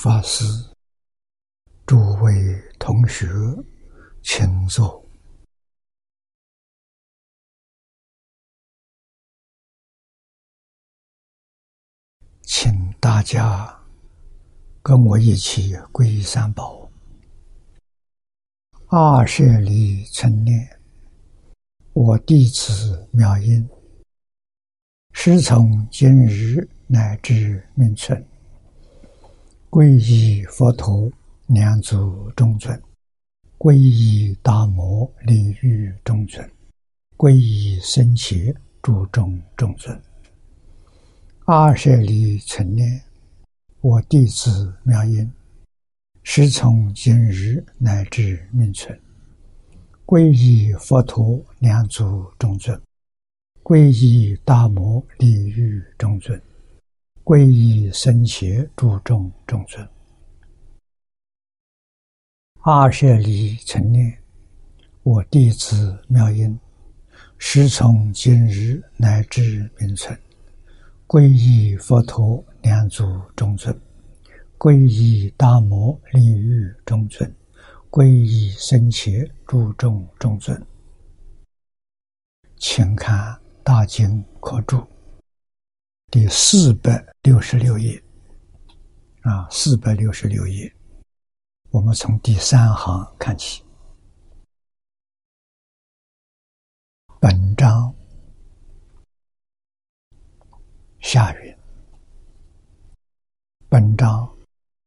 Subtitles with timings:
[0.00, 0.44] 法师，
[1.84, 2.32] 诸位
[2.78, 3.26] 同学，
[4.22, 5.04] 请坐，
[12.42, 13.76] 请大家
[14.84, 16.88] 跟我一起皈依三宝。
[18.86, 20.80] 二舍离成念，
[21.92, 23.68] 我弟子妙音，
[25.12, 28.24] 师从今日乃至命存。
[29.70, 31.12] 皈依佛陀，
[31.48, 32.74] 两足中尊；
[33.58, 36.42] 皈依大摩利欲中尊；
[37.18, 40.00] 皈依僧伽诸众中尊。
[41.44, 43.02] 阿舍利成念，
[43.82, 45.30] 我弟子妙音，
[46.22, 48.98] 师从今日乃至命存。
[50.06, 52.74] 皈依佛陀，两足中尊；
[53.62, 56.40] 皈依大摩利欲中尊。
[57.28, 59.86] 皈依僧伽诸众中尊，
[62.60, 64.16] 阿舍离成念，
[65.02, 66.58] 我弟子妙音，
[67.36, 70.18] 师从今日乃至明存，
[71.06, 73.04] 皈依佛陀两足
[73.36, 73.78] 中尊，
[74.56, 77.30] 皈依大摩利欲中尊，
[77.90, 80.66] 皈依僧伽诸众中尊，
[82.56, 84.82] 请看大经可注。
[86.10, 88.02] 第四百六十六页，
[89.20, 90.74] 啊，四百六十六页，
[91.68, 93.62] 我们从第三行看起。
[97.20, 97.94] 本章
[101.00, 101.54] 下云，
[103.68, 104.34] 本章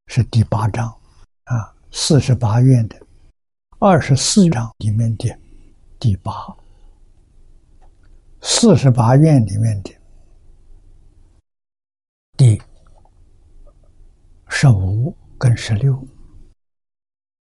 [0.07, 0.89] 是第八章，
[1.43, 2.99] 啊，四十八愿的
[3.77, 5.29] 二十四章里面的
[5.99, 6.33] 第八，
[8.41, 10.00] 四十八愿里面的。
[12.41, 12.59] 第
[14.49, 15.93] 十五跟十六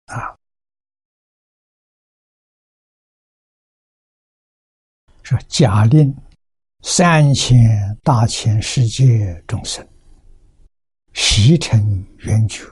[0.05, 0.37] 啊，
[5.23, 6.15] 说假令
[6.83, 9.83] 三千大千世界众生，
[11.15, 12.67] 习成圆觉，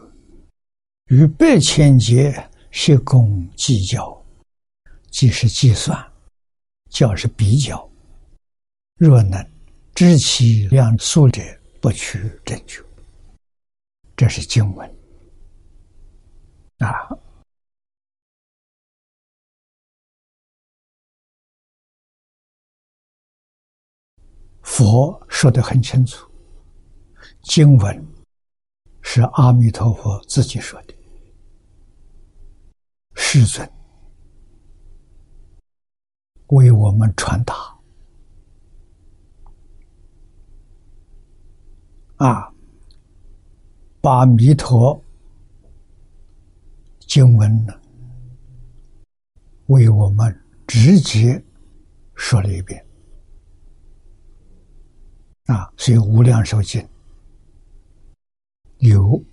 [1.06, 4.22] 与百千劫是共计较，
[5.10, 5.98] 即是计算，
[6.90, 7.90] 较是比较，
[8.96, 9.42] 若能
[9.94, 11.40] 知其量数者。
[11.80, 12.84] 不取正觉，
[14.14, 14.86] 这是经文
[16.78, 17.08] 啊。
[24.62, 26.30] 佛说的很清楚，
[27.42, 28.06] 经文
[29.00, 30.94] 是阿弥陀佛自己说的，
[33.14, 33.66] 世尊
[36.48, 37.79] 为我们传达。
[42.20, 42.52] 啊，
[44.02, 45.02] 把弥陀
[47.06, 47.72] 经文呢，
[49.68, 51.42] 为我们直接
[52.14, 52.86] 说了一遍。
[55.46, 56.78] 啊，所以《无量寿经》
[58.80, 59.24] 有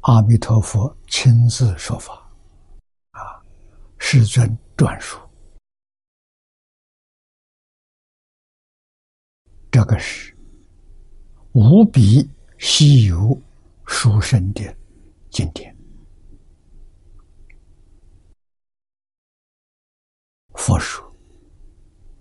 [0.00, 2.26] 阿弥陀佛亲自说法，
[3.10, 3.44] 啊，
[3.98, 5.20] 世尊转述，
[9.70, 10.34] 这个是。
[11.52, 13.36] 无比稀有
[13.84, 14.62] 殊胜的
[15.30, 15.76] 经典，
[20.54, 21.04] 佛说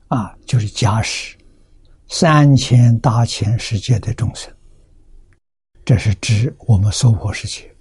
[0.08, 1.38] 啊，就是假使
[2.08, 4.52] 三千大千世界的众生，
[5.86, 7.76] 这是指我们娑婆世界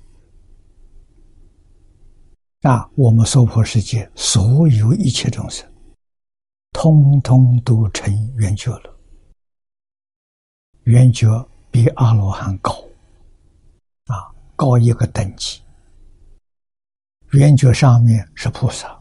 [2.63, 5.67] 啊，我们娑婆世界所有一切众生，
[6.73, 8.98] 通通都成圆觉了。
[10.89, 11.29] 圆觉
[11.71, 12.73] 比阿罗汉高，
[14.07, 15.61] 啊，高一个等级。
[17.33, 18.99] 圆觉上面是菩萨，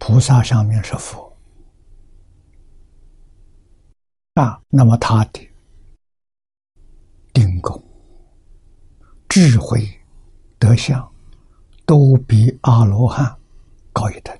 [0.00, 1.32] 菩萨上面是佛，
[4.34, 5.48] 啊，那么他的
[7.32, 7.80] 定功、
[9.28, 9.88] 智慧、
[10.58, 11.14] 德相，
[11.86, 13.38] 都比阿罗汉
[13.92, 14.36] 高一等，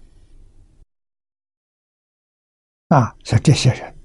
[2.88, 3.95] 啊，像这些人。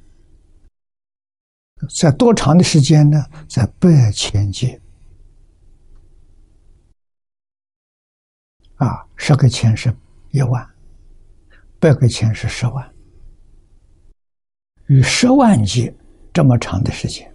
[1.89, 3.25] 在多长的时间呢？
[3.47, 4.79] 在百千劫
[8.75, 9.91] 啊，十个千是
[10.29, 10.67] 一万，
[11.79, 12.93] 百个千是十万，
[14.87, 15.93] 与十万劫
[16.31, 17.31] 这么长的时间，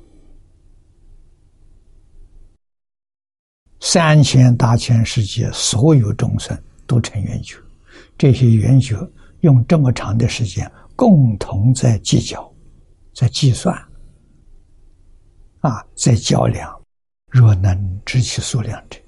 [3.81, 6.57] 三千大千世界所有众生
[6.87, 7.57] 都成圆觉，
[8.17, 8.97] 这些圆觉
[9.41, 12.53] 用这么长的时间共同在计较，
[13.13, 13.77] 在计算。
[15.67, 16.81] 啊，在较量，
[17.27, 19.01] 若能知其数量者，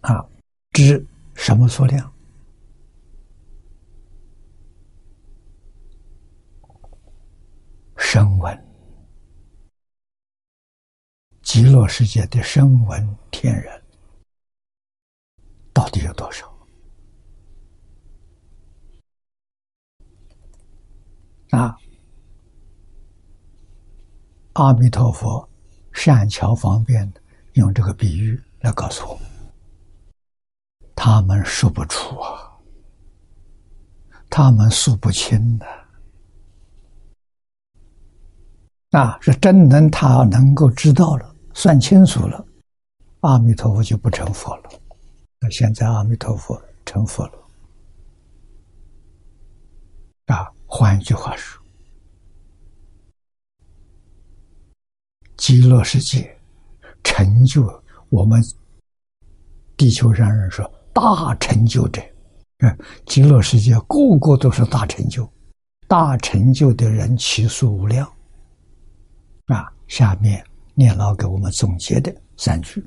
[0.00, 0.28] 啊，
[0.72, 2.12] 知什么数量？
[7.96, 8.66] 声闻，
[11.42, 13.80] 极乐世界的声闻天人
[15.72, 16.52] 到底有多少？
[21.50, 21.78] 啊！
[24.54, 25.48] 阿弥陀佛，
[25.92, 27.12] 善巧方便
[27.54, 29.22] 用这个比喻来告诉我们：
[30.94, 32.52] 他们说不出啊，
[34.30, 35.66] 他们数不清的。
[38.92, 42.46] 啊，是真能他能够知道了，算清楚了，
[43.20, 44.70] 阿弥陀佛就不成佛了。
[45.40, 47.32] 那现在阿弥陀佛成佛了，
[50.26, 51.63] 啊，换一句话说。
[55.36, 56.36] 极乐世界
[57.02, 57.68] 成就
[58.08, 58.42] 我们
[59.76, 62.00] 地球上人说大成就者，
[62.58, 65.28] 嗯，极乐世界个个都是大成就，
[65.88, 68.08] 大成就的人其数无量。
[69.46, 70.42] 啊，下面
[70.74, 72.82] 念老给我们总结的三句：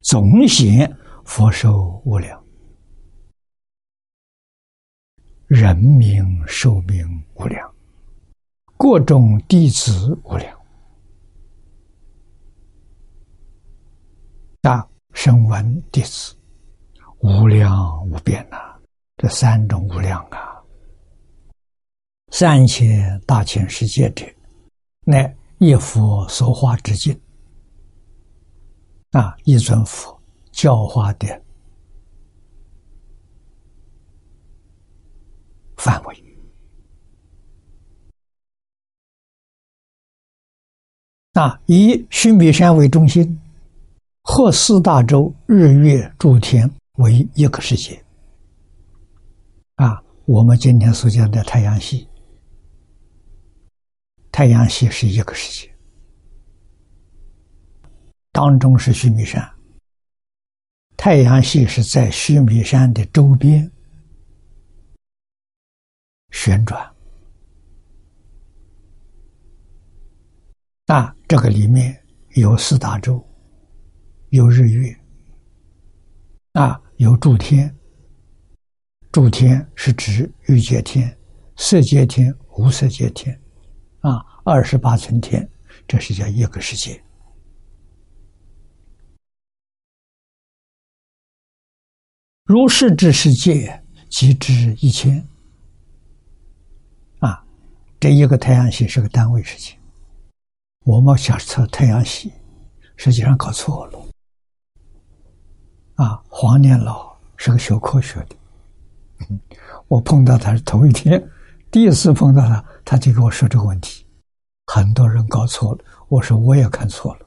[0.00, 0.90] 总显
[1.24, 2.42] 佛寿无量，
[5.46, 7.70] 人民寿命无量，
[8.78, 10.61] 各种弟子无量。
[14.62, 16.36] 大声闻弟子。
[17.18, 18.80] 无量无边呐，
[19.16, 20.62] 这三种无量啊，
[22.30, 24.24] 三千大千世界者，
[25.00, 27.20] 乃一佛所化之境。
[29.10, 30.16] 啊，一尊佛
[30.52, 31.42] 教化的
[35.76, 36.24] 范围。
[41.32, 43.41] 啊，以须弥山为中心。
[44.22, 48.02] 和四大洲日月诸天为一个世界，
[49.74, 52.08] 啊，我们今天所讲的太阳系，
[54.30, 55.74] 太阳系是一个世界，
[58.30, 59.46] 当中是须弥山，
[60.96, 63.68] 太阳系是在须弥山的周边
[66.30, 66.94] 旋转，
[70.86, 72.00] 啊，这个里面
[72.34, 73.22] 有四大洲。
[74.32, 74.98] 有日月，
[76.52, 77.70] 啊，有诸天。
[79.10, 81.14] 诸天是指欲界天、
[81.56, 83.38] 色界天、无色界天，
[84.00, 85.46] 啊，二十八层天，
[85.86, 86.98] 这是叫一个世界。
[92.44, 95.22] 如是之世界，即知一千。
[97.18, 97.44] 啊，
[98.00, 99.78] 这一个太阳系是个单位世界。
[100.86, 102.32] 我们想测太阳系，
[102.96, 104.11] 实际上搞错了。
[106.02, 108.34] 啊，黄念老是个学科学的，
[109.86, 111.22] 我碰到他是头一天，
[111.70, 114.04] 第一次碰到他，他就跟我说这个问题，
[114.66, 115.78] 很多人搞错了，
[116.08, 117.26] 我说我也看错了。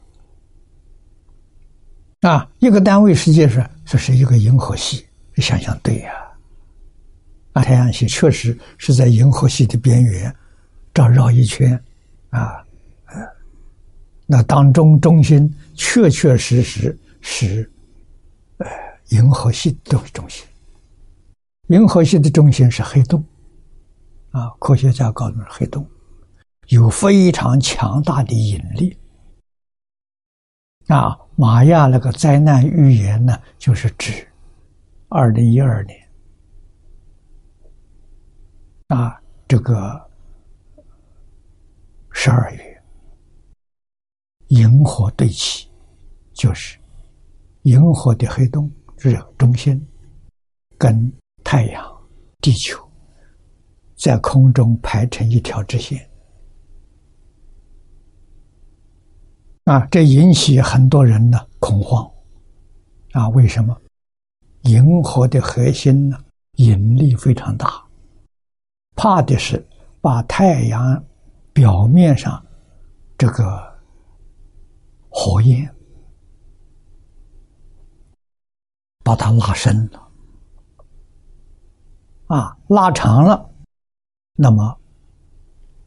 [2.30, 5.06] 啊，一个单位实际上这是一个银河系，
[5.38, 6.12] 想想对呀，
[7.54, 10.36] 啊，太阳系确实是在银河系的边缘，
[10.94, 11.82] 这绕一圈，
[12.30, 12.62] 啊，
[14.26, 17.72] 那当中中心确确实实是。
[19.10, 20.48] 银河系的中心，
[21.68, 23.24] 银河系的中心是黑洞，
[24.32, 25.88] 啊，科学家告诉黑洞，
[26.70, 28.98] 有非常强大的引力。
[30.88, 34.28] 啊，玛雅那个灾难预言呢，就是指
[35.10, 36.10] 二零一二年，
[38.88, 40.10] 啊，这个
[42.12, 42.84] 十二月，
[44.48, 45.70] 银河对齐，
[46.34, 46.80] 就是。
[47.64, 48.72] 银河的黑洞。
[49.10, 49.80] 热中心
[50.78, 51.12] 跟
[51.44, 51.84] 太阳、
[52.42, 52.80] 地球
[53.96, 56.10] 在空中排成一条直线
[59.66, 62.10] 啊，这引起很多人的恐慌
[63.12, 63.30] 啊！
[63.30, 63.76] 为什么？
[64.62, 66.18] 银河的核心呢，
[66.58, 67.84] 引力非常大，
[68.96, 69.64] 怕的是
[70.02, 71.04] 把太阳
[71.54, 72.44] 表面上
[73.18, 73.80] 这个
[75.10, 75.75] 火焰。
[79.06, 80.08] 把它拉伸了，
[82.26, 83.48] 啊，拉长了，
[84.34, 84.76] 那么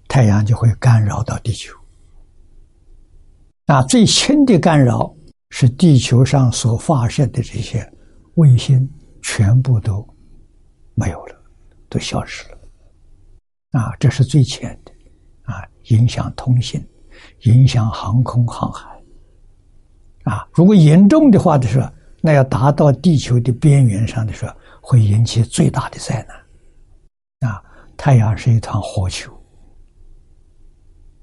[0.06, 1.75] 太阳就会干扰到地球。
[3.66, 5.12] 啊，最轻的干扰
[5.50, 7.92] 是地球上所发射的这些
[8.37, 8.88] 卫星
[9.20, 10.08] 全部都
[10.94, 11.34] 没有了，
[11.88, 12.58] 都消失了。
[13.72, 14.92] 啊，这是最浅的，
[15.42, 16.88] 啊，影响通信、
[17.46, 18.96] 影响航空航海。
[20.22, 21.90] 啊，如果严重的话的时候，
[22.28, 27.50] 那要达到地球的边缘上的时候，会引起最大的灾难。
[27.50, 27.64] 啊，
[27.97, 29.32] 太阳是一团火球，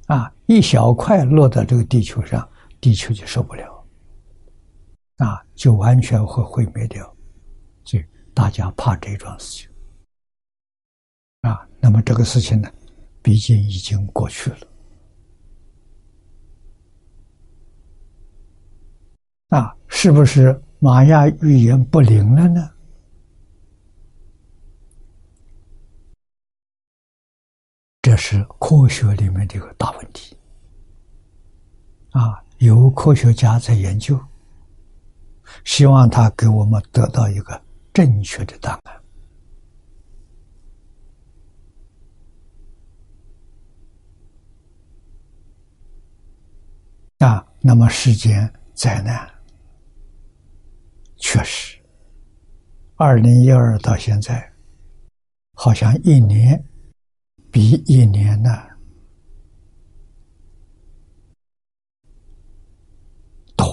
[0.07, 2.49] 啊，一小块落到这个地球上，
[2.81, 3.85] 地球就受不了，
[5.17, 7.15] 啊，就完全会毁灭掉。
[7.83, 9.69] 所以大家怕这桩事情。
[11.41, 12.67] 啊，那么这个事情呢，
[13.21, 14.57] 毕竟已经过去了。
[19.49, 22.71] 啊，是不是玛雅预言不灵了呢？
[28.01, 30.37] 这是科学里面的一个大问题。
[32.11, 34.19] 啊，有科学家在研究，
[35.63, 37.59] 希望他给我们得到一个
[37.91, 39.01] 正确的答案。
[47.27, 49.34] 啊，那么世间灾难。
[51.27, 51.81] 确实，
[52.97, 54.53] 二零一二到现在，
[55.53, 56.63] 好像一年
[57.51, 58.51] 比一年呢
[63.57, 63.65] 多，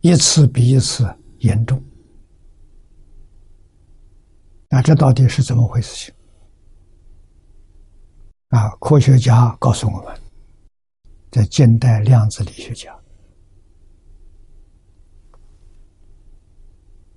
[0.00, 1.08] 一次比一次
[1.38, 1.80] 严重。
[4.68, 5.94] 那这到底是怎么回事？
[5.94, 6.14] 情
[8.48, 10.20] 啊，科学家告诉我们，
[11.30, 12.92] 在近代量子力学家。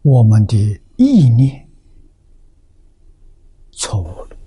[0.03, 1.69] 我们的意念
[3.71, 4.37] 错误了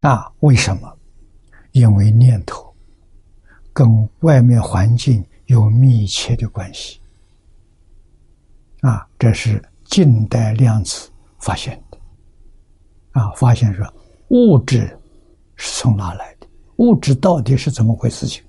[0.00, 0.32] 啊？
[0.40, 0.98] 为什么？
[1.72, 2.74] 因为念头
[3.72, 7.00] 跟外面环境有密切的关系
[8.80, 9.08] 啊！
[9.18, 11.98] 这是近代量子发现的
[13.12, 13.30] 啊！
[13.36, 13.86] 发现说
[14.28, 14.98] 物质
[15.54, 16.48] 是从哪来的？
[16.76, 18.26] 物质到底是怎么回事？
[18.26, 18.42] 情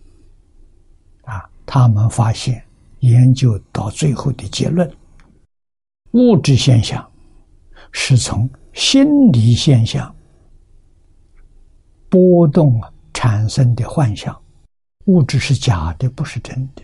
[1.24, 1.48] 啊？
[1.66, 2.67] 他们发现。
[3.00, 4.92] 研究到最后的结论：
[6.12, 7.08] 物质现象
[7.92, 10.16] 是从心理现象
[12.10, 12.82] 波动
[13.14, 14.40] 产生的幻象，
[15.06, 16.84] 物质是假的，不是真的。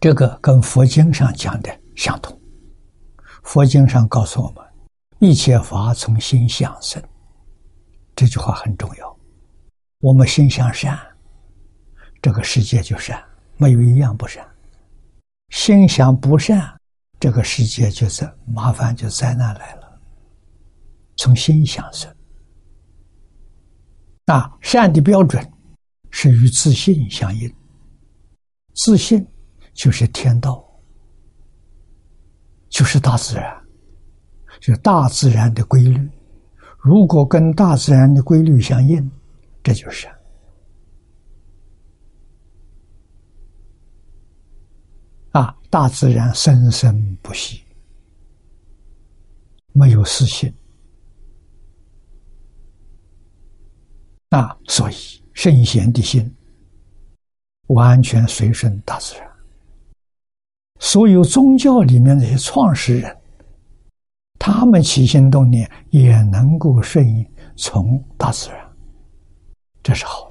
[0.00, 2.38] 这个跟佛经上讲的相同。
[3.42, 4.64] 佛经上告诉我们：
[5.18, 7.02] 一切法从心想生。
[8.16, 9.16] 这句话很重要。
[10.00, 10.98] 我们心向善。
[12.22, 13.22] 这个世界就善，
[13.56, 14.46] 没有一样不善。
[15.50, 16.78] 心想不善，
[17.18, 20.00] 这个世界就是麻烦，就灾难来了。
[21.16, 22.14] 从心想生，
[24.26, 25.44] 啊，善的标准
[26.10, 27.52] 是与自信相应。
[28.74, 29.26] 自信
[29.74, 30.64] 就是天道，
[32.68, 33.64] 就是大自然，
[34.60, 36.08] 就大自然的规律。
[36.78, 39.10] 如果跟大自然的规律相应，
[39.62, 40.16] 这就是善。
[45.32, 47.62] 啊，大自然生生不息，
[49.72, 50.52] 没有私心
[54.30, 54.94] 啊，所以
[55.32, 56.28] 圣贤的心
[57.68, 59.30] 完全随顺大自然。
[60.80, 63.16] 所有宗教里面那些创始人，
[64.40, 67.24] 他们起心动念也能够顺应
[67.54, 68.76] 从大自然，
[69.84, 70.29] 这是好。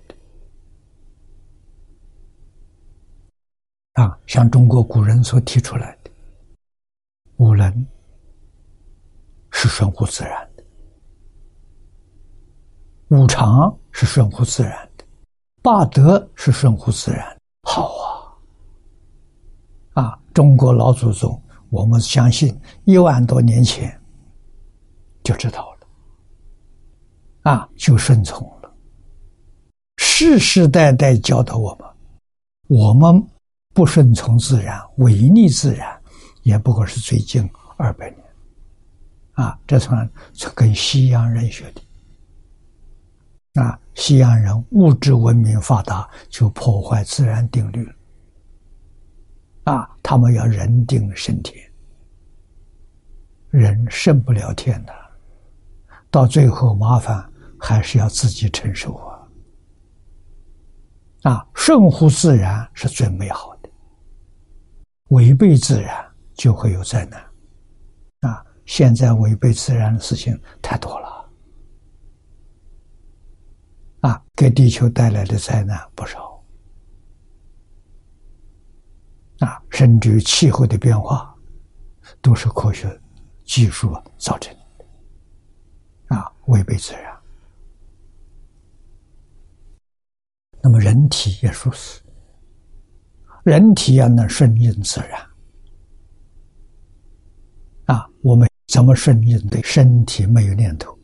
[3.94, 6.12] 啊，像中国古人所提出来的
[7.38, 7.86] 五伦
[9.52, 10.64] 是顺乎自然的，
[13.10, 15.04] 五常是顺乎自然的，
[15.62, 17.38] 八德是顺乎自然。
[17.64, 17.92] 好
[19.96, 20.04] 啊！
[20.04, 24.00] 啊，中国老祖宗，我们相信一万多年前
[25.24, 28.72] 就知道了，啊，就顺从了，
[29.98, 31.90] 世世代代教导我们，
[32.68, 33.28] 我们。
[33.74, 36.02] 不顺从自然，违逆自然，
[36.44, 38.24] 也不过是最近二百年，
[39.34, 47.94] 啊，这算是跟西洋人学的，啊，西洋人物质文明发达，就破坏自然定律了，
[49.74, 51.56] 啊，他们要人定胜天，
[53.50, 54.94] 人胜不了天的，
[56.10, 63.59] 到最后麻烦还是要自己承受啊，啊，顺乎自然是最美好的。
[65.10, 67.22] 违背自然就会有灾难，
[68.22, 68.46] 啊！
[68.66, 71.30] 现在违背自然的事情太多了，
[74.02, 76.44] 啊，给地球带来的灾难不少，
[79.40, 81.36] 啊，甚至于气候的变化，
[82.22, 82.88] 都是科学
[83.44, 87.20] 技术造成的，啊，违背自然。
[90.62, 92.02] 那么人体也如此，
[93.44, 95.22] 人体要能顺应自然，
[97.86, 100.98] 啊，我们怎么顺应对身体没有念头，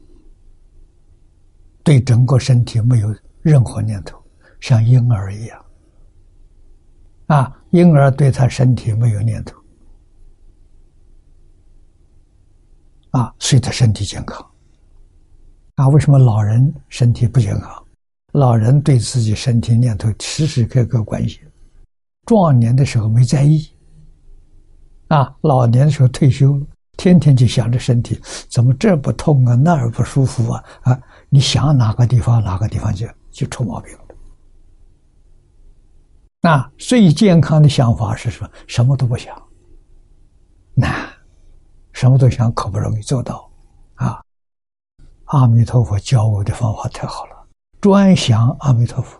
[1.83, 4.21] 对整个身体没有任何念头，
[4.59, 5.65] 像婴儿一样，
[7.27, 9.57] 啊，婴儿对他身体没有念头。
[13.11, 14.45] 啊，所以他身体健康。
[15.75, 17.85] 啊，为什么老人身体不健康？
[18.33, 21.39] 老人对自己身体念头时时刻刻关心，
[22.25, 23.67] 壮年的时候没在意，
[25.07, 26.65] 啊，老年的时候退休了，
[26.97, 33.99] 天天就想着身体怎么这不痛啊，那儿不舒服啊，啊，你想哪个地方哪个地方就就出毛病了。
[36.41, 38.49] 那最健康的想法是什么？
[38.67, 39.35] 什么都不想，
[40.73, 41.07] 难。
[41.91, 43.49] 什么都想，可不容易做到，
[43.93, 44.21] 啊！
[45.25, 47.47] 阿弥陀佛教我的方法太好了，
[47.79, 49.17] 专想阿弥陀佛，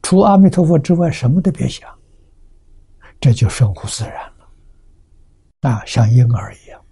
[0.00, 1.90] 除阿弥陀佛之外，什么都别想，
[3.24, 6.84] 这就顺乎自然了，啊，像婴儿一样，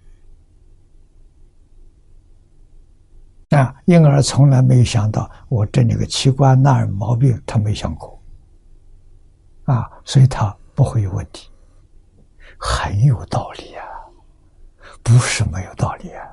[3.51, 8.19] 啊，婴儿从来没有想到我这里个器官那儿毛病，他没想过，
[9.65, 11.51] 啊，所以他不会有问题，
[12.57, 13.85] 很有道理啊。
[15.03, 16.32] 不是没有道理啊！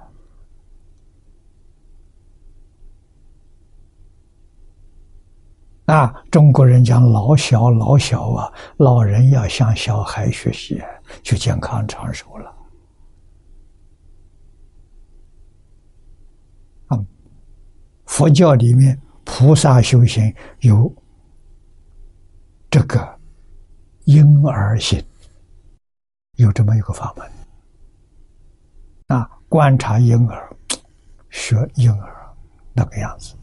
[5.91, 10.81] 啊，中国人讲老小老小啊，老人要向小孩学习，
[11.21, 12.55] 就健康长寿了。
[16.87, 16.99] 啊，
[18.07, 20.95] 佛教里面菩萨修行有
[22.71, 23.19] 这个
[24.05, 25.05] 婴儿心，
[26.37, 27.29] 有这么一个法门。
[29.09, 30.57] 啊，观察婴儿，
[31.31, 32.33] 学婴儿
[32.73, 33.35] 那个样子，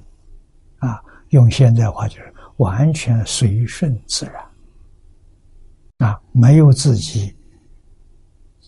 [0.78, 7.36] 啊，用现在话就是完全随顺自然，啊，没有自己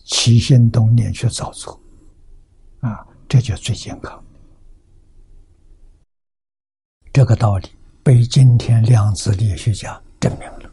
[0.06, 1.80] 起心动念去造作，
[2.80, 4.22] 啊，这就最健康。
[7.12, 7.68] 这个道理
[8.02, 10.70] 被今天量子力学家证明了，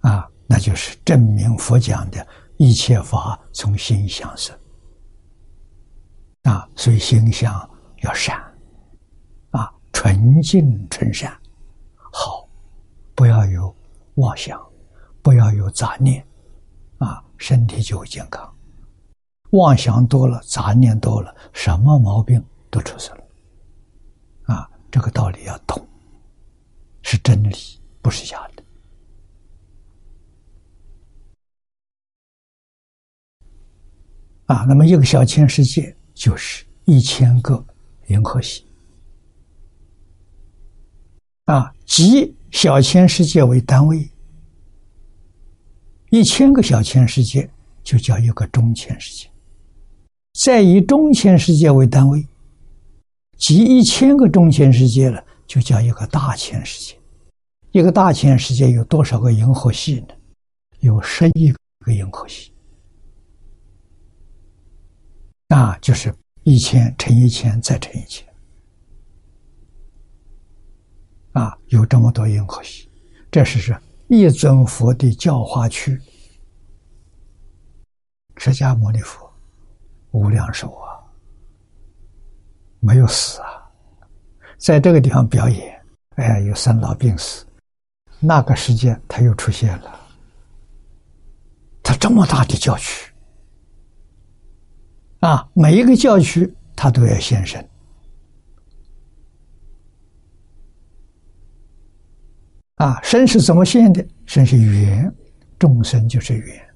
[0.00, 2.26] 啊，那就是证明佛讲的。
[2.60, 4.58] 一切法从心想生
[6.42, 7.54] 啊，所以心想
[8.02, 8.36] 要善，
[10.00, 11.36] 纯净纯善，
[11.96, 12.48] 好，
[13.16, 13.74] 不要有
[14.14, 14.64] 妄想，
[15.22, 16.24] 不要有杂念
[16.98, 18.48] 啊，身体就会健康。
[19.50, 23.24] 妄想多了，杂念多了，什么毛病都出现了
[24.54, 24.70] 啊！
[24.88, 25.84] 这个道理要懂，
[27.02, 27.56] 是真理，
[28.00, 28.62] 不是假的。
[34.46, 37.66] 啊，那么一个小千世界就是一千个
[38.06, 38.64] 银河系，
[41.48, 44.06] 啊，即小千世界为单位，
[46.10, 47.48] 一千个小千世界
[47.82, 49.30] 就叫一个中千世界，
[50.34, 52.26] 再以中千世界为单位，
[53.38, 56.98] 即一千个中千世界了，就叫一个大千世界，
[57.72, 60.08] 一个大千世界有多少个银河系呢？
[60.80, 62.52] 有十亿个银河系。
[65.48, 68.27] 那就是一千乘一千再乘一千，
[71.38, 72.90] 啊，有这么多银河系，
[73.30, 73.76] 这是是
[74.08, 75.96] 一尊佛的教化区，
[78.36, 79.32] 释迦牟尼佛
[80.10, 80.98] 无量寿啊，
[82.80, 83.70] 没有死啊，
[84.58, 85.80] 在这个地方表演，
[86.16, 87.46] 哎，有生老病死，
[88.18, 90.00] 那个时间他又出现了，
[91.84, 93.12] 他这么大的教区。
[95.20, 97.64] 啊，每一个教区他都要现身。
[102.78, 104.04] 啊，身是怎么现的？
[104.26, 105.14] 身是缘，
[105.58, 106.68] 众生就是缘。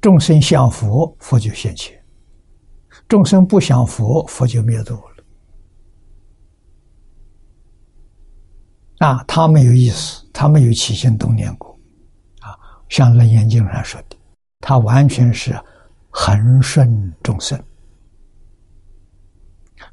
[0.00, 1.94] 众生想佛，佛就现前；
[3.08, 5.24] 众生不想佛，佛就灭度了。
[8.98, 11.78] 啊，他没有意思，他没有起心动念过。
[12.40, 12.56] 啊，
[12.88, 14.16] 像《楞严经》上说的，
[14.60, 15.54] 他完全是。
[16.14, 17.58] 恒顺众生，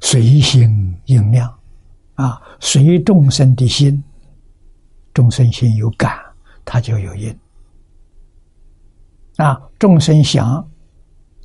[0.02, 1.58] 随心应量，
[2.16, 4.04] 啊，随众生的心，
[5.12, 6.18] 众生心有感，
[6.64, 7.36] 他就有因。
[9.36, 10.68] 啊，众生想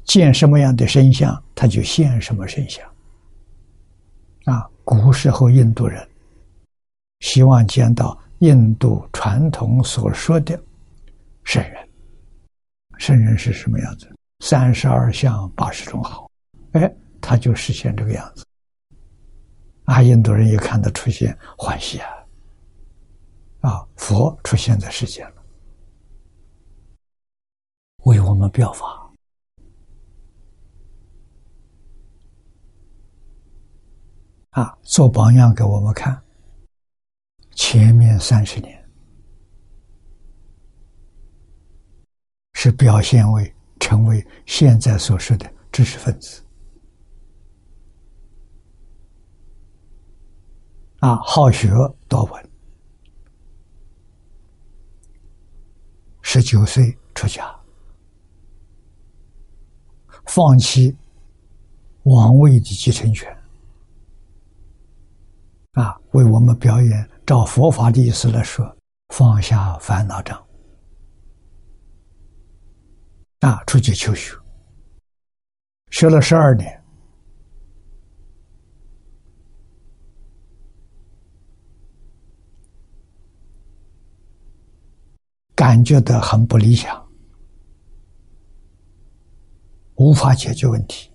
[0.03, 2.85] 见什么样的身相，他就现什么身相。
[4.45, 6.07] 啊，古时候印度人
[7.21, 10.61] 希望见到印度传统所说的
[11.43, 11.89] 圣人。
[12.97, 14.13] 圣人是什么样子？
[14.41, 16.29] 三十二相八十种好，
[16.73, 18.45] 哎，他就实现这个样子。
[19.85, 22.09] 啊，印度人一看他出现，欢喜啊！
[23.65, 25.43] 啊，佛出现在世间了，
[28.03, 29.11] 为我们表法，
[34.51, 36.21] 啊，做榜样给我们看。
[37.55, 38.87] 前面三十年
[42.53, 46.45] 是表现为成为现在所说的知识分子，
[50.99, 51.69] 啊，好学
[52.07, 52.44] 多闻。
[56.27, 57.55] 十九岁出家，
[60.25, 60.93] 放弃
[62.01, 63.31] 王位的继承权，
[65.73, 67.09] 啊，为我们表演。
[67.27, 68.75] 照佛法的意思来说，
[69.09, 70.43] 放下烦恼障，
[73.41, 74.35] 啊，出去求学，
[75.91, 76.83] 学了十二年，
[85.55, 87.07] 感觉到很不理想，
[89.95, 91.09] 无法解决问题，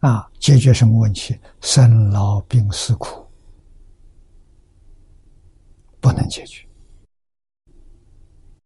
[0.00, 1.38] 啊，解决什么问题？
[1.60, 3.20] 生老病死苦。
[6.00, 6.66] 不能解决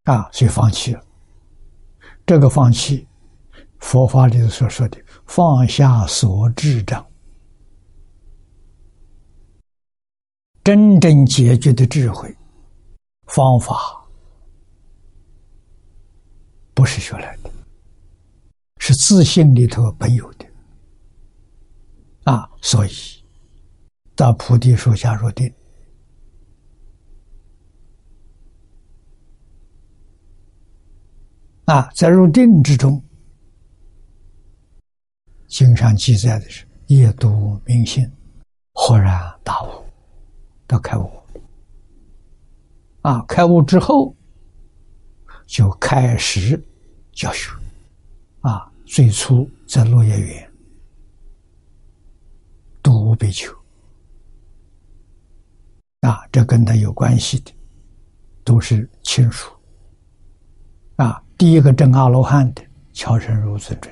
[0.05, 1.05] 啊，所以放弃了。
[2.24, 3.07] 这个放弃，
[3.79, 7.07] 佛法里所说的放下所智障，
[10.64, 12.35] 真正解决的智慧
[13.27, 14.05] 方法，
[16.75, 17.51] 不是学来的，
[18.79, 20.47] 是自信里头本有的
[22.25, 22.49] 啊。
[22.62, 22.91] 所以，
[24.15, 25.53] 到菩提树下入定。
[31.67, 33.03] 啊，在入定之中，
[35.49, 38.09] 经上记载的是夜读明心，
[38.73, 39.85] 豁然大悟，
[40.69, 41.11] 到开悟。
[43.07, 44.12] 啊，开悟之后，
[45.47, 46.61] 就开始
[47.12, 47.53] 教学。
[48.40, 50.53] 啊，最初在落叶园
[52.83, 53.55] 读五百秋。
[56.01, 57.53] 啊，这跟他有关系的，
[58.42, 59.53] 都是亲属。
[60.97, 61.23] 啊。
[61.38, 63.90] 第一个证阿罗汉的乔成如尊者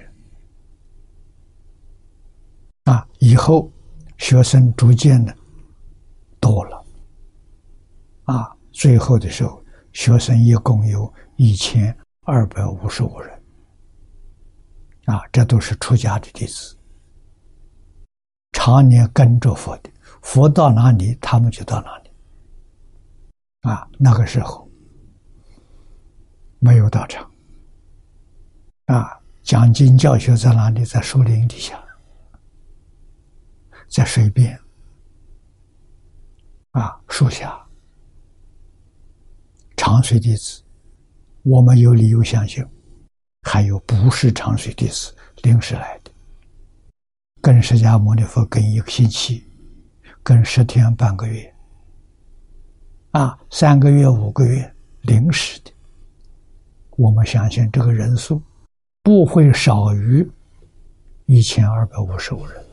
[2.85, 3.71] 啊，以后
[4.17, 5.37] 学生逐渐的
[6.41, 6.85] 多了
[8.25, 13.43] 啊，最后的时候，学生一共有一千二百五十五人
[15.07, 16.77] 啊，这都是出家的弟子，
[18.51, 19.91] 常年跟着佛的，
[20.23, 22.11] 佛到哪里，他们就到哪里
[23.61, 23.89] 啊。
[23.97, 24.69] 那个时候
[26.59, 27.31] 没有道场。
[28.87, 30.85] 啊，讲经教学在哪里？
[30.85, 31.83] 在树林底下，
[33.89, 34.59] 在水边，
[36.73, 37.64] 啊，树下。
[39.87, 40.63] 长水弟子，
[41.43, 42.65] 我们有理由相信，
[43.43, 46.11] 还有不是长水弟子临时来的，
[47.43, 49.45] 跟释迦牟尼佛跟一个星期，
[50.23, 51.55] 跟十天半个月，
[53.11, 55.71] 啊，三个月五个月临时的，
[56.97, 58.41] 我们相信这个人数。
[59.03, 60.27] 不会少于
[61.27, 62.65] 一千二百五十五人。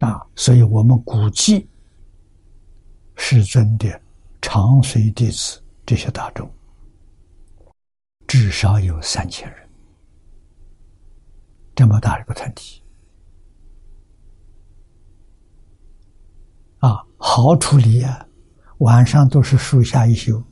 [0.00, 1.68] 啊，所以我们估计
[3.14, 4.00] 世尊的
[4.46, 6.46] 长随弟子这些大众
[8.26, 9.68] 至少有三千人，
[11.74, 12.82] 这么大一个团体
[16.80, 18.28] 啊，好处理啊，
[18.78, 20.44] 晚上都是树下一宿，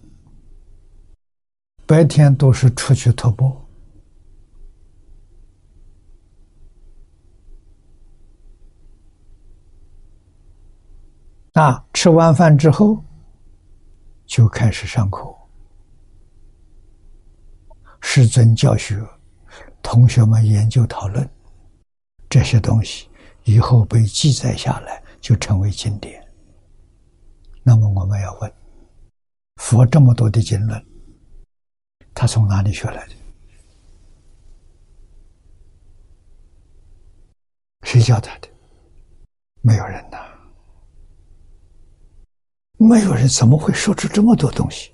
[1.84, 3.54] 白天都是出去徒步。
[11.52, 13.04] 啊，吃完饭之后
[14.32, 15.30] 就开始上课，
[18.00, 18.98] 师尊教学，
[19.82, 21.28] 同学们研究讨论
[22.30, 23.10] 这些东西，
[23.44, 26.26] 以后被记载下来，就成为经典。
[27.62, 28.50] 那么我们要问：
[29.56, 30.82] 佛这么多的经论，
[32.14, 33.14] 他从哪里学来的？
[37.82, 38.48] 谁教他的？
[39.60, 40.31] 没有人呐。
[42.82, 44.92] 没有人怎么会说出这么多东西？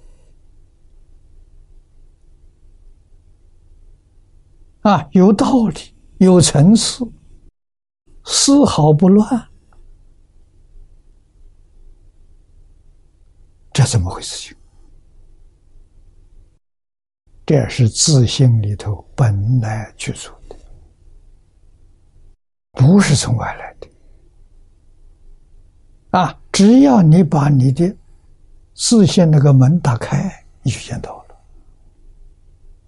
[4.83, 7.05] 啊，有道理，有层次，
[8.25, 9.49] 丝毫不乱，
[13.73, 14.49] 这怎么回事？
[14.49, 14.57] 情
[17.45, 20.57] 这是自信里头本来具足的，
[22.73, 23.89] 不是从外来的。
[26.11, 27.97] 啊，只要你把你的
[28.75, 31.37] 自信那个门打开，你就见到了。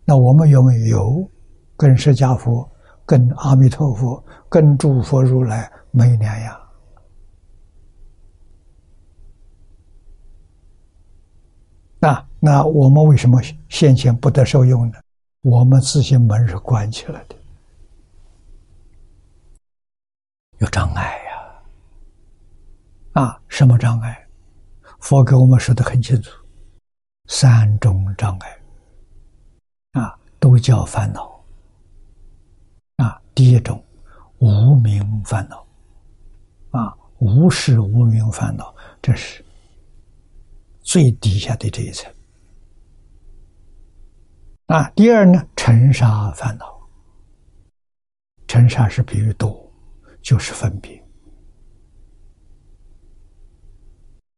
[0.05, 1.25] 那我们有没有
[1.77, 2.69] 跟释迦佛、
[3.07, 6.61] 跟阿弥陀佛、跟诸佛如来没两样？
[12.01, 14.99] 那那我们为什么先前不得受用呢？
[15.43, 17.37] 我们自信门是关起来的，
[20.59, 21.30] 有障碍呀！
[23.13, 24.27] 啊什么障碍？
[25.01, 26.31] 佛给我们说的很清楚，
[27.27, 28.61] 三种障碍，
[29.93, 31.43] 啊，都叫烦恼。
[32.97, 33.83] 啊，第一种
[34.39, 35.67] 无名烦恼，
[36.71, 39.45] 啊，无事无名烦恼，这是。
[40.83, 42.13] 最底下的这一层
[44.67, 46.81] 啊，第二呢，尘沙烦恼。
[48.49, 49.73] 尘沙是比喻多，
[50.21, 51.01] 就是分别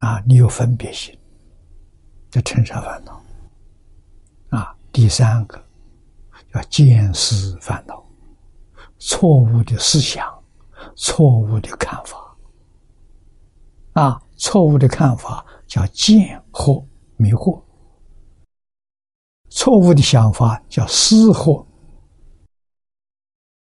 [0.02, 1.16] 啊，你有分别心，
[2.28, 3.22] 这尘沙烦恼
[4.50, 4.76] 啊。
[4.92, 5.64] 第三个
[6.52, 8.04] 叫见思烦恼，
[8.98, 10.26] 错误的思想，
[10.96, 12.36] 错误的看法
[13.92, 15.46] 啊，错误的看法。
[15.72, 16.84] 叫见惑
[17.16, 17.62] 迷惑，
[19.48, 21.66] 错误的想法叫思惑，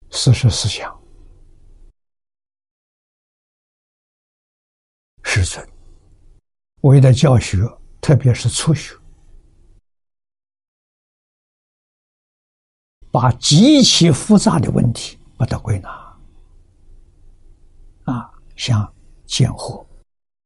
[0.09, 0.99] 思是思想，
[5.21, 5.63] 师尊
[6.84, 7.65] 为了教学，
[8.02, 8.93] 特别是初学，
[13.10, 15.89] 把极其复杂的问题把它归纳，
[18.04, 18.93] 啊，像
[19.26, 19.86] 见惑。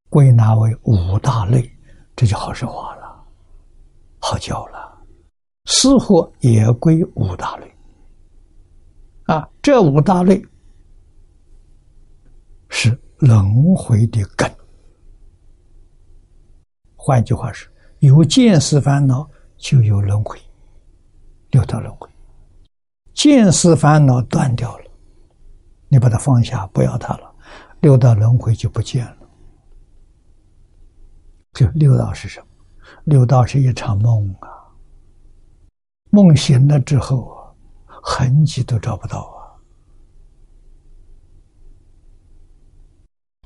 [0.09, 1.69] 归纳为五大类，
[2.15, 3.25] 这就好说话了，
[4.19, 4.95] 好教了。
[5.65, 7.75] 似乎也归五大类，
[9.25, 10.39] 啊，这五大类
[12.69, 14.56] 是轮回的根。
[17.07, 20.37] 换句话说，有见识烦恼就有轮回，
[21.51, 22.09] 六道轮回。
[23.13, 24.83] 见识烦恼断掉了，
[25.87, 27.33] 你把它放下，不要它了，
[27.79, 29.17] 六道轮回就不见了。
[31.53, 32.47] 就六道是什么？
[33.05, 34.49] 六道是一场梦啊！
[36.09, 37.29] 梦醒了之后
[37.85, 39.55] 啊，痕迹都找不到啊。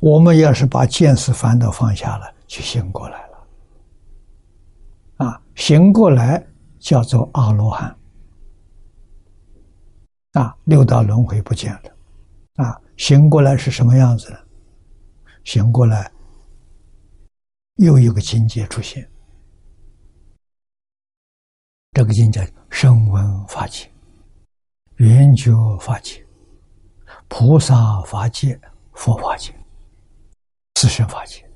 [0.01, 3.30] 我们要是把见识烦恼放下了，就醒过来了。
[5.23, 6.45] 啊，醒过来
[6.79, 7.95] 叫做阿罗汉。
[10.33, 11.95] 啊，六道轮回不见了。
[12.55, 14.37] 啊，醒过来是什么样子呢？
[15.43, 16.11] 醒过来。
[17.75, 19.09] 又一个境界出现，
[21.93, 23.91] 这个境界声闻法界、
[24.97, 26.23] 圆觉法界、
[27.27, 28.59] 菩萨法界、
[28.93, 29.51] 佛法界、
[30.75, 31.49] 自身法界。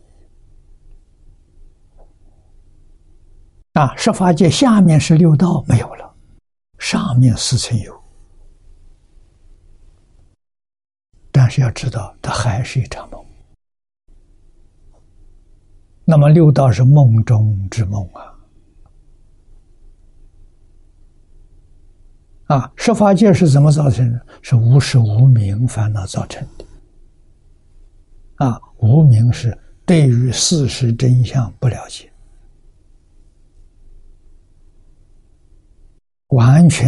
[3.75, 6.15] 啊，十法界下面是六道没有了，
[6.79, 7.93] 上面四层有，
[11.29, 13.21] 但是要知道，它还是一场梦。
[16.05, 18.31] 那么六道是梦中之梦啊！
[22.55, 24.25] 啊，十法界是怎么造成的？
[24.41, 26.65] 是无始无明烦恼造成的。
[28.45, 32.09] 啊，无明是对于事实真相不了解，
[36.29, 36.87] 完全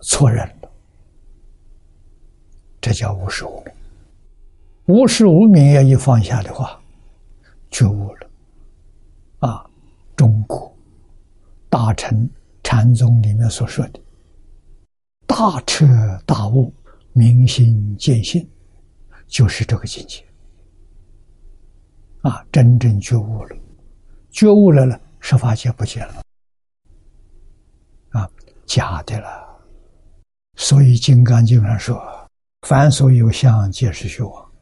[0.00, 0.70] 错认了，
[2.80, 3.74] 这叫无始无明。
[4.86, 6.80] 无始无明要一放下的话，
[7.70, 8.30] 觉悟了。
[9.40, 9.68] 啊，
[10.14, 10.74] 中国
[11.68, 12.28] 大乘
[12.62, 14.00] 禅宗里面所说的
[15.26, 15.86] “大彻
[16.24, 16.72] 大悟、
[17.12, 18.48] 明心见性”，
[19.28, 20.24] 就是这个境界。
[22.22, 23.56] 啊，真正觉悟了，
[24.30, 26.22] 觉悟了了，十法界不见了，
[28.66, 29.46] 假的了。
[30.56, 32.00] 所以《金刚经》上说
[32.66, 34.52] ：“凡所有相，皆是虚妄。”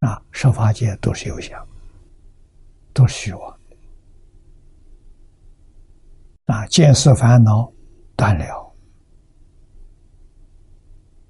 [0.00, 1.66] 啊，十法界都是有相，
[2.94, 3.60] 都是虚妄。
[6.46, 7.70] 啊，见色烦恼
[8.16, 8.72] 断了，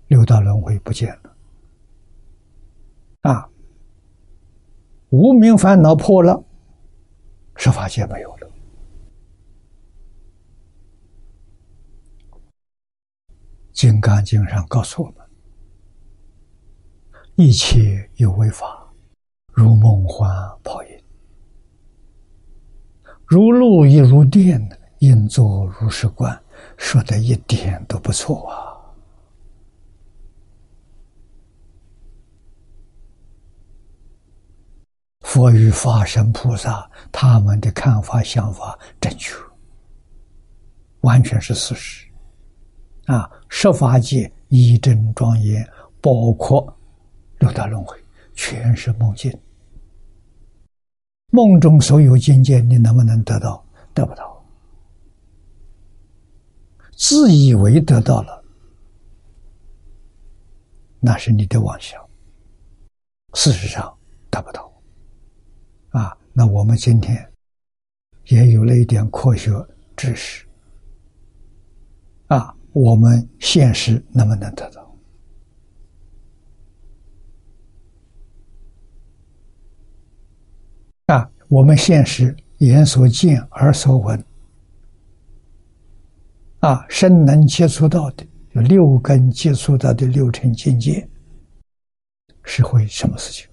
[0.07, 1.37] 六道轮回不见了。
[3.23, 3.51] 啊，
[5.11, 6.40] 无名烦恼破了，
[7.57, 8.39] 十法界没有了。
[13.80, 15.16] 金刚经上告诉我们：
[17.36, 18.86] 一切有为法，
[19.54, 20.30] 如梦幻
[20.62, 21.02] 泡影，
[23.24, 24.68] 如露亦如电。
[24.98, 26.38] 应作如是观，
[26.76, 28.76] 说的一点都不错啊！
[35.20, 39.34] 佛与法身菩萨他们的看法想法正确，
[41.00, 42.10] 完全是事实。
[43.11, 45.68] 啊，十法界一真庄严，
[46.01, 46.73] 包括
[47.40, 47.99] 六道轮回，
[48.35, 49.37] 全是梦境。
[51.33, 53.64] 梦中所有境界，你能不能得到？
[53.92, 54.40] 得不到。
[56.96, 58.44] 自以为得到了，
[61.01, 62.01] 那是你的妄想。
[63.35, 63.92] 事实上
[64.31, 64.73] 得不到。
[65.88, 67.29] 啊，那我们今天
[68.27, 69.51] 也有了一点科学
[69.96, 70.46] 知识。
[72.72, 74.96] 我们现实能不能得到？
[81.06, 84.24] 啊，我们现实眼所见、耳所闻，
[86.61, 91.09] 啊，身能接触到的，六根接触到的六尘境界，
[92.44, 93.48] 是会什么事情？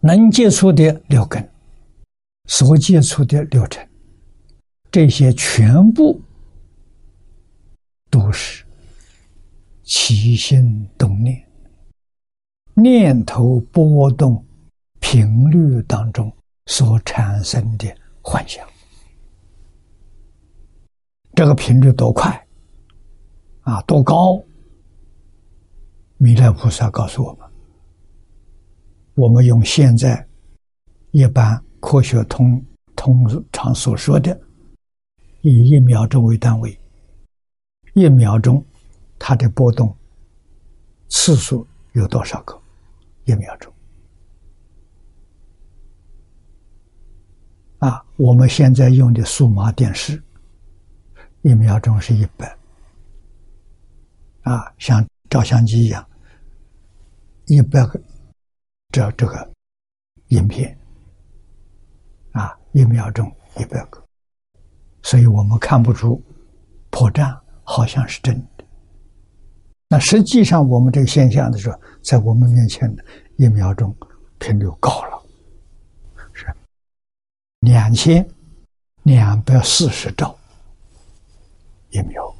[0.00, 1.50] 能接触的六根，
[2.44, 3.84] 所接触的六尘，
[4.96, 6.18] 这些全部
[8.08, 8.64] 都是
[9.82, 11.46] 起心动念。
[12.72, 14.42] 念头波动
[14.98, 18.66] 频率当中所产生的幻想，
[21.34, 22.46] 这个频率多快
[23.64, 23.82] 啊？
[23.82, 24.42] 多高？
[26.16, 27.46] 弥勒菩萨告诉我们：，
[29.14, 30.26] 我们用现在
[31.10, 32.64] 一般科学通
[32.96, 34.40] 通常所说的，
[35.48, 36.76] 以一秒钟为单位，
[37.94, 38.64] 一秒钟
[39.16, 39.96] 它的波动
[41.08, 42.60] 次数有多少个？
[43.26, 43.72] 一秒钟，
[47.78, 50.20] 啊，我们现在用的数码电视，
[51.42, 52.58] 一秒钟是一百，
[54.42, 56.04] 啊，像照相机一样，
[57.46, 58.00] 一百个
[58.90, 59.48] 这这个
[60.28, 60.76] 影片，
[62.32, 64.05] 啊，一秒钟一百个，
[65.06, 66.20] 所以我们看不出
[66.90, 68.64] 破绽，好像是真的。
[69.86, 73.04] 那实际上，我们这个现象的时候，在我们面前的
[73.36, 73.96] 一秒钟
[74.40, 75.22] 频率高了，
[76.32, 76.52] 是
[77.60, 78.28] 两千
[79.04, 80.36] 两百四十兆
[81.90, 82.34] 一秒，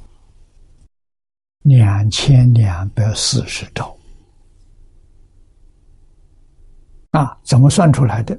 [1.61, 3.95] 两千两百四十兆
[7.11, 7.39] 啊！
[7.45, 8.37] 怎么算出来的？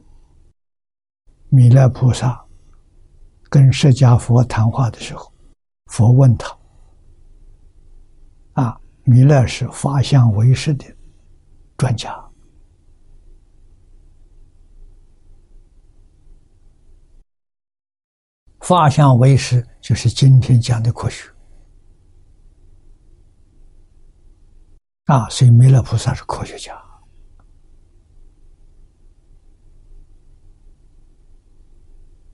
[1.49, 2.45] 弥勒菩萨
[3.49, 5.33] 跟释迦佛谈话的时候，
[5.87, 6.57] 佛问他。
[8.55, 10.85] 啊弥勒是法相为师的
[11.77, 12.13] 专家，
[18.59, 21.31] 法相为师就是今天讲的科学
[25.05, 26.75] 啊，所以弥勒菩萨是科学家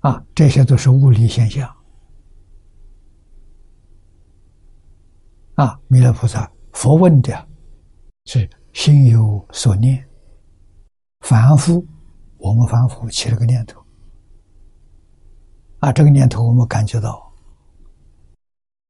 [0.05, 1.75] 啊，这些都是物理现象
[5.55, 6.51] 啊，弥勒菩萨。
[6.75, 7.49] 佛问的
[8.27, 10.07] 是心有所念，
[11.21, 11.87] 凡夫，
[12.37, 13.83] 我们凡夫起了个念头，
[15.79, 17.33] 啊，这个念头我们感觉到，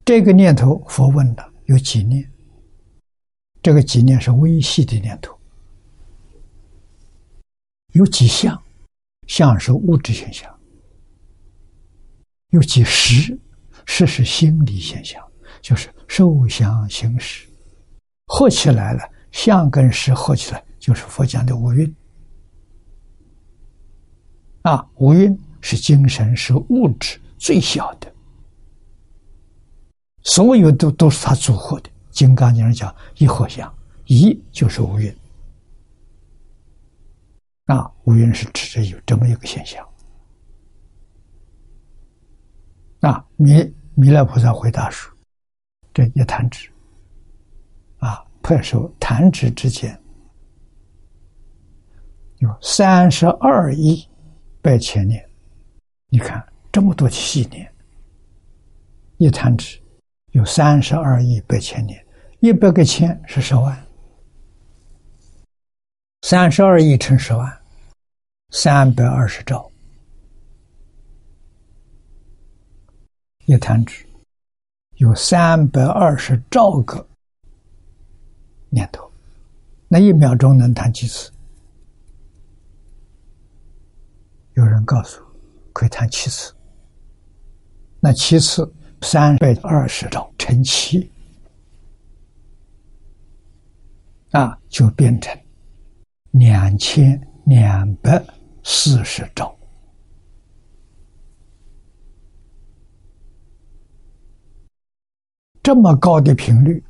[0.05, 2.29] 这个念头佛问的有几念？
[3.62, 5.39] 这个几念是微细的念头，
[7.93, 8.61] 有几相？
[9.29, 10.54] 相是物质现象，
[12.55, 13.37] 有几识？
[13.85, 15.21] 识是心理现象，
[15.61, 17.49] 就是受想行识。
[18.27, 19.03] 合起来了，
[19.33, 21.95] 相跟识合起来就是佛讲的五蕴。
[24.63, 28.11] 啊，五蕴是精神，是物质最小的，
[30.23, 31.91] 所有都都是它组合的。
[32.11, 33.71] 金刚经上讲一合相，
[34.07, 35.13] 一就是五蕴。
[37.65, 39.85] 啊，五蕴是指着有这么一个现象。
[43.05, 45.15] 啊，弥弥勒菩萨回答说
[45.93, 46.71] ：“这一弹指。”
[48.01, 49.99] 啊拍手弹指之间，
[52.39, 54.09] 有三十二亿
[54.63, 55.23] 百千年。
[56.09, 56.43] 你看
[56.73, 57.71] 这么多细年，
[59.19, 59.79] 一弹指
[60.33, 62.03] 有三十二亿百千年，
[62.41, 63.87] 一百个千是十万，
[66.23, 67.61] 三十二亿乘十万，
[68.51, 69.71] 三百二十兆。
[73.47, 74.07] 一弹指
[74.97, 77.07] 有三百二十兆个。
[78.71, 79.09] 念头，
[79.87, 81.31] 那一秒钟能弹几次？
[84.55, 85.23] 有人告诉，
[85.73, 86.53] 可以弹七次。
[88.01, 88.73] 那其次
[89.03, 91.11] 三百二十兆乘七，
[94.31, 95.39] 啊，就变成
[96.33, 98.25] 两千两百
[98.63, 99.57] 四十兆。
[105.65, 106.85] 这么高的频率，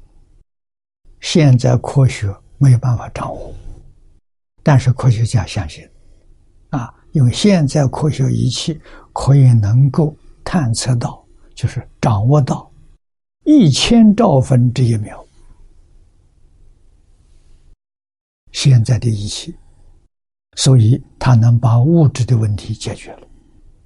[1.21, 3.55] 现在科学没有办法掌握，
[4.65, 5.89] 但是科学家相信，
[6.71, 8.81] 啊，因为现在科学仪器
[9.13, 10.13] 可以能够
[10.43, 12.69] 探测到，就是掌握到
[13.45, 15.25] 一千兆分之一秒，
[18.51, 19.55] 现在的仪器，
[20.57, 23.29] 所以它能把物质的问题解决了。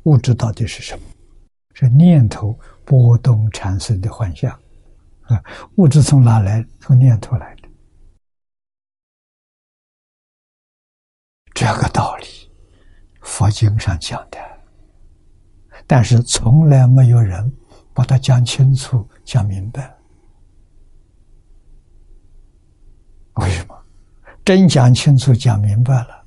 [0.04, 1.02] 物质到底是什么？
[1.74, 4.58] 是念头波动产生的幻象。
[5.28, 5.44] 啊，
[5.76, 6.66] 物质从哪来？
[6.80, 7.68] 从念头来的。
[11.54, 12.26] 这个道理，
[13.20, 14.38] 佛经上讲的，
[15.86, 17.52] 但是从来没有人
[17.92, 19.96] 把它讲清楚、讲明白。
[23.34, 23.78] 为什么？
[24.44, 26.24] 真讲清楚、讲明白了，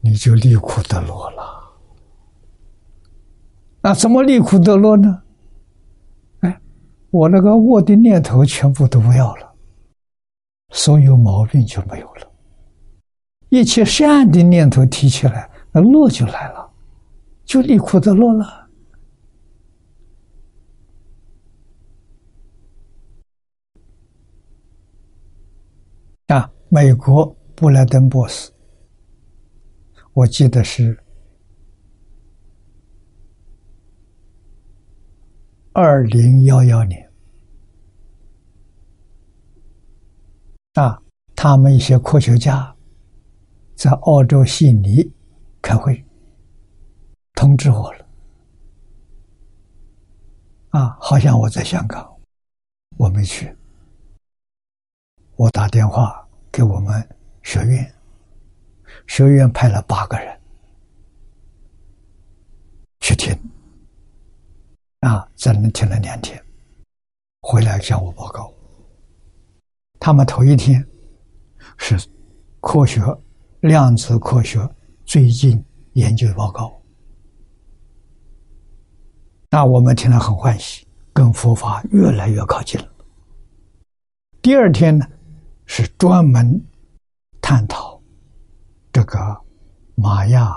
[0.00, 1.74] 你就离苦得乐了。
[3.80, 5.23] 那怎么离苦得乐呢？
[7.14, 9.54] 我那个恶的念头全部都不要了，
[10.70, 12.28] 所有毛病就没有了。
[13.50, 16.68] 一切善的念头提起来，那乐就来了，
[17.44, 18.68] 就离苦得乐了。
[26.26, 28.50] 啊，美国布莱登博士，
[30.14, 30.98] 我记得是。
[35.72, 37.03] 二零幺幺年，
[40.74, 41.00] 啊，
[41.36, 42.74] 他们一些科学家
[43.76, 45.08] 在澳洲悉尼
[45.62, 46.04] 开会，
[47.34, 48.06] 通知我了。
[50.70, 52.16] 啊，好像我在香港，
[52.96, 53.56] 我没去。
[55.36, 57.08] 我打电话给我们
[57.42, 57.94] 学院，
[59.06, 60.40] 学院派了八个人
[63.00, 63.36] 去听。
[65.00, 66.42] 啊，在那听了两天，
[67.42, 68.53] 回来向我报告。
[69.98, 70.86] 他们头一天
[71.78, 71.96] 是
[72.60, 73.02] 科学
[73.60, 74.68] 量子科学
[75.04, 75.64] 最近
[75.94, 76.80] 研究报告，
[79.50, 82.88] 那我们听了很欢喜，跟佛法越来越靠近了。
[84.42, 85.06] 第二天呢，
[85.64, 86.62] 是专门
[87.40, 88.00] 探讨
[88.92, 89.18] 这个
[89.94, 90.52] 玛雅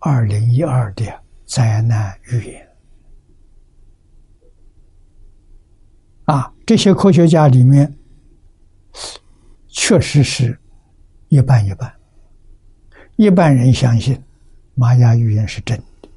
[0.00, 1.04] 二零一二的
[1.44, 2.68] 灾难预言。
[6.24, 7.96] 啊，这些科学家里面，
[9.68, 10.58] 确实是
[11.28, 11.92] 一半一半。
[13.16, 14.22] 一半人相信
[14.74, 16.08] 玛雅预言是真的，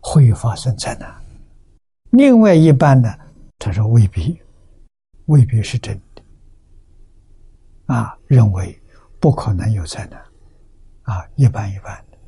[0.00, 1.10] 会发生灾难；
[2.10, 3.12] 另外一半呢，
[3.58, 4.40] 他说未必，
[5.26, 6.22] 未必是真的。
[7.86, 8.80] 啊，认为
[9.18, 10.22] 不可能有灾难。
[11.02, 12.18] 啊，一半一半的。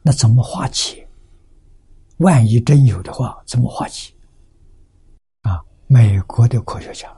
[0.00, 1.06] 那怎么化解？
[2.18, 4.12] 万一真有的话，怎么化解？
[5.92, 7.12] 美国的科学家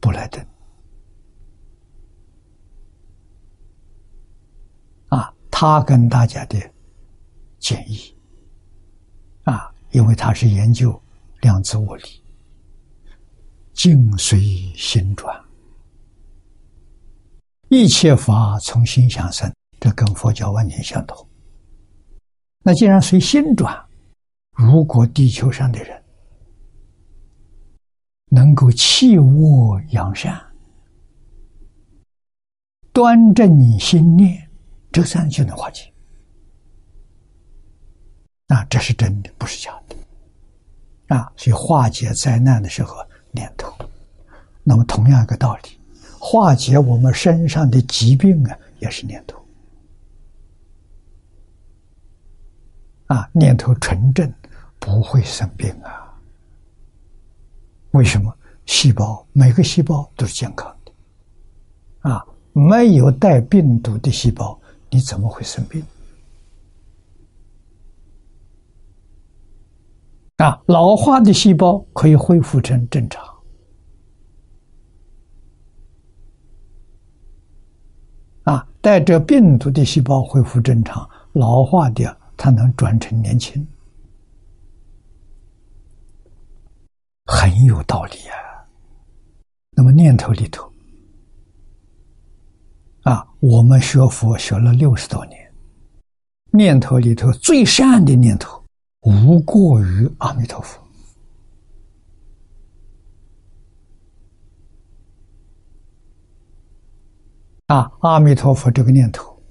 [0.00, 0.44] 布莱登。
[5.06, 6.58] 啊，他跟大家的
[7.60, 8.12] 建议。
[9.44, 11.00] 啊，因为他是研究
[11.42, 12.02] 量子物理，
[13.72, 14.40] 境随
[14.74, 15.44] 心转，
[17.68, 21.24] 一切法从心想生，这跟佛教完全相同。
[22.64, 23.86] 那既然随心转，
[24.54, 26.03] 如果地球上的人，
[28.34, 30.36] 能够弃恶扬善，
[32.92, 34.50] 端正心念，
[34.90, 35.88] 这三就能化解。
[38.48, 41.14] 啊，这是真的，不是假的。
[41.14, 42.96] 啊，所以化解灾难的时候，
[43.30, 43.72] 念头。
[44.64, 45.78] 那么同样一个道理，
[46.18, 49.40] 化解我们身上的疾病啊，也是念头。
[53.06, 54.32] 啊，念头纯正，
[54.80, 56.03] 不会生病啊。
[57.94, 58.36] 为什么
[58.66, 62.10] 细胞每个细胞都是健康的？
[62.10, 64.58] 啊，没有带病毒的细胞，
[64.90, 65.80] 你怎么会生病？
[70.38, 73.24] 啊，老化的细胞可以恢复成正常。
[78.42, 83.64] 啊，带着病毒的细胞恢复正常，老化的它能转成年轻。
[87.24, 88.36] 很有道理啊。
[89.76, 90.70] 那么念头里头
[93.02, 95.52] 啊，我们学佛学了六十多年，
[96.52, 98.64] 念头里头最善的念头，
[99.02, 100.80] 无过于阿弥陀佛。
[107.66, 109.42] 啊，阿弥陀佛这个念头，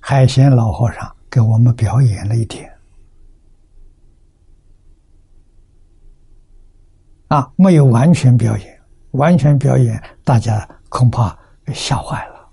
[0.00, 2.75] 海贤老和尚给我们表演了一天。
[7.28, 11.36] 啊，没有完全表演，完全表演大家恐怕
[11.74, 12.48] 吓坏了。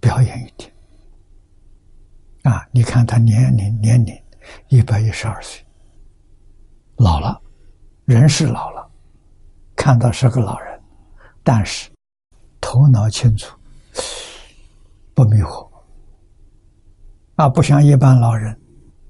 [0.00, 0.72] 表演一天，
[2.42, 4.14] 啊，你看他年龄年龄
[4.68, 5.64] 一百一十二岁，
[6.96, 7.40] 老了，
[8.04, 8.90] 人是老了，
[9.76, 10.80] 看到是个老人，
[11.42, 11.90] 但是。
[12.64, 13.54] 头脑清楚，
[15.12, 15.68] 不迷惑，
[17.34, 18.58] 啊，不像一般老人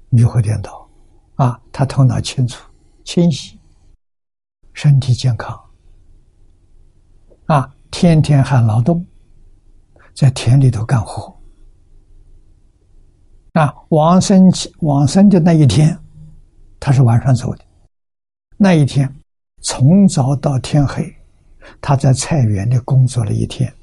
[0.09, 0.89] 迷惑颠倒，
[1.35, 2.67] 啊，他头脑清楚、
[3.05, 3.57] 清晰，
[4.73, 5.59] 身体健康，
[7.45, 9.05] 啊，天天还劳动，
[10.13, 11.33] 在田里头干活，
[13.53, 15.97] 啊，往生往生的那一天，
[16.79, 17.63] 他是晚上走的，
[18.57, 19.13] 那一天
[19.61, 21.15] 从早到天黑。
[21.79, 23.73] 他在菜园里工作了一天，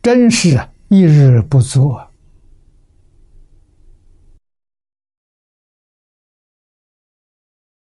[0.00, 2.07] 真是啊一日不作，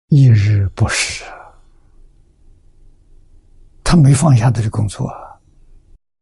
[0.08, 1.24] 一日不食。
[3.82, 5.06] 他没放下他的工作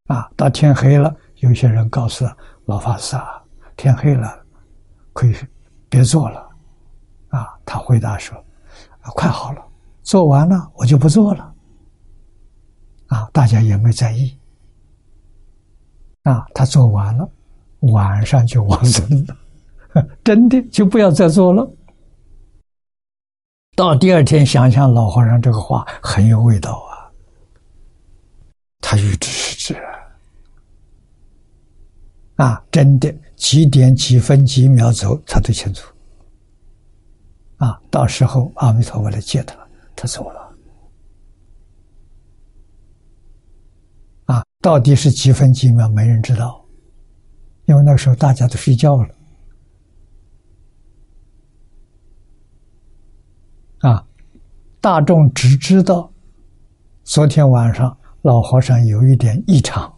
[0.06, 0.30] 啊！
[0.36, 2.26] 到天黑了，有些人告诉
[2.66, 3.42] 老法师啊
[3.76, 4.44] ：“天黑了，
[5.12, 5.34] 可以
[5.88, 6.48] 别做了。”
[7.30, 8.36] 啊，他回答说
[9.00, 9.64] ：“啊，快好了。”
[10.02, 11.54] 做完了，我就不做了。
[13.08, 14.38] 啊，大家也没在意。
[16.24, 17.26] 啊，他做完了，
[17.80, 21.70] 晚上就往生了， 真的就不要再做了。
[23.76, 27.10] 到第二天想想老和尚这个话很有味道啊，
[28.80, 29.80] 他预知是知
[32.36, 35.92] 啊，真的几点几分几秒走他都清楚。
[37.56, 39.56] 啊，到时候阿弥陀佛来接他。
[39.96, 40.56] 他走了，
[44.24, 46.66] 啊，到底是几分几秒，没人知道，
[47.66, 49.14] 因为那时候大家都睡觉了，
[53.78, 54.04] 啊，
[54.84, 56.12] 大众只知道
[57.04, 59.90] 昨天晚上老和尚有一点异常，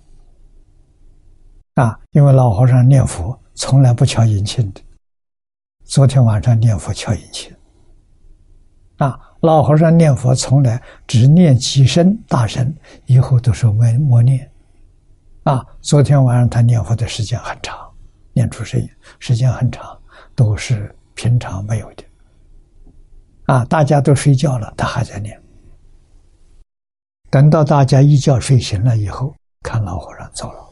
[1.74, 4.80] 啊，因为老和尚念佛从来不敲引磬的，
[5.82, 7.52] 昨天晚上念佛敲引磬，
[8.98, 9.18] 啊。
[9.40, 12.72] 老和尚念佛从来只念几声大声，
[13.06, 14.48] 以后都是默默念。
[15.42, 17.76] 啊，昨天晚上他念佛的时间很长，
[18.32, 19.98] 念出声音时间很长，
[20.36, 22.04] 都是平常没有的。
[23.46, 25.40] 啊，大家都睡觉了，他还在念。
[27.30, 30.66] 等到大家一觉睡醒了以后，看老和尚走了。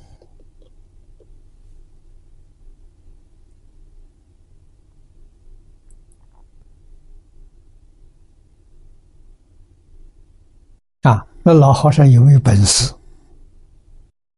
[11.02, 12.92] 啊，那老和尚有没有本事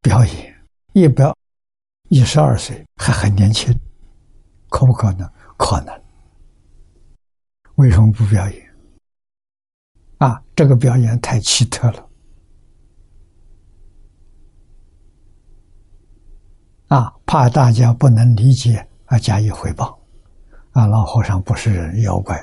[0.03, 0.55] 表演？
[0.93, 1.37] 一表
[2.09, 3.73] 一十二岁还很年轻，
[4.69, 5.31] 可不可能？
[5.57, 6.06] 可能。
[7.77, 8.75] 为什么不表演？
[10.19, 12.09] 啊，这个表演太奇特了。
[16.89, 19.99] 啊，怕大家不能理解而加以回报。
[20.73, 22.37] 啊，老和尚不是人，妖怪。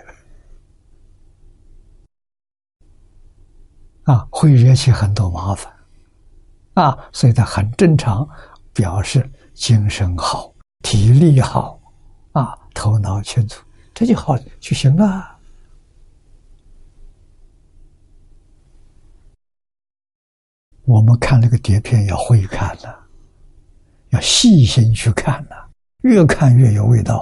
[4.03, 5.73] 啊，会惹起很多麻烦，
[6.73, 8.27] 啊，所以他很正常，
[8.73, 10.53] 表示精神好，
[10.83, 11.79] 体力好，
[12.33, 13.63] 啊，头脑清楚，
[13.93, 15.37] 这就好就行了。
[20.85, 22.93] 我们看那个碟片要会看的，
[24.09, 25.55] 要细心去看呐，
[26.01, 27.17] 越看越有味道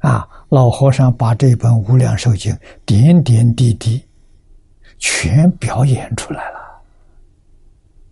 [0.00, 0.10] 啊！
[0.10, 2.52] 啊，老和尚把这本《无量寿经》
[2.84, 4.04] 点点滴滴。
[5.04, 6.82] 全表演出来了，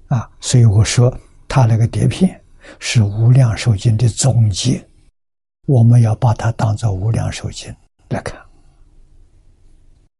[0.09, 0.29] 啊！
[0.41, 2.41] 所以我说他那个碟片
[2.81, 4.85] 是《无量寿经》的总结，
[5.67, 7.71] 我们要把它当做《无量寿经》
[8.09, 8.41] 来看，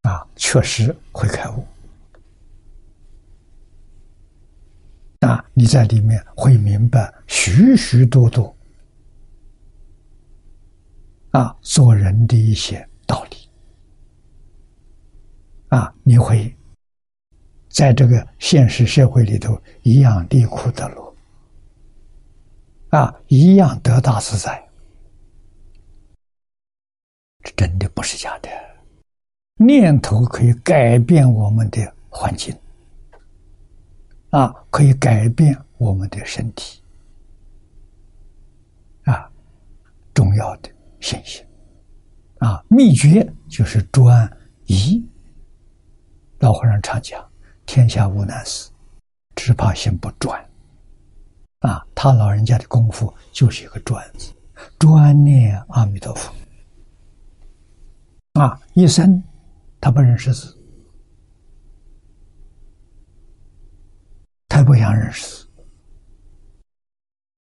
[0.03, 1.65] 啊，确实会开悟，
[5.21, 8.55] 啊，你在里面会明白许许多多。
[11.33, 13.37] 啊做人的一些道理，
[15.69, 16.53] 啊，你会。
[17.69, 21.15] 在这个现实社会里头，一样离苦得乐，
[22.89, 24.61] 啊，一样得大自在，
[27.43, 28.49] 这真的不是假的。
[29.57, 32.55] 念头可以改变我们的环境，
[34.31, 36.83] 啊，可以改变我们的身体，
[39.05, 39.31] 啊，
[40.15, 40.71] 重要的
[41.01, 41.45] 信息，
[42.39, 44.31] 啊，秘诀就是专
[44.65, 45.07] 一。
[46.39, 47.23] 老和尚常讲
[47.67, 48.71] ：“天下无难事，
[49.37, 50.43] 只怕心不专。”
[51.61, 54.33] 啊，他老人家的功夫就是一个“专”字，
[54.79, 56.33] 专念阿弥陀佛。
[58.41, 59.23] 啊，一生
[59.79, 60.57] 他不认识字，
[64.49, 65.47] 他不想认识，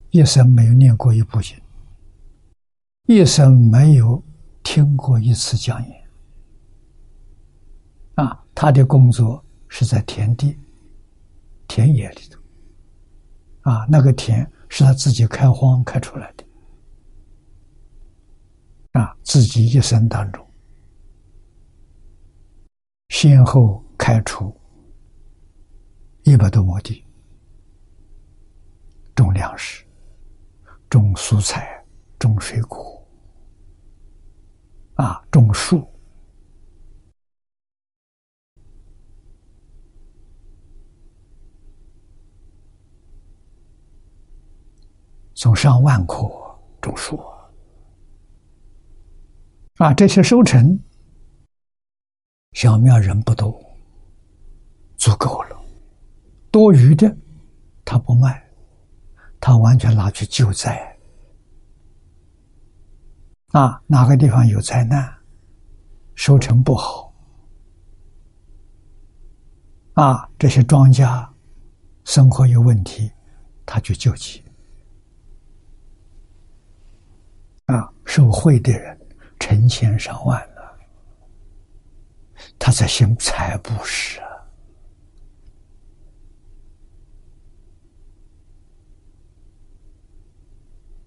[0.09, 1.55] 一生没有念过一部经，
[3.03, 4.23] 一生没有
[4.63, 6.09] 听过一次讲演。
[8.15, 10.57] 啊，他的工作是在田地、
[11.67, 12.41] 田野里头。
[13.69, 16.43] 啊，那个田是他自己开荒开出来的。
[18.99, 20.46] 啊，自己一生当中，
[23.09, 24.55] 先后开出
[26.23, 27.03] 一百多亩地，
[29.15, 29.83] 种粮食、
[30.89, 31.83] 种蔬菜、
[32.19, 33.01] 种水果，
[34.95, 35.87] 啊，种树。
[45.33, 46.27] 种上万棵
[46.81, 47.17] 种树
[49.77, 50.77] 啊，这些收成，
[52.57, 53.55] 小庙人不多，
[54.97, 55.55] 足够了。
[56.49, 57.15] 多余的，
[57.85, 58.43] 他不卖，
[59.39, 60.97] 他完全拿去救灾。
[63.49, 65.07] 啊，哪个地方有灾难，
[66.15, 67.13] 收成不好，
[69.93, 71.29] 啊，这些庄稼
[72.05, 73.11] 生活有问题，
[73.67, 74.43] 他去救济。
[77.67, 78.99] 啊，受贿的人
[79.39, 80.43] 成千上万，
[82.59, 84.19] 他在行财布施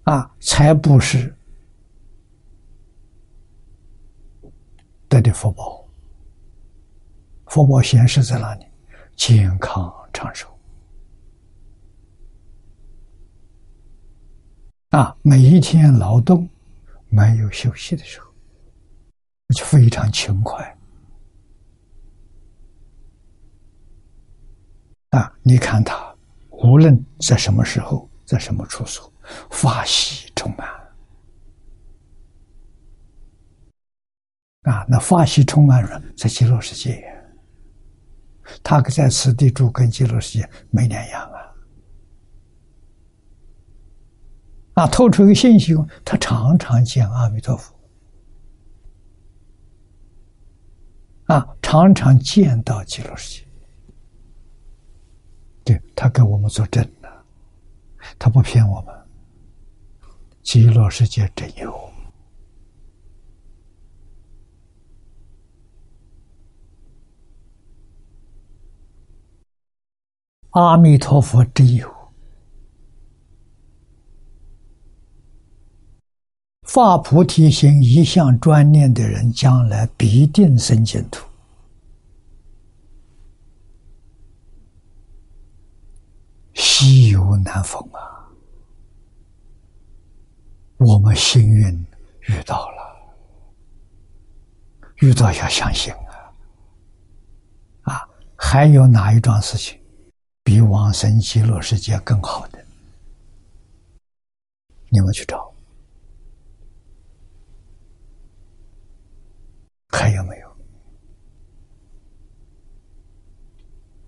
[0.03, 0.13] 啊！
[0.13, 1.33] 啊，财布施
[5.07, 5.87] 得的福报，
[7.45, 8.65] 福报显示在哪里？
[9.15, 10.47] 健康长寿。
[14.89, 16.49] 啊，每一天劳动
[17.07, 18.33] 没有休息的时候，
[19.55, 20.77] 就非常勤快。
[25.11, 26.13] 啊，你看他
[26.49, 29.11] 无论在什么时候，在什么处所，
[29.49, 30.67] 法喜充满。
[34.63, 37.03] 啊，那法喜充满了，在极乐世界，
[38.63, 41.41] 他在此地住，跟极乐世界没两样啊。
[44.75, 45.73] 啊，透出一个信息，
[46.05, 47.75] 他常常见阿弥陀佛，
[51.25, 53.47] 啊，常常见到极乐世界，
[55.63, 57.09] 对他给我们作证的，
[58.17, 58.95] 他不骗我们，
[60.41, 61.91] 极乐世界真有，
[70.51, 71.89] 阿弥陀佛真有。
[76.63, 81.30] 发菩提心、一向专念的人，将来必定生净土。
[86.53, 88.27] 稀有难逢啊！
[90.77, 91.85] 我们幸运
[92.21, 93.15] 遇到了，
[94.97, 96.33] 遇到要相信啊！
[97.83, 99.79] 啊，还有哪一桩事情
[100.43, 102.65] 比往生极乐世界更好的？
[104.89, 105.53] 你们去找。
[109.87, 110.51] 还有没有？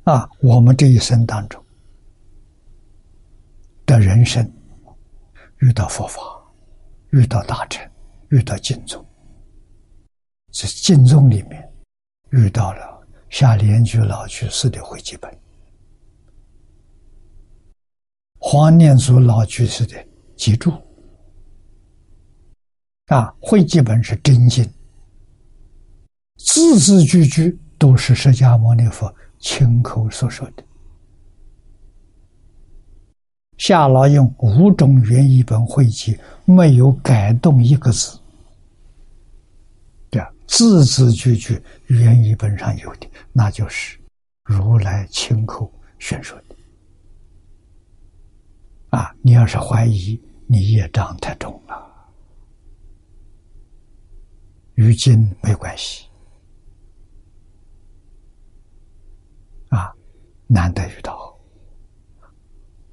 [0.06, 1.63] 啊，我们这一生当中
[3.86, 4.50] 的人生，
[5.60, 6.22] 遇到佛法，
[7.12, 7.90] 遇到大乘，
[8.30, 9.06] 遇到净宗，
[10.52, 11.72] 在净宗里面
[12.32, 15.38] 遇到了下莲居老居士的会记本，
[18.40, 19.96] 黄念祖老居士的
[20.36, 20.72] 集注，
[23.08, 24.64] 啊，会记本是真经。
[26.38, 30.64] 字字句句都是释迦牟尼佛亲口所说的。
[33.58, 38.20] 夏老用五种原译本汇集，没有改动一个字，
[40.10, 43.98] 对，字字句句原译本上有的，那就是
[44.44, 46.56] 如来亲口宣说的。
[48.90, 51.92] 啊，你要是怀疑，你业障太重了，
[54.76, 56.06] 与今没关系。
[59.70, 59.92] 啊，
[60.48, 61.33] 难得遇到。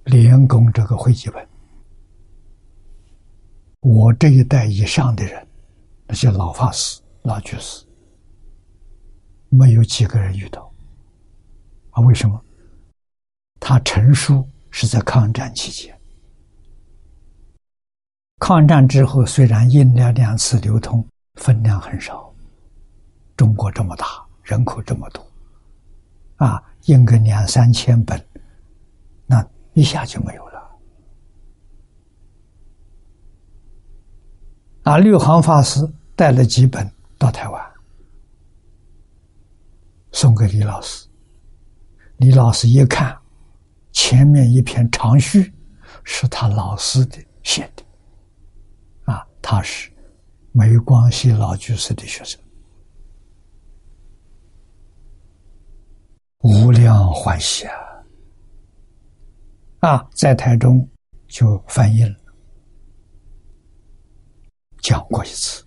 [0.05, 1.47] 连供这个会集本。
[3.81, 5.47] 我这一代以上的人，
[6.07, 7.85] 那些老法师、老居士，
[9.49, 10.71] 没有几个人遇到。
[11.91, 12.41] 啊，为什么？
[13.59, 15.99] 他成书是在抗战期间，
[18.39, 22.33] 抗战之后虽然印了两次流通，分量很少。
[23.37, 24.07] 中国这么大，
[24.43, 25.27] 人口这么多，
[26.37, 28.23] 啊，印个两三千本，
[29.27, 30.61] 那一下就没有了。
[34.83, 35.81] 啊，六行法师
[36.17, 37.73] 带了几本到台湾，
[40.13, 41.07] 送给李老师。
[42.17, 43.17] 李老师一看，
[43.93, 45.53] 前面一篇长序
[46.05, 47.85] 是他老师的写的，
[49.05, 49.91] 啊，他是
[50.53, 52.41] 梅光熙老居士的学生，
[56.41, 57.90] 无量欢喜啊！
[59.81, 60.87] 啊，在台中
[61.27, 62.15] 就翻译了。
[64.83, 65.65] 讲过一次，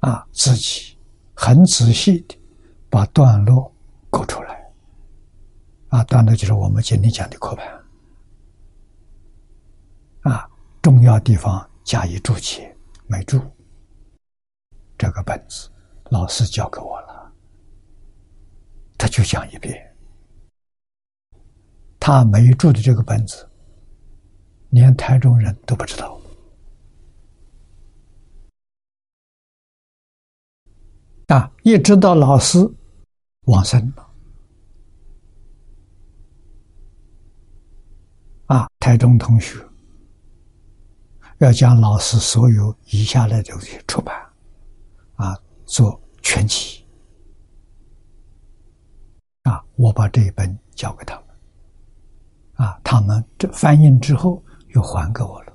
[0.00, 0.96] 啊，自己
[1.34, 2.36] 很仔细的
[2.88, 3.72] 把段落
[4.08, 4.72] 勾出来，
[5.88, 7.66] 啊，段落就是我们今天讲的课本，
[10.32, 10.48] 啊，
[10.82, 13.40] 重要地方加以注解、没注。
[14.96, 15.68] 这个本子
[16.10, 17.32] 老师交给我了，
[18.98, 19.89] 他就讲一遍。
[22.00, 23.46] 他没注的这个本子。
[24.70, 26.16] 连台中人都不知道
[31.26, 31.50] 啊！
[31.64, 32.58] 一直到老师
[33.46, 34.10] 往生了
[38.46, 39.58] 啊，台中同学
[41.38, 44.14] 要将老师所有遗下来的东西出版
[45.16, 45.36] 啊，
[45.66, 46.86] 做全集
[49.42, 51.24] 啊，我把这一本交给他们
[52.62, 54.42] 啊，他们这翻印之后。
[54.72, 55.52] 又还给我了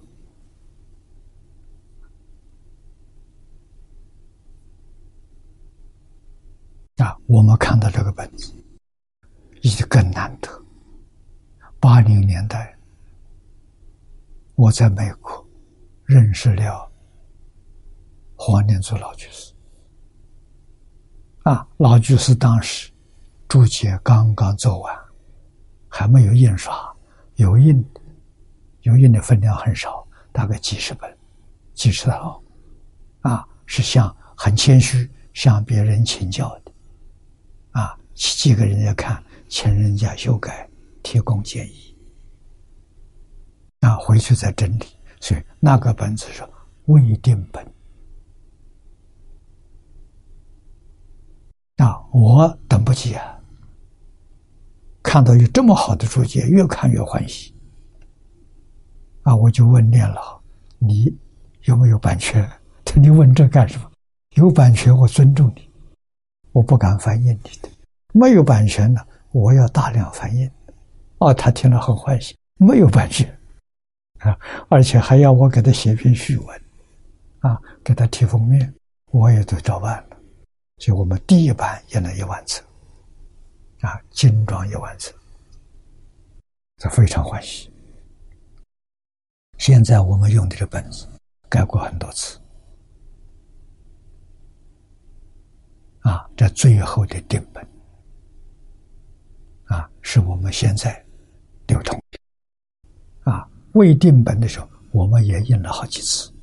[6.97, 7.17] 啊！
[7.27, 8.53] 我们看到这个本子，
[9.61, 10.49] 已经更难得。
[11.79, 12.77] 八零年代，
[14.55, 15.47] 我在美国
[16.03, 16.91] 认识了
[18.35, 19.53] 黄念祖老居士。
[21.43, 22.91] 啊，老居士当时
[23.47, 24.93] 注解刚刚做完，
[25.87, 26.94] 还没有印刷，
[27.35, 27.83] 有印。
[28.81, 31.17] 有印的分量很少，大概几十本，
[31.73, 32.39] 几十套，
[33.21, 36.71] 啊，是向很谦虚向别人请教的，
[37.71, 40.69] 啊，寄给人家看，请人家修改，
[41.01, 41.97] 提供建议，
[43.79, 44.85] 啊，回去再整理。
[45.19, 46.47] 所以那个本子是
[46.85, 47.65] 未定本，
[51.77, 53.34] 啊，我等不及啊，
[55.05, 57.53] 看到有这么好的注解，越看越欢喜。
[59.21, 59.35] 啊！
[59.35, 60.41] 我就问念老，
[60.79, 61.15] 你
[61.65, 62.43] 有没有版权？
[62.83, 63.89] 他 你问这干什么？
[64.31, 65.69] 有版权，我尊重你，
[66.51, 67.69] 我不敢翻译你的。
[68.13, 69.01] 没有版权呢，
[69.31, 70.49] 我要大量翻译。
[71.19, 72.35] 哦，他听了很欢喜。
[72.57, 73.27] 没有版权
[74.19, 74.35] 啊，
[74.69, 76.61] 而且还要我给他写篇序文，
[77.39, 78.73] 啊，给他提封面，
[79.11, 80.17] 我也都照办了。
[80.79, 82.63] 所以我们第一版印了一万册，
[83.81, 85.13] 啊，精装一万册，
[86.77, 87.71] 这非常欢喜。
[89.57, 91.07] 现在我们用的这本子
[91.49, 92.39] 改过很多次，
[96.01, 97.65] 啊，这最后的定本，
[99.65, 101.03] 啊，是我们现在
[101.67, 101.97] 流通。
[102.11, 106.33] 的，啊，未定本的时候，我们也印了好几次，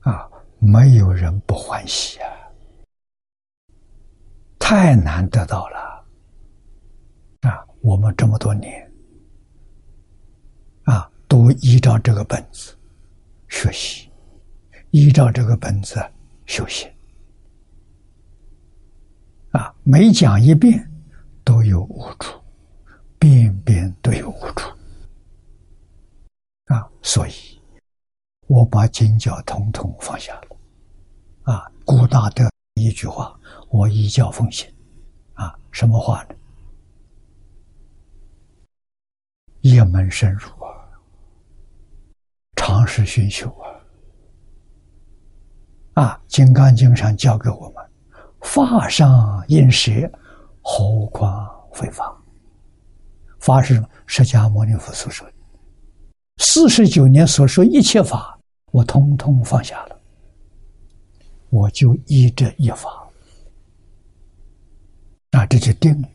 [0.00, 0.28] 啊，
[0.58, 2.28] 没有人不欢喜啊，
[4.70, 6.04] 太难得到了，
[7.40, 8.92] 啊，我们这么多年
[10.84, 11.10] 啊。
[11.26, 12.76] 都依照这个本子
[13.48, 14.08] 学习，
[14.90, 16.00] 依照这个本子
[16.46, 16.88] 修行
[19.50, 19.74] 啊！
[19.82, 20.88] 每讲一遍
[21.42, 22.40] 都有误处，
[23.18, 24.70] 遍遍都有误处
[26.66, 26.88] 啊！
[27.02, 27.32] 所以，
[28.46, 30.56] 我把金教统统放下了
[31.52, 31.68] 啊！
[31.84, 33.36] 古大德一句话，
[33.70, 34.68] 我依教奉行
[35.34, 35.56] 啊！
[35.70, 36.34] 什么话呢？
[39.60, 40.50] 一门深入。
[42.56, 43.48] 常识熏修
[45.94, 46.02] 啊！
[46.02, 47.84] 啊，《金刚经》上教给我们
[48.42, 49.90] ：“法上应舍，
[50.62, 52.16] 何况非法？”
[53.38, 55.34] 法是释迦牟尼佛所说的。
[56.38, 58.38] 四十九年所说一切法，
[58.72, 60.00] 我通通放下了，
[61.48, 62.99] 我就依这一法
[65.30, 66.08] 啊，这就定了。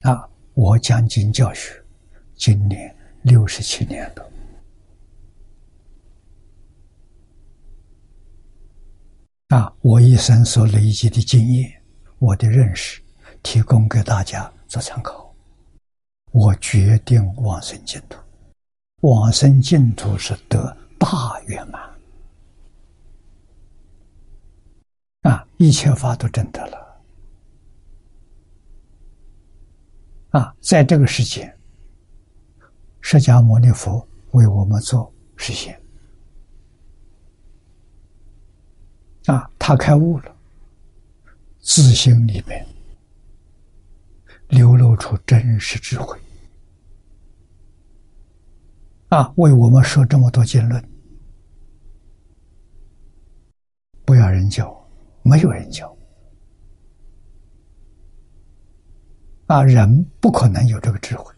[0.00, 1.82] 啊，我讲经教学，
[2.34, 4.30] 今年六十七年了。
[9.48, 11.82] 啊，我一生所累积的经验，
[12.18, 13.00] 我的认识，
[13.42, 15.34] 提供给大家做参考。
[16.32, 18.18] 我决定往生净土，
[19.00, 21.82] 往生净土是得大圆满。
[25.22, 27.02] 啊，一切法都证得了。
[30.30, 31.54] 啊，在这个世界，
[33.02, 35.78] 释迦牟尼佛为我们做实现。
[39.26, 40.34] 啊，他开悟了，
[41.60, 42.66] 自心里面
[44.48, 46.18] 流露出真实智慧。
[49.10, 50.82] 啊，为我们说这么多经论，
[54.06, 54.79] 不要人教，
[55.22, 55.96] 没有人教。
[59.46, 61.34] 啊，人不可能有这个智慧，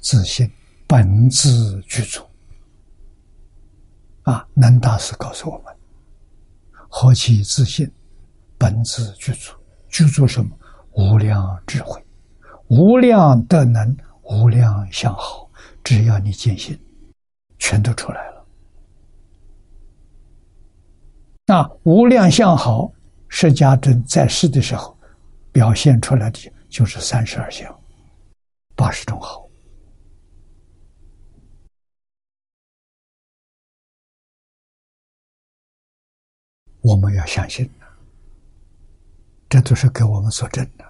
[0.00, 0.50] 自信
[0.86, 2.24] 本自具足。
[4.22, 5.76] 啊，南大师告诉我们。
[6.88, 7.90] 何其自信，
[8.56, 9.52] 本自具足，
[9.88, 10.56] 具足什么？
[10.92, 12.02] 无量智慧，
[12.68, 15.50] 无量德能，无量相好。
[15.82, 16.80] 只要你坚信，
[17.58, 18.33] 全都出来了。
[21.46, 22.90] 那无量相好，
[23.28, 24.96] 释迦尊在世的时候
[25.52, 27.78] 表现出来的就是三十二相，
[28.74, 29.46] 八十种好。
[36.80, 37.70] 我们要相信
[39.48, 40.84] 这都是给我们所证的，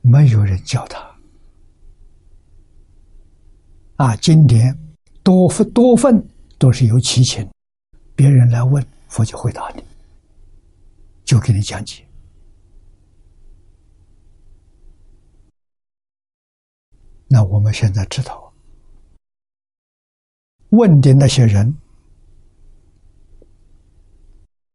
[0.00, 1.14] 没有人教他。
[3.96, 4.76] 啊，经典
[5.22, 6.26] 多份多份
[6.58, 7.48] 都是有奇情，
[8.16, 9.84] 别人来问，佛就回答你，
[11.22, 12.08] 就给你讲解。
[17.28, 18.54] 那我们现在知道，
[20.70, 21.76] 问的那些人。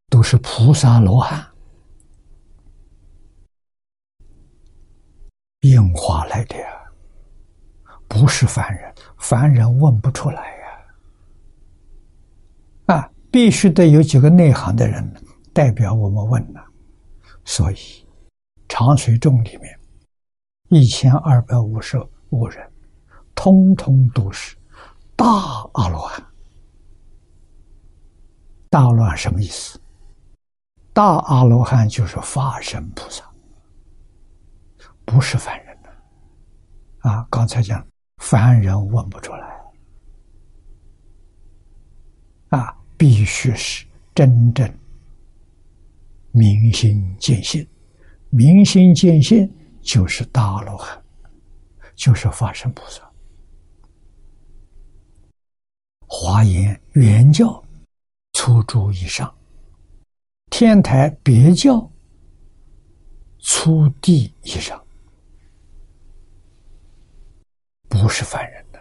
[0.09, 1.45] 都是菩萨罗汉
[5.59, 6.91] 变化来的呀，
[8.07, 10.56] 不是凡人，凡人问不出来。
[13.31, 15.13] 必须得有几个内行的人
[15.53, 16.59] 代表我们问呢。
[17.45, 17.77] 所以，
[18.67, 19.79] 长水众里面
[20.69, 21.97] 一千二百五十
[22.29, 22.69] 五人，
[23.33, 24.55] 通通都是
[25.15, 25.25] 大
[25.73, 26.23] 阿罗汉。
[28.69, 29.79] 大阿罗汉什么意思？
[30.91, 33.23] 大阿罗汉就是法身菩萨，
[35.05, 35.89] 不是凡人的
[37.09, 37.25] 啊！
[37.29, 37.85] 刚才讲
[38.17, 39.47] 凡人问不出来
[42.49, 43.85] 啊，必须是
[44.15, 44.67] 真正
[46.31, 47.65] 明心见性，
[48.29, 49.49] 明心见性
[49.81, 51.01] 就是大罗汉，
[51.95, 53.01] 就是法身菩萨。
[56.07, 57.63] 华严原教
[58.33, 59.33] 初住以上。
[60.49, 61.91] 天台别教，
[63.39, 64.81] 初地以上，
[67.89, 68.79] 不是凡人的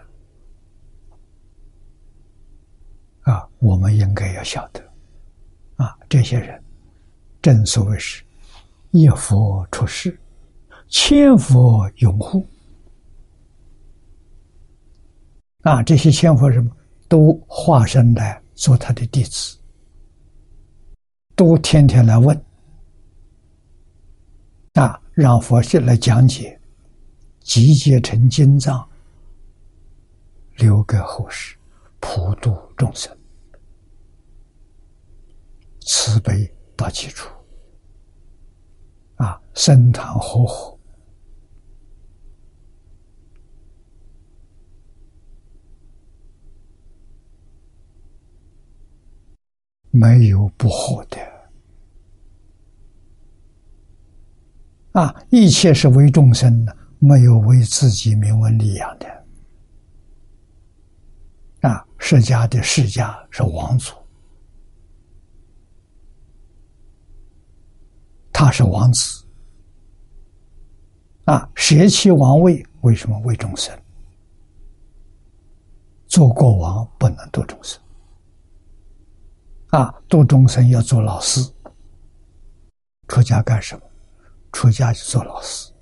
[3.27, 3.47] 啊！
[3.59, 4.81] 我们应该要晓得
[5.77, 6.63] 啊，这些人
[7.43, 8.23] 正所谓是
[8.93, 10.17] 一佛出世，
[10.89, 12.47] 千佛拥护
[15.63, 15.83] 啊！
[15.83, 16.71] 这些千佛什么
[17.09, 19.59] 都化身来做他的弟子。
[21.35, 22.45] 都天天来问，
[24.75, 26.59] 啊，让佛师来讲解，
[27.41, 28.89] 集结成经藏，
[30.59, 31.57] 留给后世
[31.99, 33.16] 普度众生，
[35.87, 37.31] 慈悲到基础，
[39.15, 40.79] 啊，深谈呵护，
[49.93, 51.19] 没有不好的。
[54.91, 59.07] 啊，一切是为众生的，没有为自己名闻利养的。
[61.69, 63.95] 啊，释迦的释迦是王祖，
[68.39, 69.25] 他是王子。
[71.25, 73.75] 啊，舍弃王位，为什么为众生？
[76.07, 77.81] 做国王不能度众生。
[79.69, 81.41] 啊，度众生要做老师。
[83.09, 83.83] 出家干什么？
[84.53, 85.73] 出家就做老师，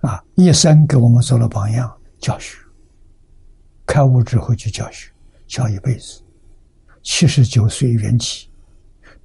[0.00, 2.58] 啊，一生给我们做了榜样，教学。
[3.86, 5.10] 开悟之后就教学，
[5.46, 6.22] 教一辈子。
[7.02, 8.46] 七十九岁圆寂，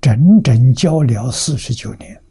[0.01, 2.23] 整整教了四十九年，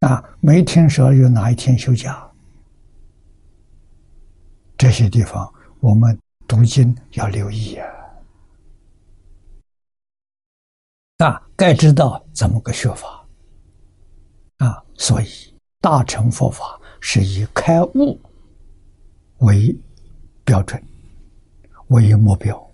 [0.00, 2.26] 啊，没听说有哪一天休假。
[4.78, 6.18] 这些地方我们
[6.48, 7.86] 读经要留意啊，
[11.18, 13.24] 啊，该知道怎么个学法，
[14.56, 15.26] 啊，所以
[15.80, 18.18] 大乘佛法是以开悟
[19.38, 19.78] 为
[20.44, 20.82] 标准，
[21.88, 22.71] 为目标。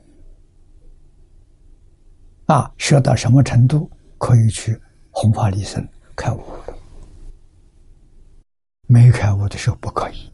[2.48, 4.80] 啊，学到什么程度可以去
[5.10, 5.86] 弘法利生
[6.16, 6.42] 开悟？
[8.86, 10.32] 没开悟的时候不可以，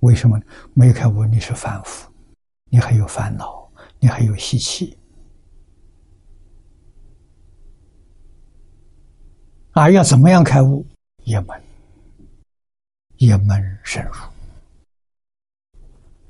[0.00, 0.40] 为什么？
[0.72, 2.10] 没开悟你是凡夫，
[2.70, 3.70] 你还有烦恼，
[4.00, 4.96] 你还有习气。
[9.72, 10.86] 啊，要怎么样开悟？
[11.24, 11.62] 一门，
[13.18, 14.14] 一门深入。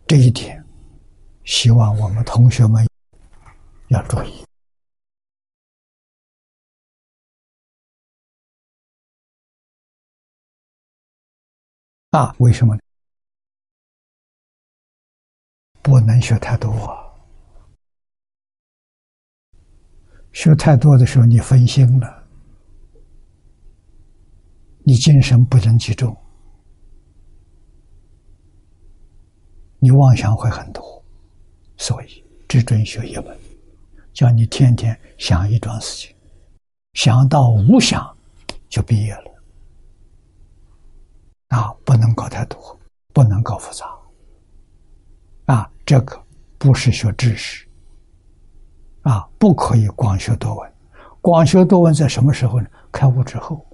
[0.05, 0.65] 这一点，
[1.45, 2.85] 希望我们同学们
[3.87, 4.36] 要注意。
[12.17, 12.75] 啊，为什么？
[15.83, 16.73] 不能学太多。
[20.33, 22.27] 学太多的时候，你分心了，
[24.83, 26.17] 你精神不能集中，
[29.79, 31.05] 你妄想会很多。
[31.77, 33.39] 所以，只准学一门，
[34.15, 36.17] 叫你天天想一桩事情，
[36.95, 38.17] 想到无想，
[38.71, 39.36] 就毕业了。
[41.49, 42.79] 啊，不能搞太多，
[43.13, 43.87] 不能搞复杂。
[45.47, 46.21] 啊，这个
[46.59, 47.67] 不是学知识。
[49.03, 50.73] 啊，不可以光学多闻，
[51.21, 52.67] 光学多闻在什么时候呢？
[52.91, 53.65] 开悟之后。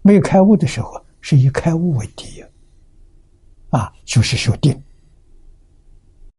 [0.00, 2.44] 没开悟的时候，是以开悟为第一。
[3.70, 4.72] 啊，就是学定。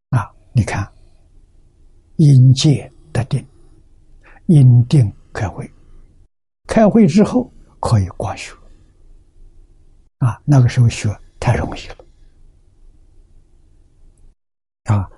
[0.09, 0.91] 啊，你看，
[2.15, 3.45] 因戒得定，
[4.47, 5.69] 因定开会，
[6.67, 8.51] 开会之后可以光学。
[10.17, 11.09] 啊，那个时候学
[11.39, 11.95] 太容易了。
[14.83, 15.09] 啊，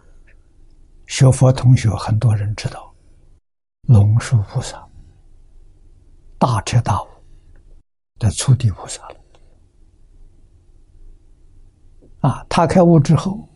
[1.07, 2.93] 学佛同学很多人知道，
[3.81, 4.87] 龙树菩萨
[6.39, 7.07] 大彻大悟
[8.17, 9.15] 的初地菩萨了。
[12.21, 13.47] 啊，他开悟之后，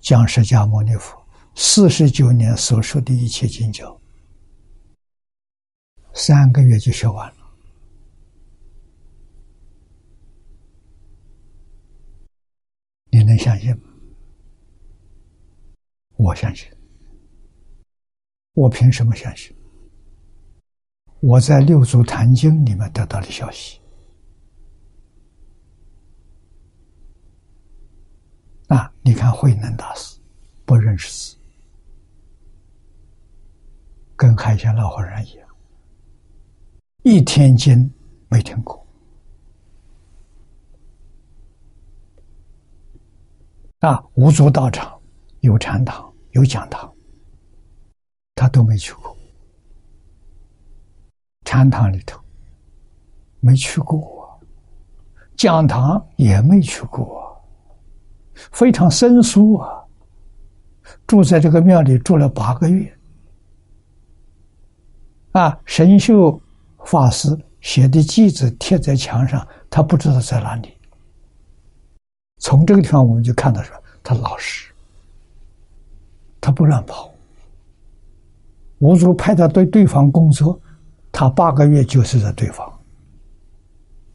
[0.00, 1.16] 将释迦牟尼佛
[1.54, 4.00] 四十九年所说的一切经教，
[6.12, 7.36] 三个月就学完了。
[13.12, 13.82] 你能相信吗？
[16.16, 16.68] 我相信。
[18.54, 19.56] 我凭什么相信？
[21.20, 23.80] 我在《六祖坛经》里面得到的消息。
[28.66, 30.18] 啊，你看慧能大师
[30.64, 31.36] 不认识字，
[34.16, 35.48] 跟海鲜老和尚一样，
[37.02, 37.92] 一天经
[38.28, 38.79] 没听过。
[43.80, 44.98] 啊，五祖道场
[45.40, 46.92] 有禅堂，有讲堂，
[48.34, 49.16] 他都没去过。
[51.46, 52.20] 禅堂里头
[53.40, 54.38] 没去过，
[55.34, 57.42] 讲堂也没去过，
[58.52, 59.82] 非常生疏啊。
[61.06, 62.98] 住在这个庙里住了八个月，
[65.32, 66.38] 啊，神秀
[66.84, 70.76] 法师写的记子贴在墙上，他不知道在哪里。
[72.40, 74.72] 从这个地方，我们就看到说，他老实，
[76.40, 77.12] 他不乱跑。
[78.78, 80.58] 吴祖派他对对方工作，
[81.12, 82.80] 他八个月就是在对方，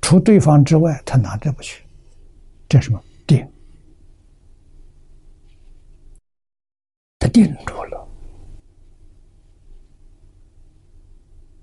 [0.02, 1.86] 除对方之外，他哪都不去。
[2.68, 3.48] 这什么定？
[7.20, 8.08] 他定住了，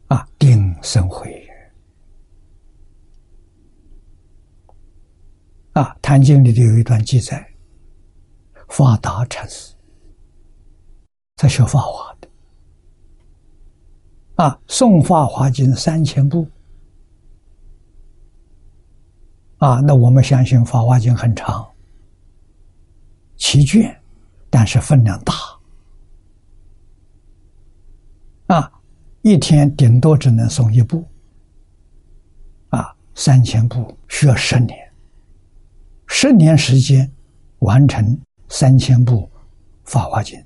[0.07, 1.42] 啊，定生慧。
[5.73, 7.51] 啊，《坛经》里头有一段记载，
[8.69, 9.75] 法达禅师
[11.37, 12.29] 在学法华的，
[14.35, 16.47] 啊，诵《法华经》三千部，
[19.59, 21.67] 啊，那我们相信《法华经》很长，
[23.37, 23.99] 奇卷，
[24.51, 25.35] 但是分量大，
[28.55, 28.71] 啊，
[29.23, 31.03] 一天顶多只能诵一部，
[32.69, 34.92] 啊，三千部需要十年。
[36.15, 37.11] 十年时间
[37.61, 38.17] 完成
[38.51, 39.23] 三千部
[39.85, 40.39] 《法华经》，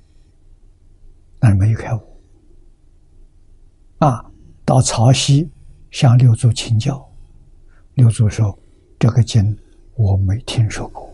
[1.41, 2.01] 但是没有开悟。
[3.99, 4.25] 啊，
[4.65, 5.47] 到潮汐
[5.91, 7.05] 向六祖请教，
[7.95, 8.57] 六祖说
[8.97, 9.59] ：“这个经
[9.97, 11.13] 我没听说过。”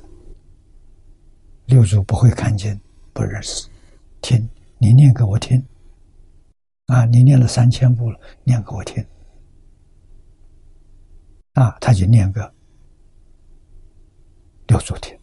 [1.66, 2.78] 六祖不会看经，
[3.14, 3.66] 不认识，
[4.20, 4.46] 听
[4.76, 5.64] 你念给我听。
[6.88, 9.03] 啊，你念了三千部了，念给我听。
[11.55, 12.55] 啊，他就念个
[14.73, 15.14] 六祖听，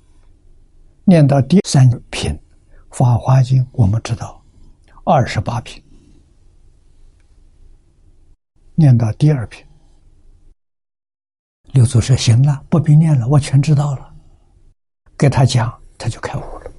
[1.05, 2.31] 念到第三品
[2.91, 4.39] 《法华经》，我们知道
[5.03, 5.83] 二十八品，
[8.75, 9.65] 念到第二品，
[11.71, 14.13] 六祖说：“行了，不必念了，我全知道了。”
[15.17, 16.71] 给他讲，他就开悟了。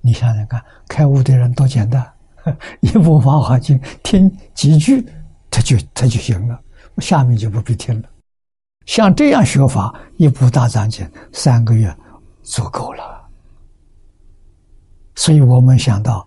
[0.00, 2.10] 你想想看，开悟的人多简单，
[2.80, 5.06] 一部《法华经》听几句，
[5.50, 6.58] 他就他就行了，
[7.02, 8.09] 下面就不必听了。
[8.86, 11.94] 像这样学法，一部大藏经三个月
[12.42, 13.28] 足够了。
[15.14, 16.26] 所以我们想到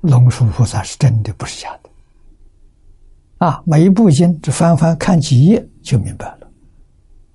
[0.00, 1.90] 龙树菩萨是真的，不是假的。
[3.46, 6.50] 啊，每一部经只翻翻看几页就明白了。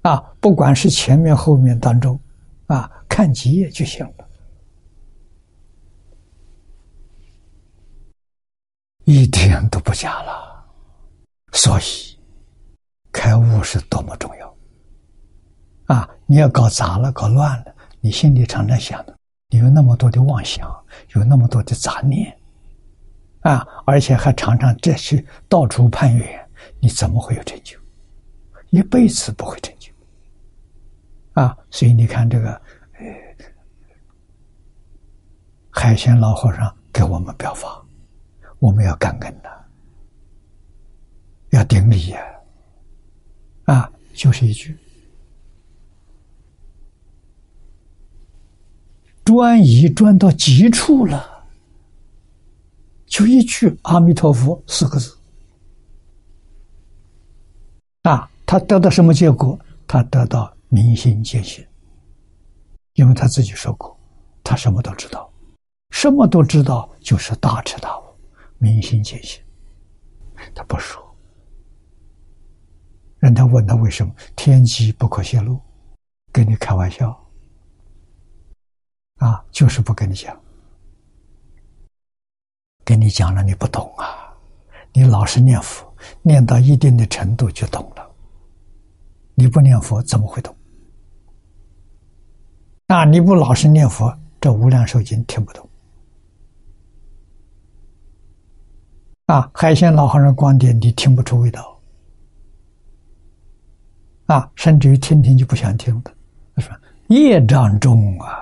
[0.01, 2.20] 啊，不管是前面后面当中，
[2.68, 4.28] 啊，看几页就行了，
[9.05, 10.66] 一点都不假了。
[11.53, 11.84] 所以
[13.11, 14.55] 开悟是多么重要。
[15.86, 16.10] 啊！
[16.26, 19.16] 你要搞砸了、搞乱了，你心里常常想的，
[19.50, 20.68] 你有那么多的妄想，
[21.14, 22.36] 有那么多的杂念，
[23.42, 27.78] 啊，而且还常常这去到处攀缘，你怎么会有成就？
[28.72, 29.92] 一辈子不会成就。
[31.34, 31.56] 啊！
[31.70, 32.50] 所以你看这个，
[32.94, 33.06] 呃，
[35.70, 37.80] 海鲜老和尚给我们表法，
[38.58, 39.66] 我们要感恩的，
[41.52, 42.20] 要顶礼呀！
[43.66, 44.76] 啊，就是一句。
[49.26, 51.43] 专一专到极处了，
[53.07, 55.17] 就一句“阿弥陀佛”四个字。
[58.03, 59.59] 啊，他得到什么结果？
[59.88, 61.65] 他得到明心见性，
[62.93, 63.99] 因为他自己说过，
[64.43, 65.28] 他什么都知道，
[65.89, 68.03] 什么都知道就是大彻大悟、
[68.59, 69.41] 明心见性。
[70.53, 71.03] 他不说，
[73.17, 75.59] 人家问他为什么，天机不可泄露，
[76.32, 77.24] 跟你开玩笑。
[79.18, 80.38] 啊，就是不跟你讲，
[82.84, 84.34] 跟你讲了你不懂啊！
[84.91, 85.85] 你老是念佛，
[86.22, 88.11] 念到一定的程度就懂了。
[89.34, 90.56] 你不念佛怎么会懂？
[92.88, 95.68] 啊，你不老是念佛，这无量寿经听不懂。
[99.27, 101.80] 啊，海鲜老和尚观点你听不出味道。
[104.27, 106.14] 啊，甚至于听听就不想听的，
[106.56, 106.76] 他说
[107.07, 108.41] 业障重啊。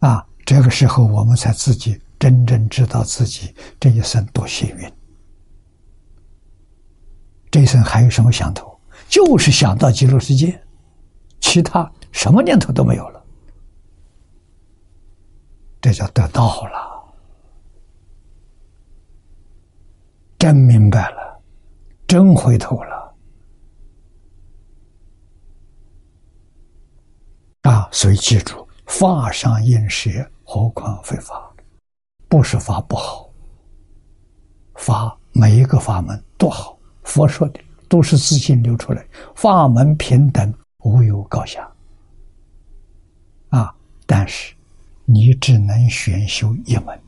[0.00, 4.92] 啊，这个时候我们才自己真正知道自己这一生多幸运。
[7.50, 8.70] 这一生还有什么想头？
[9.08, 10.58] 就是想到极乐世界，
[11.40, 13.22] 其他什么念头都没有了。
[15.80, 17.14] 这叫得到了，
[20.38, 21.42] 真明白了，
[22.06, 23.14] 真回头了。
[27.62, 28.61] 啊，所以记住。
[28.92, 30.10] 法上应舍，
[30.44, 31.50] 何况非法？
[32.28, 33.26] 不是法不好，
[34.74, 36.78] 法每一个法门都好。
[37.02, 39.04] 佛说的都是自信流出来，
[39.34, 40.52] 法门平等，
[40.84, 41.66] 无有高下。
[43.48, 43.74] 啊！
[44.06, 44.54] 但是
[45.06, 47.00] 你只能选修一门，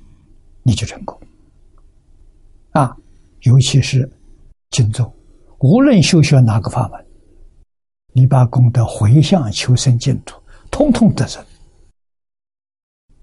[0.62, 1.20] 你就成功。
[2.73, 2.97] 啊！
[3.43, 4.11] 尤其是
[4.70, 5.15] 经咒，
[5.59, 7.06] 无论修学哪个法门，
[8.15, 10.40] 你把功德回向求生净土，
[10.70, 11.44] 通通得生。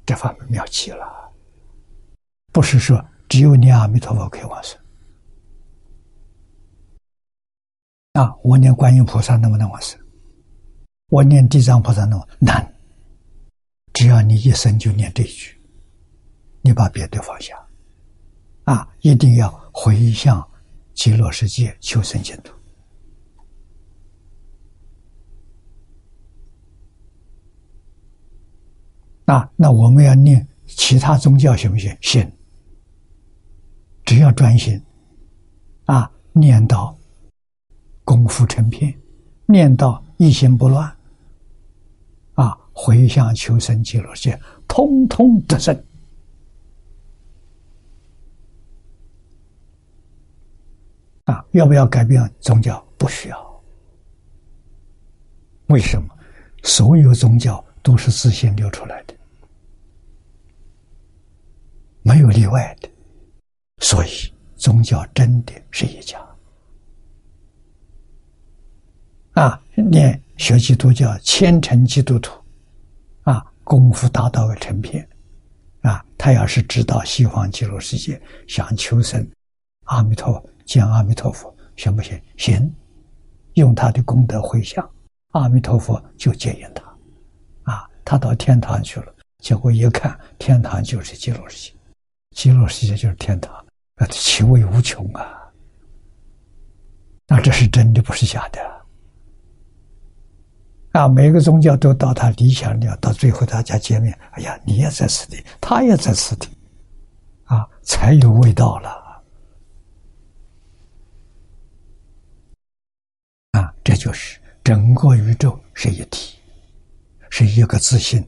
[0.05, 1.05] 这法门妙极了，
[2.51, 4.77] 不是说只有念阿弥陀佛可以往生
[8.13, 8.35] 啊！
[8.43, 9.97] 我念观音菩萨能不能往生？
[11.09, 12.75] 我念地藏菩萨能难？
[13.93, 15.61] 只要你一生就念这一句，
[16.61, 17.55] 你把别的放下
[18.65, 18.87] 啊！
[19.01, 20.45] 一定要回向
[20.93, 22.53] 极乐世界求生净土。
[29.31, 31.97] 啊，那我们要念其他宗教行不行？
[32.01, 32.29] 行，
[34.03, 34.77] 只要专心，
[35.85, 36.93] 啊，念到
[38.03, 38.93] 功夫成片，
[39.45, 40.93] 念到一心不乱，
[42.33, 44.37] 啊，回向求生极乐界，
[44.67, 45.73] 通通得胜。
[51.23, 52.85] 啊，要不要改变宗教？
[52.97, 53.63] 不需要。
[55.67, 56.13] 为什么？
[56.63, 59.15] 所有宗教都是自信流出来的。
[62.03, 62.89] 没有例外的，
[63.79, 66.19] 所以宗教真的是一家。
[69.33, 72.33] 啊，念学基督教，虔诚基督徒，
[73.21, 75.07] 啊，功夫达到了成片，
[75.81, 79.25] 啊，他要是知道西方极乐世界，想求生，
[79.85, 82.21] 阿弥陀见阿弥陀佛，行不行？
[82.35, 82.75] 行，
[83.53, 84.87] 用他的功德回向，
[85.29, 86.83] 阿弥陀佛就接引他，
[87.71, 91.75] 啊，他到天堂去了，结果一看，天堂就是极乐世界，
[92.31, 95.51] 极乐世界就是天堂，那其味无穷啊！
[97.27, 98.59] 那这是真的，不是假的。
[100.93, 106.49] 啊，每个宗教都到他理想了，到最后大家见面，哎呀，你也在此地，他也在此地，
[107.45, 109.23] 啊，才有味道了。
[113.51, 116.37] 啊，这就是整个宇宙是一体，
[117.29, 118.25] 是一个自信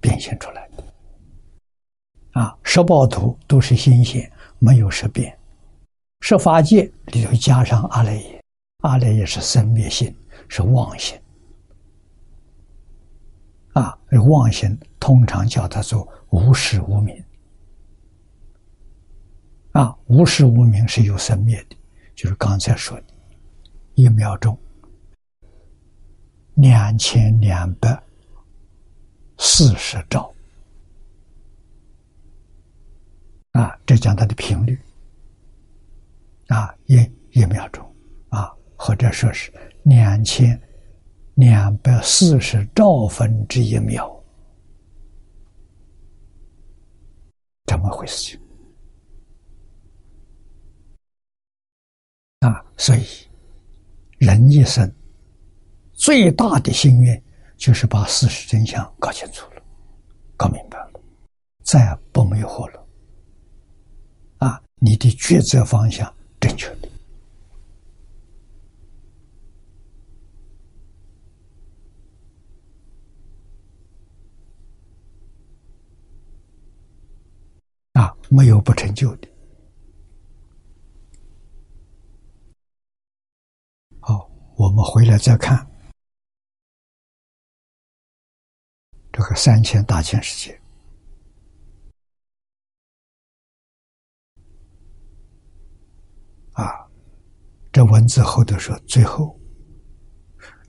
[0.00, 0.69] 变现出来。
[2.32, 5.36] 啊，十报图都是新鲜，没有十变。
[6.20, 8.44] 十法界里头加上阿赖耶，
[8.82, 10.14] 阿赖耶是生灭性，
[10.48, 11.18] 是妄性。
[13.72, 13.98] 啊，
[14.28, 17.24] 妄性通常叫它做无始无明。
[19.72, 21.76] 啊，无始无明是有生灭的，
[22.14, 23.06] 就是刚才说的，
[23.94, 24.56] 一秒钟
[26.54, 28.00] 两千两百
[29.38, 30.32] 四十兆。
[33.52, 34.78] 啊，这讲它的频率。
[36.48, 36.96] 啊，一
[37.30, 37.84] 一秒钟，
[38.28, 39.52] 啊，或者说是
[39.84, 40.60] 两千
[41.34, 44.20] 两百四十兆分之一秒，
[47.66, 48.36] 怎么回事？
[48.36, 48.40] 情？
[52.40, 53.04] 啊，所以
[54.18, 54.92] 人一生
[55.92, 57.22] 最大的心愿
[57.56, 59.62] 就是把事实真相搞清楚了，
[60.36, 61.00] 搞明白了，
[61.62, 62.79] 再不迷惑了。
[64.80, 66.12] 你的抉择方向。
[66.40, 66.88] 正确的
[77.92, 79.28] 啊，没有不成就的。
[84.00, 85.70] 好，我们回来再看
[89.12, 90.58] 这个三千大千世界。
[96.54, 96.88] 啊，
[97.72, 99.38] 这文字后头说，最后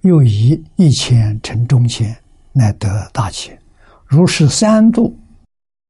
[0.01, 2.15] 又以一千乘中千，
[2.53, 3.59] 乃得大千。
[4.05, 5.17] 如是三度，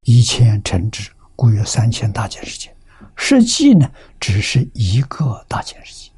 [0.02, 2.74] 一千乘之，故有三千大千世界。
[3.14, 6.10] 实际呢，只是一个大千世界，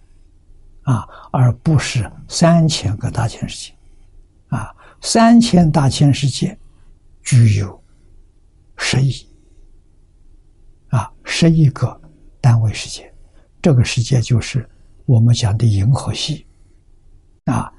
[0.83, 3.75] 啊，而不是三千个大千世界。
[4.49, 6.57] 啊，三千大千世界
[7.23, 7.83] 具有
[8.77, 9.27] 十亿，
[10.89, 12.01] 啊，十亿个
[12.41, 13.13] 单位世界。
[13.61, 14.69] 这个世界就是
[15.07, 16.47] 我们讲的银河系，
[17.45, 17.71] 啊，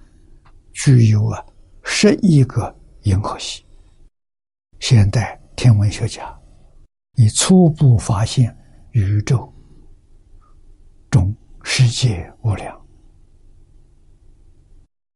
[0.74, 1.44] 具有啊
[1.84, 2.74] 十亿个
[3.04, 3.66] 银河系。
[4.80, 6.38] 现代天文学家
[7.16, 8.56] 已初步发现
[8.92, 9.52] 宇宙
[11.10, 12.80] 中世界无量，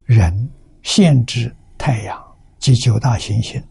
[0.05, 0.49] 人
[0.81, 3.63] 限制太阳及九大行星，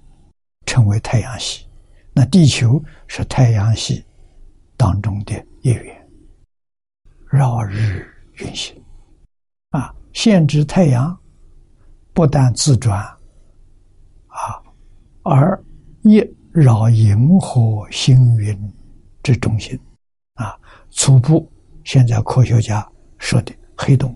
[0.65, 1.67] 称为太阳系。
[2.13, 4.05] 那地球是太阳系
[4.77, 6.09] 当中的一员。
[7.31, 8.07] 绕日
[8.39, 8.75] 运行，
[9.71, 11.19] 啊，限制太阳
[12.13, 13.01] 不但自转，
[14.27, 14.63] 啊，
[15.23, 15.63] 而
[16.03, 16.19] 亦
[16.53, 18.57] 绕银河星云
[19.23, 19.79] 之中心，
[20.35, 20.59] 啊，
[20.91, 21.51] 初步
[21.85, 22.87] 现在科学家
[23.19, 24.15] 说的黑洞，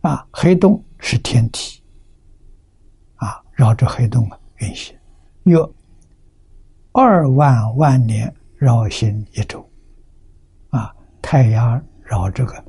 [0.00, 1.82] 啊，黑洞是天体，
[3.16, 4.96] 啊，绕着黑洞啊运行，
[5.44, 5.56] 约
[6.92, 9.68] 二万万年绕行一周。
[10.70, 10.94] 啊。
[11.24, 11.82] 太阳
[12.12, 12.62] 绕这个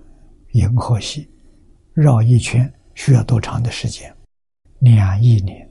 [0.54, 1.30] 银河系
[1.92, 4.16] 绕一圈需要多长的时间？
[4.80, 5.70] 两亿年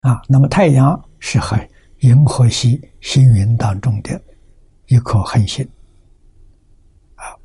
[0.00, 0.22] 啊！
[0.30, 1.60] 那么太阳是很
[1.98, 4.18] 银河系星云当中的
[4.86, 5.62] 一颗恒星
[7.16, 7.36] 啊，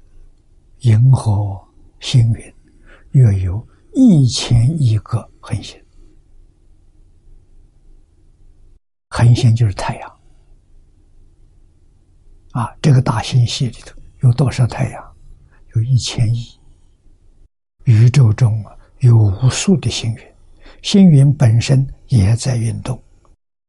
[0.80, 1.61] 银河
[1.99, 2.55] 星云
[3.11, 5.77] 约有一千亿个恒星，
[9.10, 10.12] 恒星就是太阳。
[12.53, 15.15] 啊，这个大星系里头有多少太阳？
[15.75, 16.47] 有一千亿。
[17.85, 20.21] 宇宙中啊，有无数的星云，
[20.84, 23.01] 星云本身也在运动。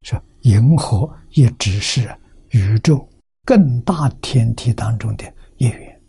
[0.03, 2.15] 说银河也只是
[2.51, 3.09] 宇宙
[3.47, 5.25] 更大天体当中的
[5.57, 6.01] 一员，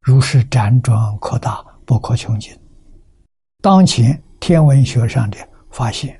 [0.00, 2.58] 如是辗转扩大，不可穷尽。
[3.60, 5.36] 当前天文学上的
[5.70, 6.18] 发现，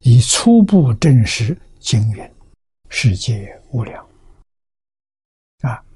[0.00, 2.30] 已初步证实经云
[2.90, 4.09] 世界无量。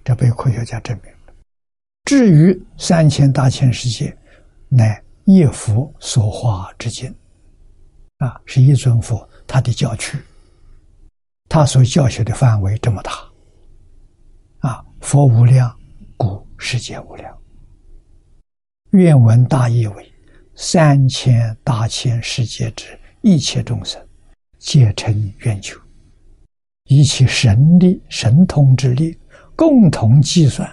[0.04, 1.34] 这被科学家证明了，
[2.04, 4.14] 至于三千大千世界，
[4.68, 7.12] 乃一佛所化之境，
[8.18, 10.18] 啊，是一尊佛他的教区，
[11.48, 13.12] 他所教学的范围这么大，
[14.58, 15.74] 啊，佛无量，
[16.18, 17.34] 故世界无量。
[18.90, 20.12] 愿闻大意为：
[20.54, 24.00] 三千大千世界之一切众生，
[24.58, 25.80] 皆成愿求，
[26.84, 29.18] 以其神力、神通之力，
[29.56, 30.68] 共同计算。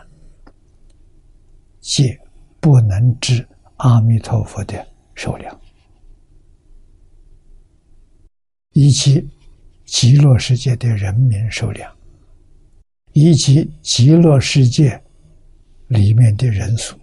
[1.79, 2.17] 皆
[2.59, 3.47] 不能知
[3.77, 5.59] 阿弥陀佛的数量，
[8.73, 9.27] 以及
[9.85, 11.91] 极乐世界的人民数量，
[13.13, 15.01] 以及极乐世界
[15.87, 16.95] 里面的人数。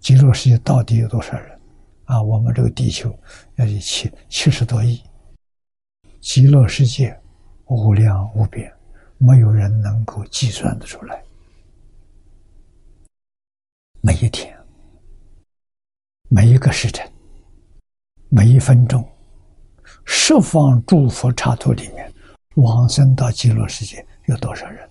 [0.00, 1.60] 极乐世界到底有多少人？
[2.04, 3.14] 啊，我们这个地球
[3.56, 5.02] 要有七七十多亿，
[6.20, 7.14] 极乐世界
[7.66, 8.72] 无量无边，
[9.26, 11.20] 没有人能够计算得出来。
[14.00, 14.56] 每一天，
[16.28, 17.12] 每一个时辰，
[18.28, 19.04] 每一分钟，
[20.04, 22.14] 十方诸佛刹土里面，
[22.54, 24.88] 往生到极乐世界有多少人？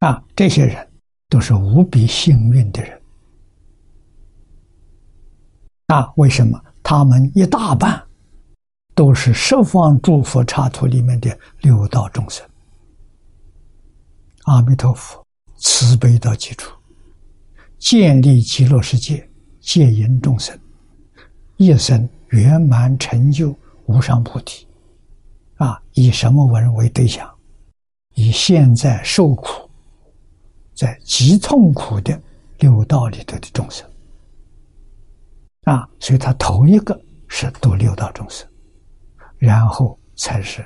[0.00, 0.90] 啊，这些人
[1.28, 3.00] 都是无比幸运的人。
[5.86, 6.60] 啊，为什么？
[6.90, 8.02] 他们一大半。
[8.94, 12.44] 都是十方诸佛刹土里面的六道众生，
[14.44, 15.24] 阿弥陀佛
[15.56, 16.74] 慈悲到极处，
[17.78, 19.28] 建立极乐世界，
[19.60, 20.58] 戒引众生，
[21.58, 23.54] 一生圆满成就
[23.84, 24.66] 无上菩提。
[25.58, 27.30] 啊，以什么文为对象？
[28.14, 29.70] 以现在受苦，
[30.74, 32.20] 在极痛苦的
[32.58, 33.87] 六道里头的众生。
[35.70, 38.48] 啊，所以他头一个是度六道众生。
[39.36, 40.64] 然后才是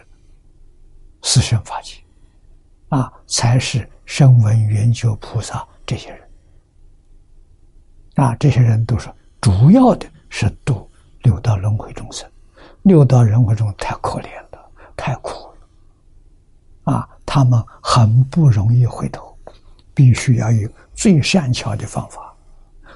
[1.20, 1.96] 四圣法界，
[2.88, 6.20] 啊，才是声闻缘觉菩萨这些人，
[8.14, 9.12] 啊，这些人都是
[9.42, 10.90] 主要的是度
[11.22, 12.26] 六道轮回众生，
[12.80, 15.32] 六道轮回中太可怜了，太苦
[16.86, 19.36] 了，啊，他们很不容易回头，
[19.92, 22.34] 必须要有最善巧的方法，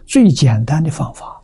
[0.07, 1.36] 最简单的方法，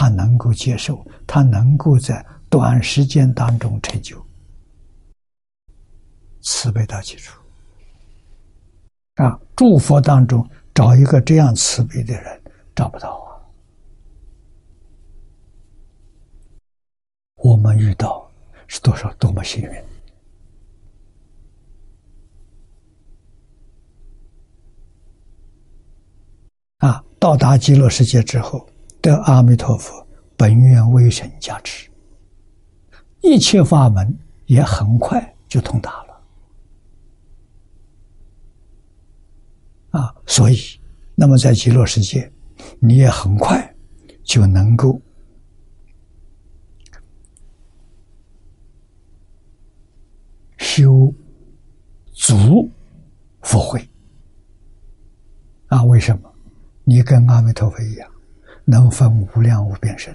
[0.00, 2.24] 他能够接受，他能够在。
[2.50, 4.16] 短时间当中成就
[6.40, 7.38] 慈悲到基础
[9.16, 9.38] 啊！
[9.54, 12.42] 诸佛当中找一个这样慈悲的人
[12.74, 13.36] 找不到啊！
[17.34, 18.26] 我们遇到
[18.66, 19.70] 是多少多么幸运
[26.78, 27.04] 啊！
[27.18, 28.66] 到达极乐世界之后，
[29.00, 30.06] 得阿弥陀佛
[30.36, 31.88] 本愿威神加持。
[33.20, 34.16] 一切法门
[34.46, 36.22] 也很快就通达了，
[39.90, 40.56] 啊，所以，
[41.16, 42.32] 那么在极乐世界，
[42.78, 43.74] 你也很快
[44.22, 45.00] 就能够
[50.58, 51.12] 修
[52.12, 52.70] 足
[53.42, 53.86] 佛慧，
[55.66, 56.32] 啊，为什么？
[56.84, 58.10] 你跟阿弥陀佛一样，
[58.70, 60.14] 能分无量无边身，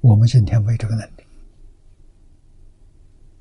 [0.00, 1.24] 我们今天没这个能力。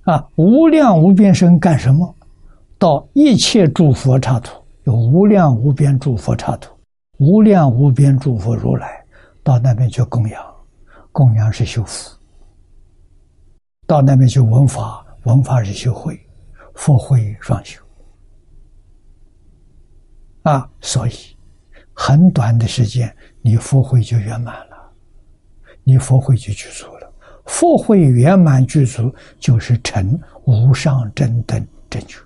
[0.05, 2.15] 啊，无量无边身干什么？
[2.79, 6.75] 到一切诸佛刹土，有无量无边诸佛刹土，
[7.19, 9.05] 无量无边诸佛如来，
[9.43, 10.43] 到那边去供养，
[11.11, 12.17] 供养是修福；
[13.85, 16.19] 到那边去闻法，闻法是修慧，
[16.73, 17.79] 佛慧双修。
[20.41, 21.11] 啊，所以
[21.93, 23.15] 很短的时间，
[23.47, 24.91] 你佛慧就圆满了，
[25.85, 27.09] 你佛慧就具足了。
[27.45, 32.19] 佛慧圆满具足，就是成无上正等正觉。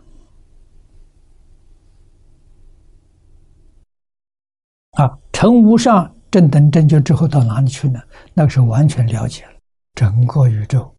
[4.93, 8.01] 啊，成无上正等正觉之后到哪里去呢？
[8.33, 9.51] 那个时候完全了解了
[9.93, 10.91] 整个宇宙、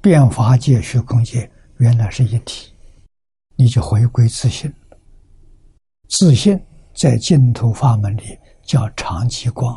[0.00, 2.74] 变法界、虚空界原来是一体，
[3.54, 4.74] 你就回归自信。
[6.08, 6.60] 自信
[6.92, 8.36] 在净土法门里
[8.68, 9.74] 叫长极光，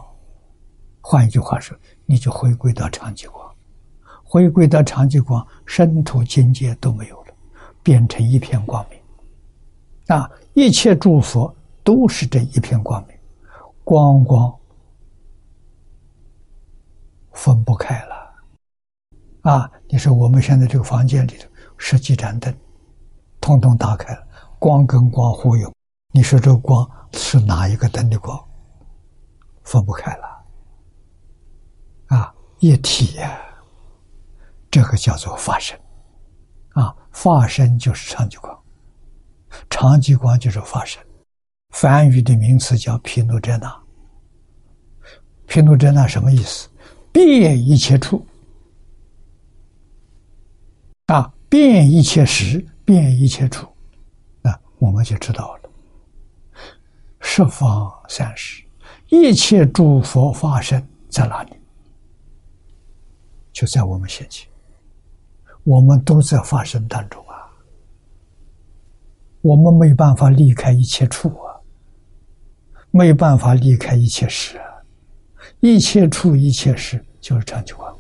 [1.00, 3.50] 换一句话说，你就回归到长极光。
[4.22, 7.34] 回归到长极光，深土境界都没有了，
[7.82, 9.00] 变成一片光明。
[10.18, 11.56] 啊，一切诸佛
[11.86, 13.18] 都是这一片光明，
[13.86, 14.54] 光光
[17.32, 18.16] 分不开了。
[19.44, 21.48] 啊，你说我们现在这个房间里头
[21.78, 22.54] 十几盏灯，
[23.40, 24.28] 通通打开了，
[24.60, 25.74] 光跟光互用，
[26.12, 28.38] 你说这光是哪一个灯的光？
[29.72, 30.46] 分不开了。
[32.08, 33.40] 啊，一体呀。
[34.70, 35.78] 这个叫做法身，
[36.70, 38.58] 啊，化身就是长吉光，
[39.70, 41.02] 长吉光就是化身。
[41.72, 43.84] 梵语的名词叫毗卢遮那，
[45.46, 46.70] 毗卢遮那什么意思？
[47.12, 48.26] 遍一切处
[51.08, 53.68] 啊，遍一切时，遍一切处，
[54.42, 55.70] 那我们就知道了。
[57.20, 58.64] 十方三世，
[59.12, 61.52] 一切诸佛化身在哪里？
[63.52, 64.50] 就在我们现前，
[65.66, 67.52] 我们都在化身当中啊，
[69.42, 71.60] 我们没办法离开一切处啊，
[72.90, 74.64] 没办法离开一切事啊。
[75.60, 77.94] 一切处一切事，就是长久光，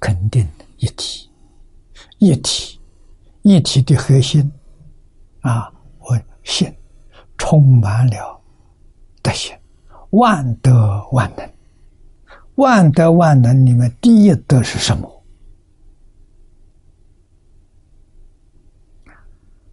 [0.00, 0.44] 肯定
[0.78, 1.30] 一体，
[2.18, 2.80] 一体，
[3.42, 4.50] 一体的核心。
[5.42, 6.74] 啊，我信，
[7.48, 8.42] 充满了
[9.22, 9.56] 德行，
[10.10, 11.54] 万德万能，
[12.56, 15.24] 万德万能里面第一德是什么？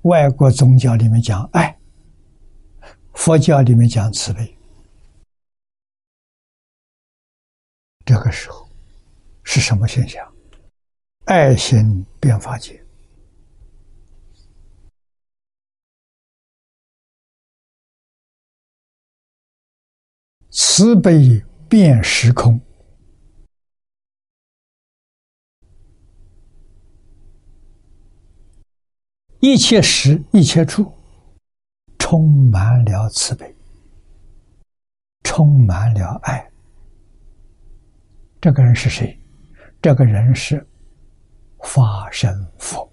[0.03, 1.75] 外国宗教里面讲爱。
[3.13, 4.55] 佛教里面讲慈悲，
[8.05, 8.69] 这个时候
[9.41, 10.23] 是什么现象？
[11.25, 12.82] 爱心变法界，
[20.55, 22.61] 慈悲变时空，
[29.39, 30.93] 一切时一切处。
[31.97, 33.55] 充满了慈悲，
[35.23, 36.47] 充满了爱。
[38.39, 39.19] 这个人是谁？
[39.81, 40.63] 这个人是
[41.63, 42.87] 法身佛。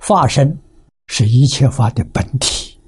[0.00, 0.58] 法身
[1.06, 2.80] 是一切法的本体，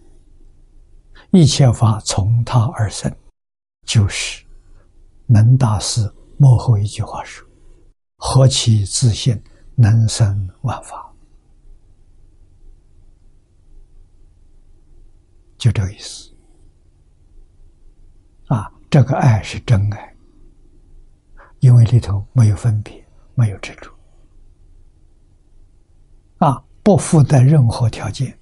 [1.30, 3.14] 一切法从他而生，
[3.86, 4.44] 就是
[5.26, 7.46] 能大师幕后一句话说
[8.16, 9.42] ：“何其自信！”
[9.76, 11.12] 能生万法，
[15.58, 16.32] 就这个意思。
[18.46, 20.16] 啊，这个爱是真爱，
[21.58, 23.04] 因为里头没有分别，
[23.34, 23.92] 没有执着，
[26.38, 28.38] 啊，不附带任何条件，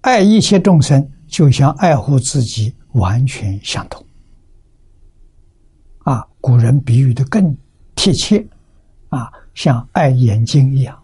[0.00, 4.02] 爱一切众生，就像爱护自己完全相同。
[6.04, 7.54] 啊，古人比喻的更。
[8.00, 8.46] 贴切，
[9.08, 10.96] 啊，像爱眼睛一样，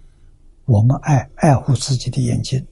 [0.64, 2.64] 我们爱爱护自己的眼睛，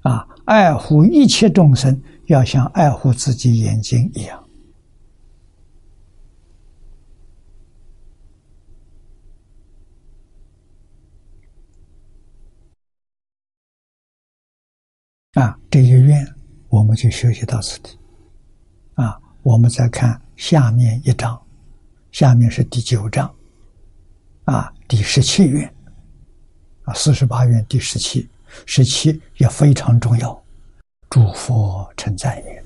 [0.00, 4.43] 啊，爱护一切众生，要像爱护自己眼睛一样，
[15.34, 16.26] 啊，这些愿
[16.68, 17.98] 我们就学习到此地，
[18.94, 21.40] 啊，我们再看下面一章。
[22.12, 23.34] 下面是第九章，
[24.44, 25.74] 啊，第十七愿，
[26.84, 28.28] 啊，四十八愿第十七，
[28.64, 30.44] 十七也非常重要，
[31.10, 32.64] 诸佛称赞也，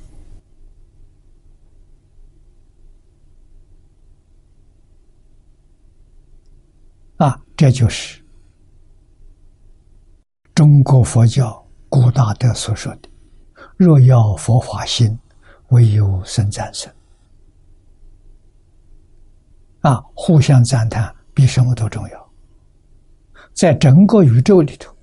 [7.16, 8.23] 啊，这就是
[10.55, 13.09] 中国佛教古大德所说的
[13.77, 15.19] ：“若要佛法心，
[15.69, 16.93] 唯有生赞生。”
[19.81, 22.28] 啊，互相赞叹比什么都重要。
[23.55, 24.94] 在整个宇宙里头，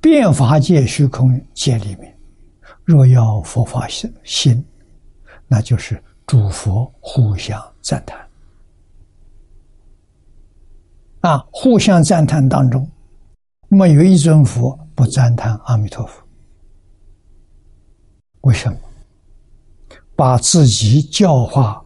[0.00, 2.16] 变法界、虚空界里面，
[2.84, 4.64] 若要佛法心心，
[5.48, 8.28] 那就是诸佛互相赞叹。
[11.20, 12.88] 啊，互相赞叹当中，
[13.68, 16.20] 没有一尊佛不赞叹阿弥陀佛。
[18.40, 18.78] 为什么？
[20.16, 21.84] 把自己教化。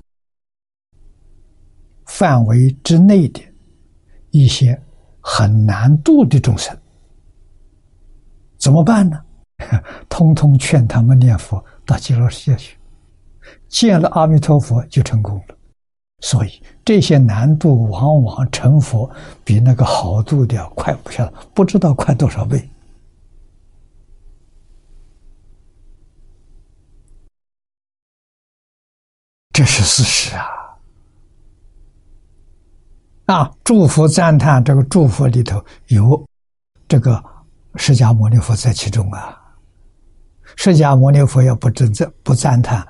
[2.07, 3.41] 范围之内的
[4.31, 4.79] 一些
[5.21, 6.77] 很难度的众生，
[8.59, 9.19] 怎么办呢？
[10.09, 12.77] 通通劝他们念佛到极乐世界去，
[13.69, 15.57] 见了阿弥陀佛就成功了。
[16.21, 19.09] 所以这些难度往往成佛
[19.45, 22.69] 比那个好度的要快不下不知道快多少倍，
[29.61, 30.47] 这是事实啊。
[33.27, 33.51] 啊！
[33.63, 36.27] 祝福赞叹，这个祝福里头有
[36.89, 37.23] 这个
[37.75, 39.39] 释迦牟尼佛在其中啊。
[40.57, 42.89] 释迦牟尼佛要不真正不赞叹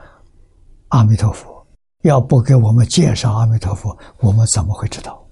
[0.90, 1.66] 阿弥陀佛，
[2.02, 5.26] 要不给我们介绍阿弥陀佛，我们怎么会知道？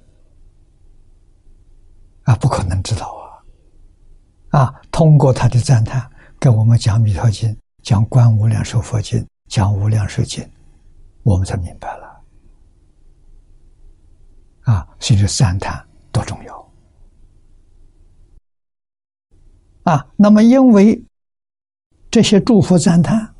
[2.24, 3.16] 啊，不可能知道
[4.50, 4.58] 啊！
[4.58, 6.10] 啊，通过他的赞叹，
[6.40, 7.48] 给我们讲《弥陀经》，
[7.84, 10.42] 讲《观无量寿佛经》，讲《无量寿经》，
[11.22, 12.08] 我们才明白了。
[14.62, 15.82] 啊，所以赞叹
[16.12, 16.72] 多重要
[19.84, 20.06] 啊！
[20.14, 21.02] 那么，因为
[22.10, 23.34] 这些祝福赞叹，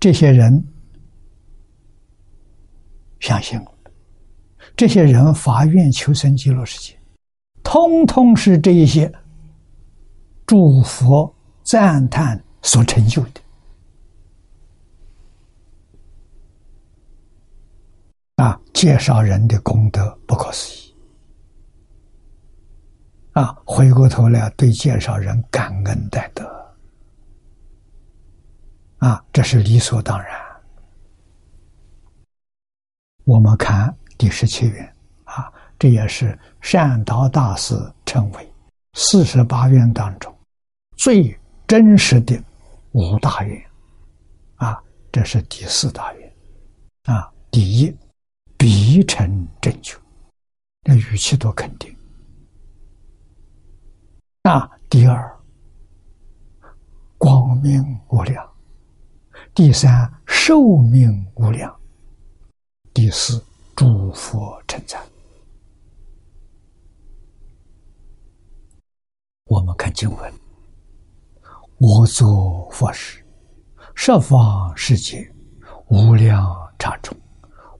[0.00, 0.66] 这些人
[3.20, 3.72] 相信了，
[4.76, 6.98] 这些人发愿求生极乐世界，
[7.62, 9.12] 通通是这一些
[10.44, 11.32] 祝福
[11.62, 13.40] 赞叹所成就的。
[18.36, 20.94] 啊，介绍人的功德不可思议。
[23.32, 26.44] 啊，回过头来对介绍人感恩戴德。
[28.98, 30.38] 啊，这是理所当然。
[33.24, 38.52] 我们看第十七愿，啊，这也是善导大师称为
[38.92, 40.34] 四十八愿当中
[40.96, 41.34] 最
[41.66, 42.38] 真实的
[42.92, 43.64] 五大愿。
[44.56, 44.78] 啊，
[45.10, 46.34] 这是第四大愿。
[47.04, 47.96] 啊，第一。
[48.56, 49.96] 必成正觉，
[50.84, 51.94] 那语气多肯定。
[54.42, 55.38] 那，第二，
[57.18, 58.44] 光明无量；
[59.54, 61.70] 第三，寿命无量；
[62.94, 65.00] 第四，诸佛称赞。
[69.46, 70.32] 我们看经文：
[71.78, 73.24] 我作佛时，
[73.94, 75.28] 十方世界
[75.88, 77.16] 无量刹中。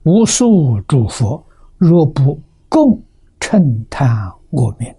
[0.07, 3.03] 无数诸佛若不共
[3.41, 4.07] 称叹
[4.51, 4.95] 我名，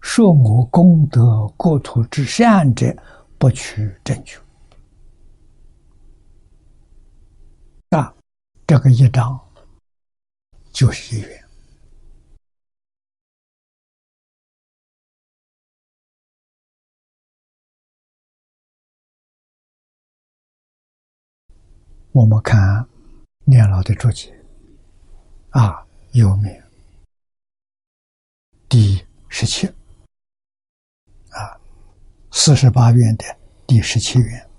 [0.00, 2.86] 说我功德国土之善者，
[3.36, 4.40] 不取正觉。
[7.90, 8.14] 啊，
[8.66, 9.38] 这个一章
[10.72, 11.44] 就是一元。
[22.12, 22.58] 我们看
[23.44, 24.32] 念老的注解。
[25.56, 26.52] 啊，有名。
[28.68, 29.66] 第十七
[31.30, 31.58] 啊，
[32.30, 33.24] 四十八愿的
[33.66, 34.50] 第十七愿，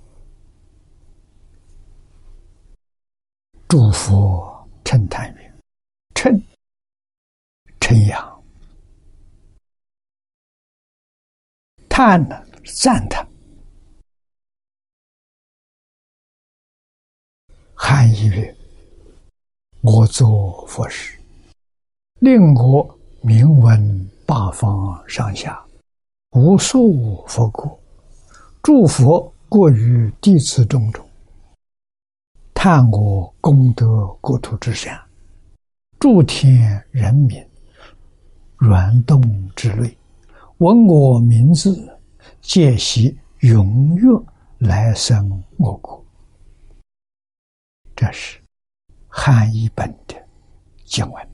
[3.67, 4.43] 祝福
[4.83, 5.63] 称叹愿，
[6.15, 6.33] 称
[7.79, 8.43] 称扬，
[11.87, 13.23] 叹呢赞叹，
[17.75, 18.57] 含义曰。
[19.81, 21.17] 我作佛事，
[22.19, 25.63] 令我名闻八方上下
[26.31, 27.79] 无数佛国，
[28.63, 31.05] 诸佛过于弟子众中，
[32.55, 34.99] 叹我功德国土之善，
[35.99, 37.41] 诸天人民
[38.57, 39.21] 软动
[39.55, 39.95] 之类，
[40.57, 41.97] 闻我名字，
[42.41, 44.25] 皆悉踊跃
[44.57, 46.03] 来生我国。
[47.95, 48.39] 这是。
[49.19, 50.15] 汉译本的
[50.85, 51.29] 经文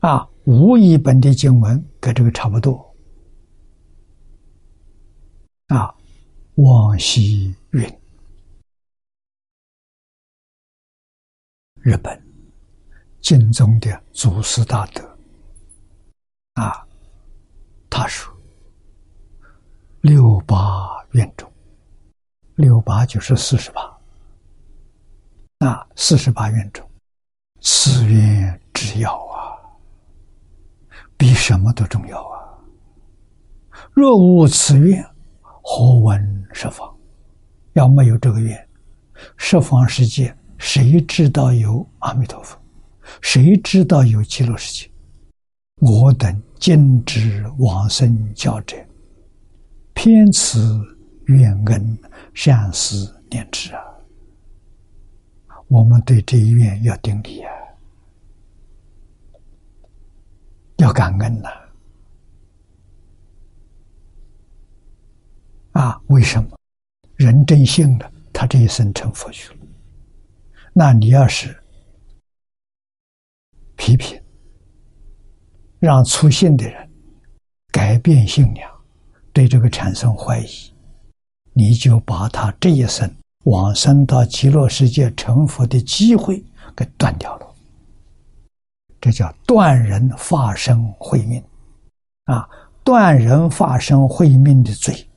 [0.00, 2.94] 啊，吴译本的经文跟这个差不多
[5.68, 5.94] 啊。
[6.56, 8.00] 往昔云，
[11.76, 12.20] 日本
[13.20, 15.18] 经中的祖师大德
[16.54, 16.86] 啊，
[17.88, 18.36] 他说
[20.00, 21.50] 六八院中，
[22.56, 23.91] 六八就是四十八。
[25.64, 26.84] 那四十八愿中，
[27.60, 29.54] 此愿之要啊，
[31.16, 32.58] 比什么都重要啊！
[33.92, 35.06] 若无此愿，
[35.40, 36.92] 何闻十方？
[37.74, 38.68] 要没有这个愿，
[39.36, 42.58] 十方世界谁知道有阿弥陀佛？
[43.20, 44.90] 谁知道有极乐世界？
[45.76, 48.76] 我等今之往生教者，
[49.94, 50.76] 偏此
[51.26, 51.98] 愿恩
[52.34, 53.80] 善思念之啊！
[55.68, 57.50] 我们对这一愿要顶礼啊，
[60.76, 61.48] 要感恩呐！
[65.72, 66.58] 啊，为什么？
[67.16, 69.56] 人真信了，他这一生成佛去了。
[70.72, 71.56] 那你要是
[73.76, 74.20] 批评，
[75.78, 76.90] 让粗信的人
[77.70, 78.70] 改变信仰，
[79.32, 80.74] 对这个产生怀疑，
[81.52, 83.10] 你就把他这一生。
[83.44, 86.42] 往生到极乐世界成佛的机会
[86.76, 87.54] 给断掉了，
[89.00, 91.42] 这叫断人发生慧命
[92.24, 92.48] 啊！
[92.84, 95.08] 断人发生慧命的罪，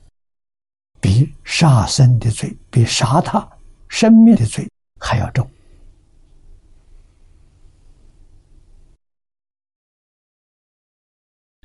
[1.00, 3.48] 比杀生的罪，比杀他
[3.88, 4.68] 生命的罪
[5.00, 5.48] 还要重。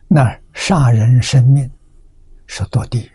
[0.07, 1.69] 那杀人生命
[2.47, 3.11] 是堕地狱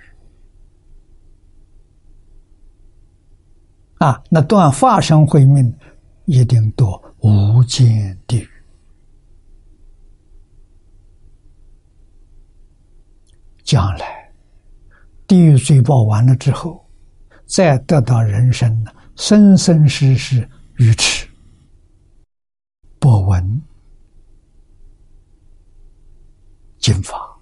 [4.07, 5.77] 啊，那断法身慧命，
[6.27, 8.49] 一定堕无间地狱。
[13.65, 14.33] 将来
[15.27, 16.89] 地狱罪报完了之后，
[17.47, 21.27] 再得到人生呢，生生世世愚痴，
[23.01, 23.61] 不闻
[26.79, 27.37] 经法。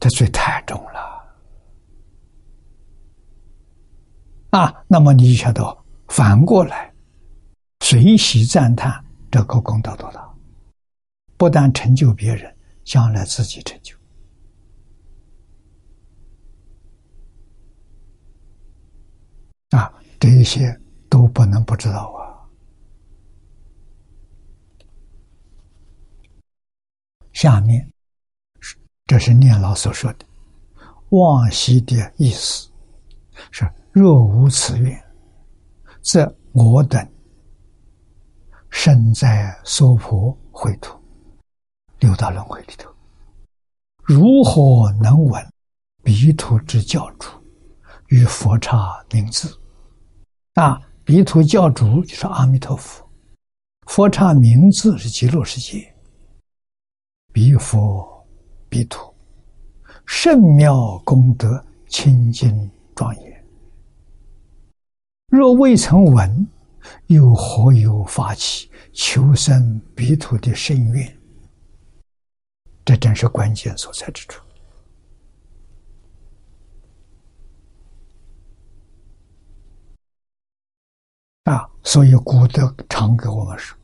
[0.00, 1.11] 这罪太重了
[4.52, 4.84] 啊！
[4.86, 6.92] 那么你就晓得，反过来
[7.80, 10.30] 随喜赞叹这个功德多大？
[11.38, 12.54] 不但成就别人，
[12.84, 13.96] 将来自己成就
[19.70, 19.92] 啊！
[20.20, 22.20] 这一些都不能不知道啊！
[27.32, 27.88] 下面。
[29.04, 30.24] 这是念老所说的
[31.10, 32.70] “往昔”的意思，
[33.50, 34.98] 是若无此愿，
[36.00, 37.06] 则我等
[38.70, 40.98] 身在娑婆秽土
[42.00, 42.90] 六道轮回里头，
[44.02, 45.46] 如何能闻
[46.02, 47.28] 彼土之教主
[48.08, 49.56] 与佛刹名字？
[50.54, 53.06] 啊，彼土教主就是阿弥陀佛，
[53.86, 55.94] 佛刹名字是极乐世界，
[57.32, 58.10] 彼佛。
[58.72, 59.14] 彼土
[60.06, 63.31] 圣妙功德清净庄严，
[65.32, 66.46] 若未曾闻，
[67.06, 71.18] 又何有发起求生彼土的深愿？
[72.84, 74.44] 这正是关键所在之处
[81.44, 81.66] 啊！
[81.82, 83.74] 所以古德常给我们说：“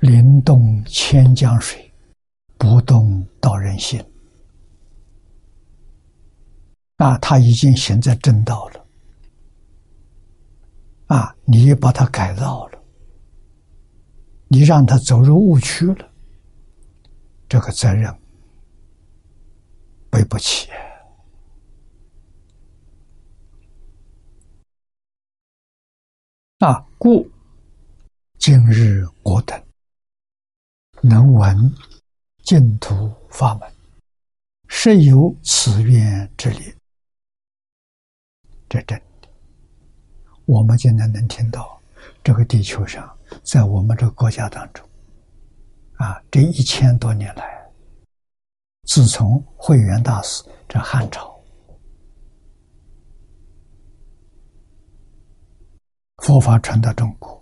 [0.00, 1.90] 灵动千江水。”
[2.58, 3.98] 不动道人心
[6.96, 7.16] 啊！
[7.16, 8.79] 他已经行在正道了
[11.10, 11.34] 啊！
[11.44, 12.80] 你把他改造了，
[14.46, 16.08] 你让他走入误区了，
[17.48, 18.16] 这个责任
[20.08, 20.70] 背不起
[26.58, 26.86] 啊！
[26.96, 27.28] 故
[28.38, 29.60] 今日我等
[31.02, 31.74] 能闻。
[32.42, 33.72] 净土法门，
[34.66, 36.74] 实有此愿之理。
[38.68, 39.00] 这真，
[40.50, 41.80] 我们现在能听到，
[42.24, 43.08] 这个地球上，
[43.44, 44.84] 在我们这个国家当中，
[45.94, 47.70] 啊，这一千多年来，
[48.82, 51.40] 自从慧远大师这汉朝，
[56.16, 57.40] 佛法传到中国，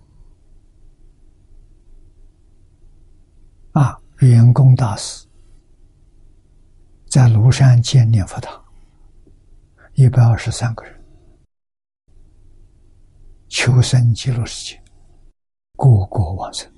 [3.71, 3.99] 啊。
[4.19, 5.25] 圆公大师
[7.07, 8.61] 在庐山建念佛堂，
[9.93, 10.98] 一百二十三个人
[13.49, 14.81] 求生极乐世界，
[15.75, 16.71] 个个往生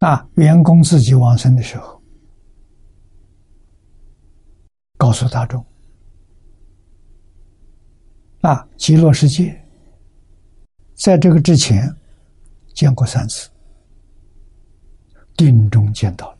[0.00, 0.28] 啊！
[0.34, 2.02] 员工自己往生的时候，
[4.98, 5.64] 告诉大众。
[8.40, 9.64] 啊，极乐世界，
[10.94, 11.88] 在这个之前
[12.74, 13.48] 见过三次，
[15.36, 16.33] 定中见到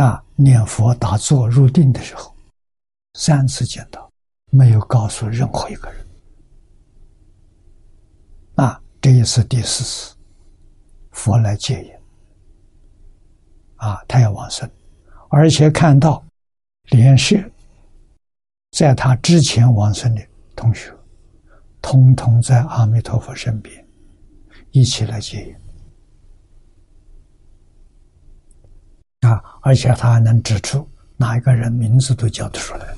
[0.00, 0.24] 那。
[0.40, 2.34] 念佛打坐入定的时候，
[3.12, 4.10] 三次见到，
[4.50, 6.06] 没有告诉任何一个人。
[8.54, 10.16] 啊，这一次第四次，
[11.10, 11.92] 佛来接引。
[13.76, 14.66] 啊，他要往生，
[15.28, 16.24] 而且看到
[16.84, 17.36] 莲社。
[18.70, 20.22] 在他之前往生的
[20.56, 20.90] 同学，
[21.82, 23.86] 通通在阿弥陀佛身边，
[24.70, 25.54] 一起来接引
[29.20, 29.42] 啊！
[29.62, 32.94] 而且他还能指出哪一个人名字都叫得出来，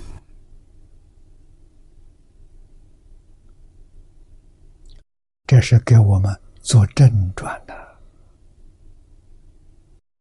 [5.47, 7.75] 这是给我们做正传的。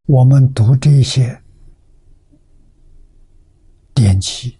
[0.08, 1.42] 我们读这些
[3.94, 4.58] 典籍。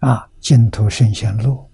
[0.00, 1.68] 啊，净土圣贤录、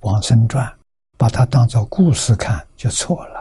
[0.00, 0.70] 往生传，
[1.16, 3.33] 把它当做故事看就错了。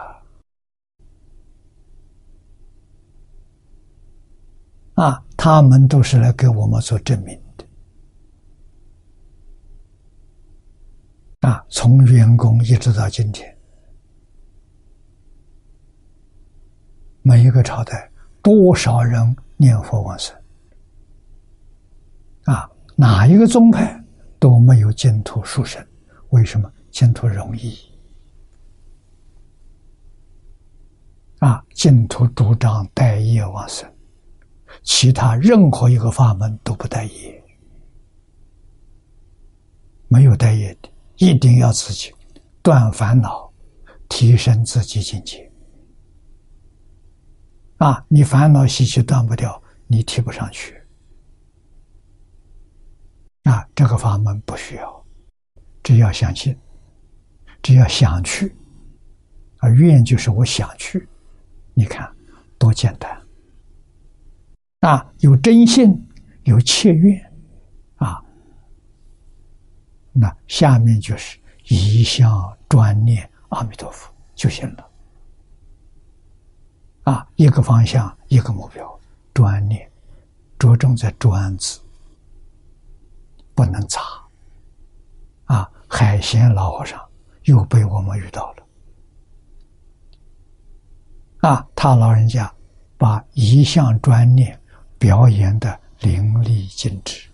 [4.95, 7.65] 啊，他们都是来给我们做证明的。
[11.49, 13.57] 啊，从员工一直到今天，
[17.21, 18.11] 每一个朝代
[18.41, 20.35] 多少人念佛往生？
[22.45, 23.99] 啊，哪一个宗派？
[24.39, 25.81] 都没有净土殊胜，
[26.29, 27.77] 为什么净土容易？
[31.39, 33.89] 啊，净土主张待业往生，
[34.83, 37.43] 其他任何一个法门都不待业，
[40.07, 42.13] 没有待业的，一定要自己
[42.61, 43.51] 断烦恼，
[44.09, 45.49] 提升自己境界。
[47.77, 50.75] 啊，你烦恼习气断不掉，你提不上去。
[53.43, 55.05] 啊，这个法门不需要，
[55.81, 56.57] 只要相信，
[57.61, 58.53] 只要想去，
[59.57, 61.07] 啊，愿就是我想去。
[61.73, 62.13] 你看，
[62.57, 63.22] 多简单！
[64.83, 65.97] 啊，有真性，
[66.43, 67.33] 有切愿，
[67.95, 68.21] 啊，
[70.11, 71.39] 那下面就是
[71.69, 74.85] 一向专念阿弥陀佛就行了。
[77.03, 78.99] 啊，一个方向，一个目标，
[79.33, 79.89] 专念，
[80.59, 81.79] 着重在“专”字，
[83.55, 84.01] 不能杂。
[85.45, 87.01] 啊，海鲜老和尚
[87.43, 88.67] 又被我们遇到了。
[91.49, 92.53] 啊，他老人家
[92.97, 94.59] 把一项专念
[95.03, 97.27] 表演的淋漓尽致，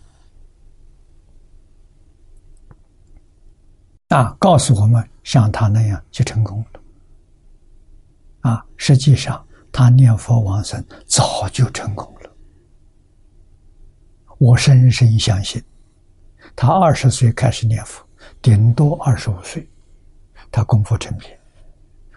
[4.07, 6.81] 啊，告诉我们像他那样就成功了。
[8.39, 12.31] 啊，实际上他念佛往生早就成功了，
[14.39, 15.63] 我深深相信，
[16.55, 18.03] 他二十岁开始念佛，
[18.41, 19.69] 顶多二十五岁，
[20.49, 21.39] 他功夫成片。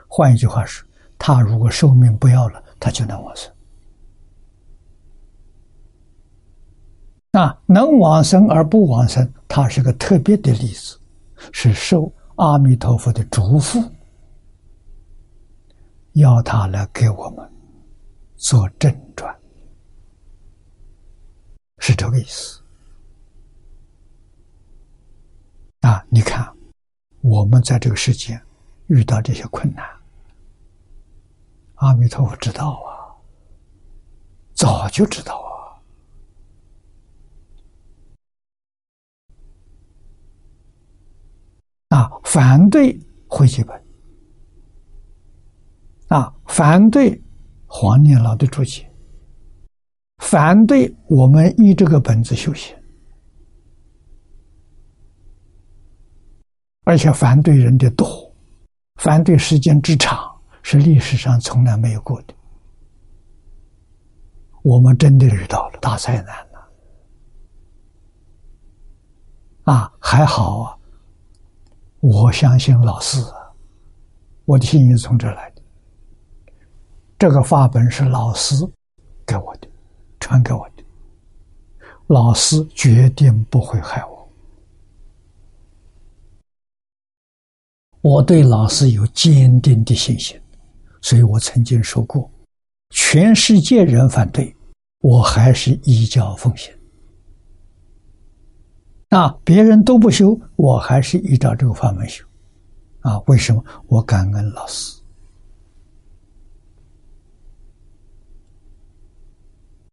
[0.08, 0.88] 换一句话说。
[1.24, 3.48] 他如果寿命不要了，他就能往生。
[7.34, 11.00] 那能往生而不往生，他是个特别的例子，
[11.50, 13.82] 是受阿弥陀佛的嘱咐，
[16.12, 17.50] 要他来给我们
[18.36, 19.34] 做正传，
[21.78, 22.62] 是这个意思。
[25.80, 26.54] 啊，你看，
[27.22, 28.38] 我们在这个世间
[28.88, 29.82] 遇到这些困难。
[31.76, 33.08] 阿弥陀佛知道啊，
[34.52, 35.51] 早就知道啊！
[41.92, 43.84] 啊，反对会记本，
[46.08, 47.22] 啊，反对
[47.66, 48.90] 黄念老的注解，
[50.16, 52.74] 反对我们依这个本子修行，
[56.84, 58.34] 而且反对人的多，
[58.96, 60.30] 反对时间之长。
[60.64, 62.32] 是历史上从来没有过的，
[64.62, 66.70] 我们真的遇到了大灾难了。
[69.64, 70.78] 啊，还好啊！
[72.02, 73.24] 我相信老师，
[74.44, 75.62] 我的信心从这来的。
[77.16, 78.56] 这个法本是老师
[79.24, 79.68] 给我的，
[80.18, 80.82] 传给我的。
[82.08, 84.28] 老师决定不会害我，
[88.00, 90.36] 我对老师有坚定的信心。
[91.02, 92.28] 所以我曾经说过，
[92.90, 94.52] 全世界人反对，
[95.02, 96.74] 我还是依教奉行。
[99.12, 102.24] 啊，别人都不修，我还是依照这个法门修。
[103.00, 103.62] 啊，为什么？
[103.86, 104.98] 我感恩老师。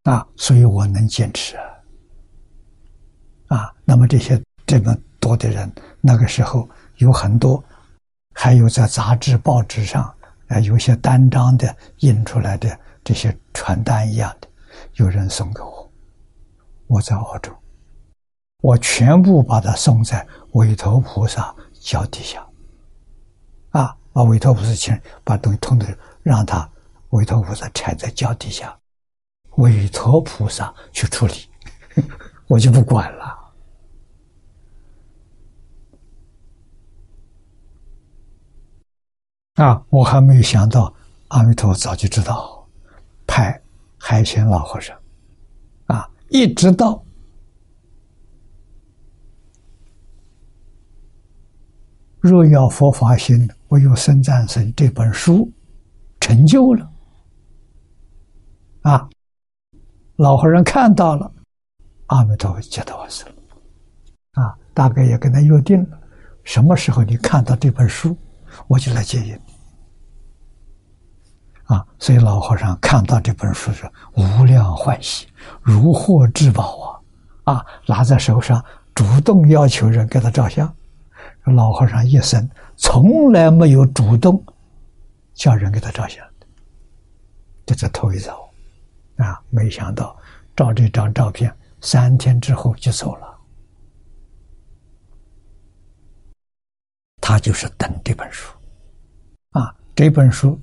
[0.03, 1.63] 啊，所以我能坚持啊。
[3.47, 5.69] 啊，那么这些这么多的人，
[5.99, 6.65] 那个时候
[6.99, 7.61] 有很多，
[8.33, 10.01] 还有在杂志报纸上。
[10.47, 14.47] 啊，有些单张的印出来的这些传单一样的，
[14.93, 15.91] 有人送给我。
[16.87, 17.51] 我在澳洲，
[18.61, 22.45] 我全部把它送在韦陀菩萨脚底下。
[23.71, 25.87] 啊，把韦陀菩萨请，把东西通通
[26.23, 26.69] 让他
[27.09, 28.77] 韦陀菩萨踩在脚底下，
[29.57, 31.33] 韦陀菩萨去处理，
[32.47, 33.37] 我就不管了。
[39.55, 40.93] 啊，我还没有想到，
[41.29, 42.67] 阿弥陀佛早就知道，
[43.27, 43.61] 派
[43.97, 44.97] 海鲜老和尚，
[45.85, 47.03] 啊，一直到
[52.19, 55.49] 若要佛法心，唯有生战胜这本书
[56.19, 56.89] 成就了，
[58.81, 59.09] 啊，
[60.17, 61.31] 老和尚看到了，
[62.07, 63.25] 阿弥陀佛接到我生，
[64.33, 65.99] 啊，大概也跟他约定了，
[66.43, 68.17] 什么时候你看到这本书，
[68.67, 69.39] 我就来接引。
[71.65, 75.27] 啊，所以老和尚看到这本书是无量欢喜，
[75.61, 77.01] 如获至宝
[77.45, 77.53] 啊！
[77.53, 78.63] 啊，拿在手上，
[78.95, 80.67] 主动要求人给他照相。
[81.45, 84.43] 老和尚一生从来没有主动
[85.33, 86.47] 叫人给他照相的，
[87.65, 88.49] 这是头一遭
[89.17, 89.41] 啊！
[89.49, 90.17] 没想到
[90.55, 93.39] 照这张照片，三天之后就走了。
[97.21, 98.51] 他就是等这本书
[99.51, 100.59] 啊，这本书。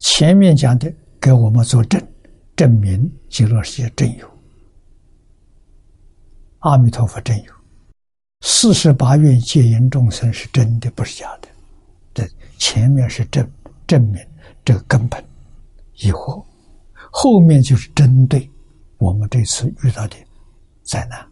[0.00, 2.00] 前面讲的给我们作证，
[2.56, 4.28] 证明极乐世界真有，
[6.58, 7.52] 阿弥陀佛真有，
[8.42, 11.48] 四十八愿戒引众生是真的，不是假的。
[12.12, 12.28] 这
[12.58, 13.48] 前面是证
[13.86, 14.20] 证明
[14.64, 15.24] 这个根本
[15.94, 16.44] 疑惑，
[17.10, 18.50] 后面就是针对
[18.98, 20.16] 我们这次遇到的
[20.82, 21.24] 灾难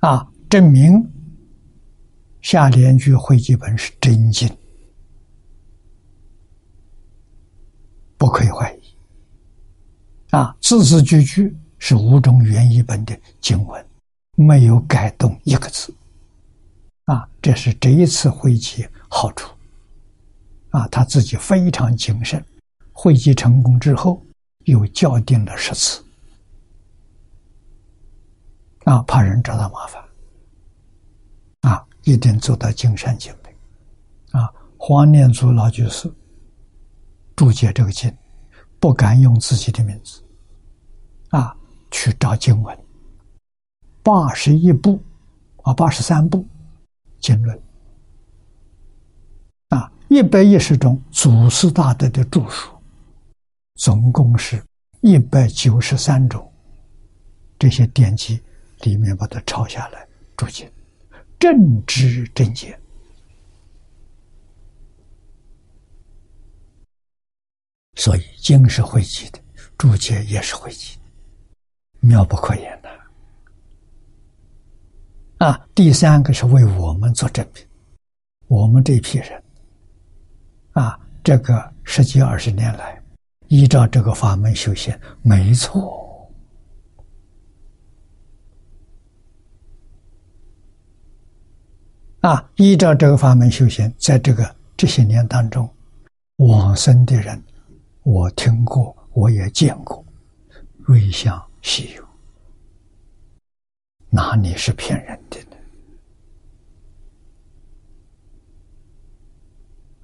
[0.00, 0.92] 啊，证明
[2.42, 4.48] 下联句会集本是真经。
[8.18, 8.80] 不可以怀疑，
[10.30, 13.85] 啊，字字句句是五种原译本的经文，
[14.36, 15.92] 没有改动一个字，
[17.06, 19.50] 啊，这是这一次会集好处，
[20.70, 22.44] 啊，他自己非常谨慎，
[22.92, 24.22] 会集成功之后
[24.66, 26.04] 又校订了十次，
[28.84, 30.04] 啊，怕人找他麻烦，
[31.62, 33.56] 啊，一定做到尽善尽美，
[34.38, 36.12] 啊，黄念祖老居士。
[37.34, 38.10] 注解这个经，
[38.80, 40.22] 不敢用自己的名字，
[41.28, 41.54] 啊，
[41.90, 42.85] 去找经文。
[44.06, 45.02] 八十一部，
[45.64, 46.46] 啊，八十三部
[47.18, 47.60] 经论，
[49.70, 52.70] 啊，一百一十种祖师大德的著述，
[53.74, 54.62] 总共是
[55.00, 56.48] 一百九十三种，
[57.58, 58.40] 这些典籍
[58.82, 60.06] 里面把它抄下来
[60.36, 60.70] 注解，
[61.36, 62.78] 正知正解。
[67.96, 69.40] 所以经是汇集的，
[69.76, 70.96] 注解也是汇集，
[71.98, 72.95] 妙不可言的。
[75.38, 77.62] 啊，第三个是为我们做证明，
[78.46, 79.42] 我们这批人，
[80.72, 83.02] 啊，这个十几二十年来，
[83.48, 86.26] 依照这个法门修行，没错，
[92.20, 95.68] 啊，依照这个法门修行，在这个这些年当中，
[96.36, 97.42] 往生的人。
[98.04, 100.02] 我听过，我也见过，
[100.84, 102.05] 瑞相稀有，
[104.10, 105.56] 哪里是骗人的呢？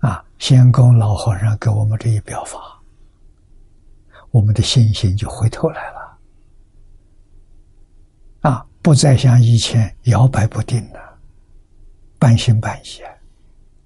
[0.09, 2.81] 啊，仙公老和尚给我们这一表法，
[4.31, 6.19] 我们的信心就回头来了，
[8.41, 11.19] 啊，不再像以前摇摆不定了，
[12.19, 13.01] 半信半疑，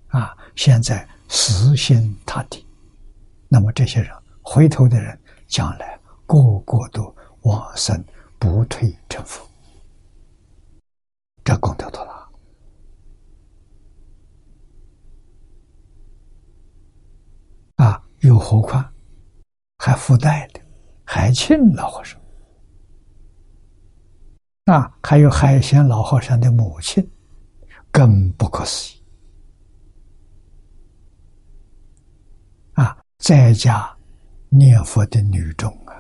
[0.09, 2.67] 啊，现在死心塌地。
[3.49, 4.11] 那么这些人
[4.43, 5.17] 回头的人，
[5.47, 8.03] 将来个个都往生
[8.39, 9.47] 不退成佛，
[11.47, 12.29] 这功德多大
[17.85, 18.03] 啊！
[18.23, 18.93] 又何况
[19.79, 20.61] 还附带的
[21.05, 22.21] 海庆老和尚
[24.65, 27.09] 啊，还有海贤老和尚的母亲，
[27.93, 29.05] 更不可思议
[32.73, 32.99] 啊。
[33.19, 33.97] 在家
[34.49, 35.95] 念佛的女众啊，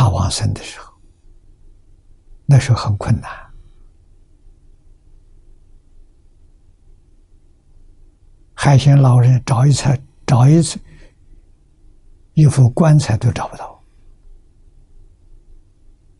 [0.00, 0.90] 他往生的时候，
[2.46, 3.30] 那时候很困难。
[8.54, 9.84] 海鲜老人找一次，
[10.26, 10.80] 找一次，
[12.32, 13.78] 一副棺材都找不到，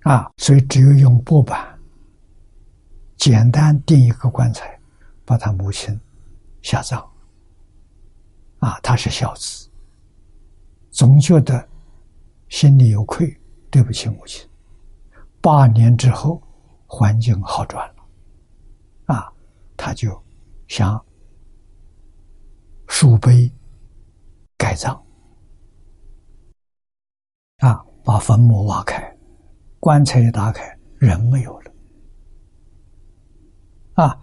[0.02, 1.66] 啊，所以只有用布板。
[3.16, 4.78] 简单钉一个棺材，
[5.24, 5.98] 把他母亲
[6.60, 7.00] 下葬。
[8.58, 9.70] 啊，他是孝子，
[10.90, 11.66] 总觉得
[12.50, 13.39] 心里有愧，
[13.70, 14.48] 对不起母亲。
[15.40, 16.42] 八年之后，
[16.86, 19.32] 环境好转了，啊，
[19.76, 20.22] 他就
[20.68, 21.02] 想
[22.88, 23.50] 树碑
[24.58, 25.00] 改葬，
[27.58, 29.16] 啊，把坟墓挖开，
[29.78, 31.72] 棺材一打开，人没有了。
[33.94, 34.20] 啊，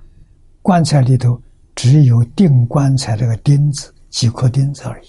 [0.62, 1.42] 棺材里头
[1.74, 5.08] 只有钉棺材那个钉子，几颗钉子而已。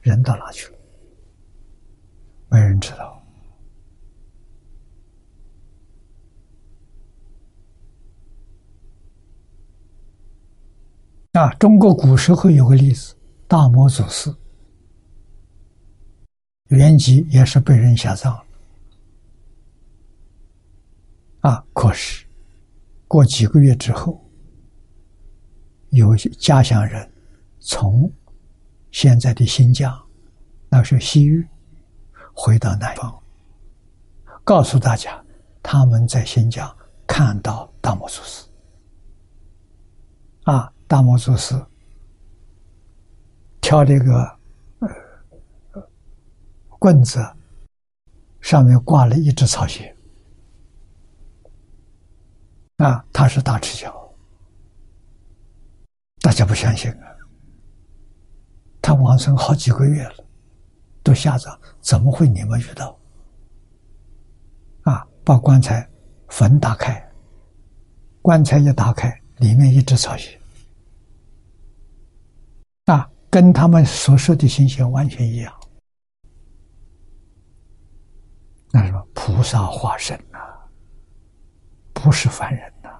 [0.00, 0.77] 人到哪去了？
[2.50, 3.22] 没人知道。
[11.32, 13.14] 啊，中国古时候有个例子，
[13.46, 14.34] 大魔祖师，
[16.68, 18.44] 原籍也是被人下葬了。
[21.40, 22.26] 啊，可是。
[23.06, 24.22] 过几个月之后，
[25.88, 27.10] 有些家乡人
[27.58, 28.12] 从
[28.90, 29.98] 现在的新疆，
[30.68, 31.42] 那是西域，
[32.40, 33.20] 回到南方，
[34.44, 35.20] 告诉大家
[35.60, 36.72] 他们在新疆
[37.04, 38.46] 看到大摩祖师。
[40.44, 41.60] 啊，大摩祖师
[43.60, 44.38] 挑这个
[44.78, 44.88] 呃
[46.78, 47.18] 棍子，
[48.40, 49.92] 上面挂了一只草鞋。
[52.76, 54.14] 啊，他是大赤脚，
[56.20, 57.08] 大家不相信啊。
[58.80, 60.24] 他往生好几个月了，
[61.02, 62.98] 都吓着，怎么会你们遇到？
[64.82, 65.88] 啊，把棺材
[66.28, 67.10] 坟打开，
[68.22, 70.38] 棺材一打开，里面一只草鞋，
[72.86, 75.54] 啊，跟他们所说的情形完全一样。
[78.70, 80.38] 那什么菩萨化身呐，
[81.92, 82.90] 不是凡人呐，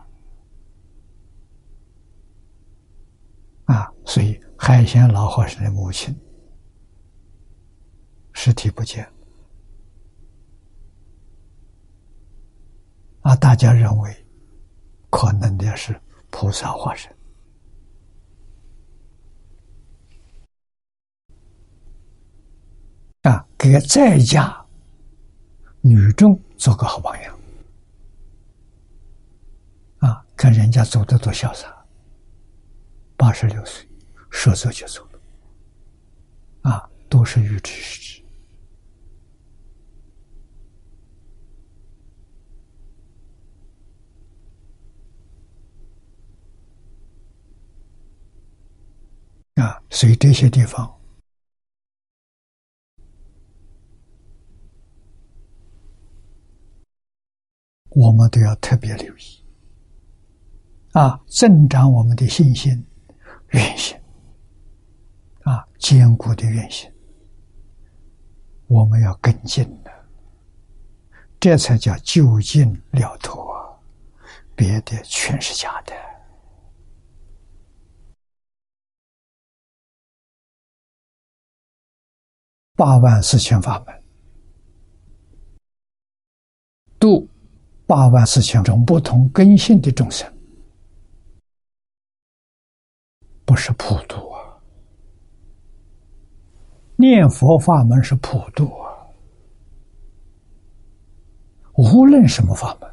[3.74, 6.18] 啊，所以海鲜老和尚的母亲
[8.40, 9.04] 尸体不见，
[13.22, 14.26] 啊，大家认为
[15.10, 16.00] 可能的是
[16.30, 17.12] 菩萨化身，
[23.22, 24.64] 啊，给在家。
[25.80, 27.38] 女众做个好榜样，
[29.98, 31.84] 啊，看人家走的多潇洒，
[33.16, 33.84] 八十六岁
[34.30, 38.17] 说走就走了，啊，都是预知之
[49.60, 50.94] 啊，所以这些地方。
[57.90, 59.44] 我们都要特别留意，
[60.92, 62.86] 啊，增长我们的信心、
[63.48, 63.98] 愿心，
[65.42, 66.88] 啊，坚固的愿心，
[68.68, 69.90] 我们要跟进的，
[71.40, 73.82] 这才叫就近了脱！
[74.54, 76.07] 别的全是假的。
[82.78, 84.02] 八万四千法门，
[87.00, 87.28] 度。
[87.88, 90.30] 八万四千种不同根性的众生，
[93.46, 94.60] 不是普度啊！
[96.96, 98.92] 念佛法门是普度啊！
[101.76, 102.90] 无论什么法门，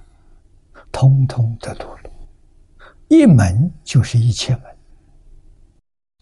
[0.93, 2.09] 通通得度了。
[3.09, 4.77] 一门就是一切门，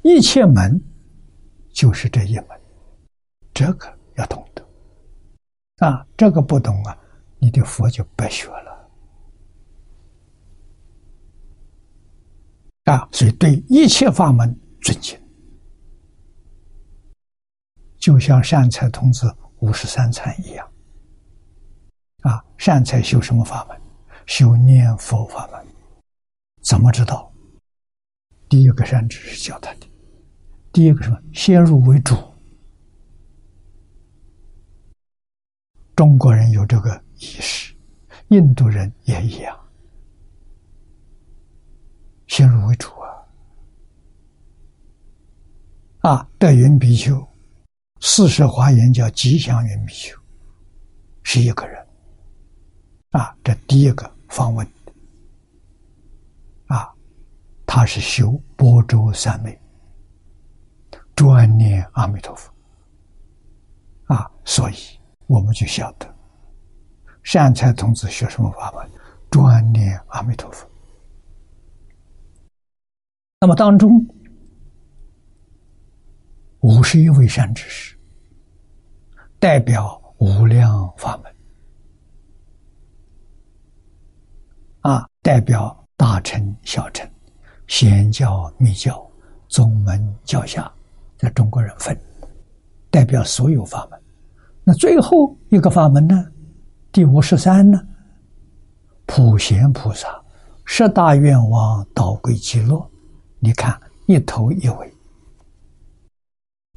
[0.02, 0.84] 一切门
[1.72, 2.48] 就是这一门，
[3.54, 6.06] 这个要懂得啊！
[6.18, 6.98] 这个不懂啊！
[7.38, 8.90] 你的佛就白学了
[12.86, 13.08] 啊！
[13.12, 15.20] 所以对一切法门尊敬，
[17.98, 20.68] 就像善财童子五十三参一样
[22.22, 22.44] 啊！
[22.58, 23.80] 善财修什么法门？
[24.26, 25.66] 修念佛法门。
[26.62, 27.32] 怎么知道？
[28.50, 29.88] 第一个善知识教他的，
[30.72, 31.20] 第一个什么？
[31.34, 32.33] 先入为主。
[35.96, 37.02] 中国人有这个。
[37.16, 37.74] 意识，
[38.30, 39.58] 印度人也一样，
[42.28, 42.90] 先入为主
[46.02, 46.10] 啊！
[46.10, 47.26] 啊，德云比丘，
[48.02, 50.20] 四十华严叫吉祥云比丘，
[51.22, 51.88] 是一个人
[53.12, 53.34] 啊。
[53.42, 54.68] 这第一个访问
[56.66, 56.94] 啊，
[57.66, 59.58] 他是修波州三昧，
[61.16, 62.52] 专念阿弥陀佛
[64.14, 64.76] 啊，所以
[65.34, 66.08] 我们就晓得。
[67.24, 68.88] 善财童子学什么法门？
[69.32, 70.70] 专念阿弥陀佛。
[73.40, 74.06] 那么当中
[76.60, 77.98] 五十一位善知识，
[79.40, 81.36] 代表无量法门，
[84.82, 87.10] 啊，代表大乘、小乘、
[87.66, 89.04] 显教、密教、
[89.48, 90.72] 宗门、教下，
[91.18, 92.00] 在中国人分，
[92.92, 94.03] 代表所有法门。
[94.64, 96.26] 那最后一个法门呢？
[96.92, 97.82] 第五十三呢，
[99.06, 100.08] 普贤菩萨
[100.64, 102.90] 十大愿望导归极乐，
[103.40, 104.94] 你看一头一尾，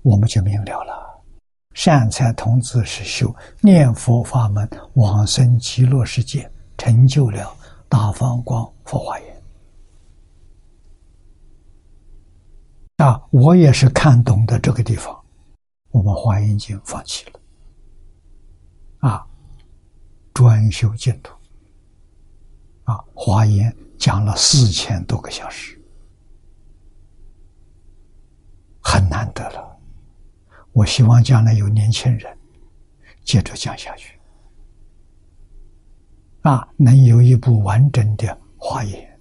[0.03, 1.07] 我们就明了了。
[1.75, 7.55] 善财童子是修念佛法门往生极乐世界，成就了
[7.89, 9.43] 大方光佛化严。
[12.97, 15.15] 啊，我也是看懂的这个地方，
[15.91, 17.36] 我们华严经放弃了。
[18.99, 19.27] 啊。
[20.35, 21.35] 专修净土，
[22.85, 25.81] 啊，华严讲了四千多个小时，
[28.83, 29.81] 很难得了。
[30.73, 32.39] 我希望将来有年轻人
[33.25, 34.21] 接着讲下去，
[36.43, 39.21] 啊，能有一部完整的华严、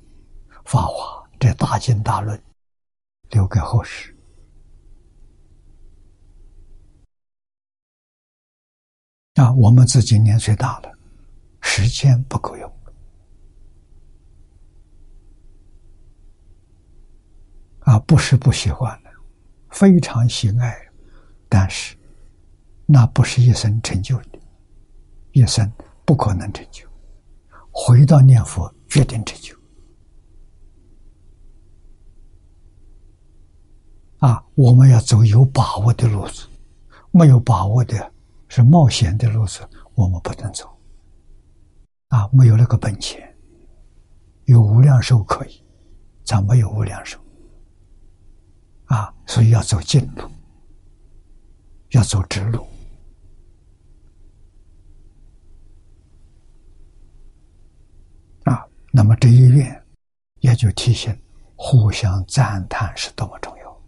[0.65, 2.37] 法华这大经大论
[3.29, 4.14] 留给后世。
[9.35, 10.97] 啊，我们自己年岁大了，
[11.59, 12.73] 时间不够用，
[17.79, 18.97] 啊，不是不喜欢，
[19.69, 20.73] 非常喜爱，
[21.49, 21.97] 但是
[22.85, 24.39] 那不是一生成就的，
[25.33, 25.69] 一生
[26.05, 26.87] 不可能成就，
[27.71, 29.53] 回到念佛决定成就。
[34.19, 36.47] 啊，我们要走有把握的路子，
[37.11, 38.14] 没有把握的。
[38.55, 40.65] 是冒险的路子，我们不能走。
[42.07, 43.35] 啊，没有那个本钱，
[44.45, 45.61] 有无量寿可以，
[46.23, 47.19] 咱没有无量寿。
[48.85, 50.23] 啊，所以要走近路，
[51.89, 52.65] 要走直路。
[58.45, 59.85] 啊，那么这一愿
[60.39, 61.13] 也就提醒，
[61.57, 63.81] 互相赞叹是多么重要。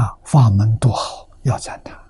[0.00, 2.05] 啊，法门多好，要赞叹。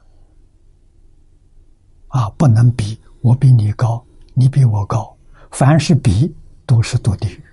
[2.08, 4.04] 啊，不能比，我比你高，
[4.34, 5.16] 你比我高，
[5.50, 6.34] 凡是比
[6.64, 7.44] 都是堕地狱。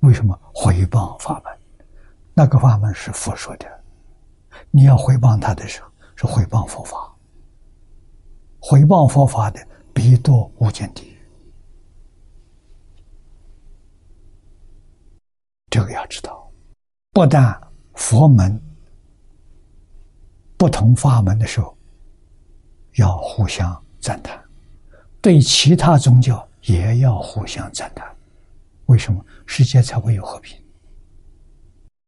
[0.00, 0.38] 为什么？
[0.52, 1.58] 回谤法门，
[2.32, 3.66] 那个法门是佛说的，
[4.70, 7.12] 你要回谤他的时候，是回谤佛法。
[8.60, 11.18] 回谤佛法的，必堕无间地狱。
[15.70, 16.50] 这个要知道，
[17.12, 17.60] 不但
[17.94, 18.60] 佛门。
[20.56, 21.76] 不同法门的时候，
[22.96, 24.36] 要互相赞叹；
[25.20, 28.06] 对其他宗教也要互相赞叹。
[28.86, 30.56] 为什么世界才会有和平？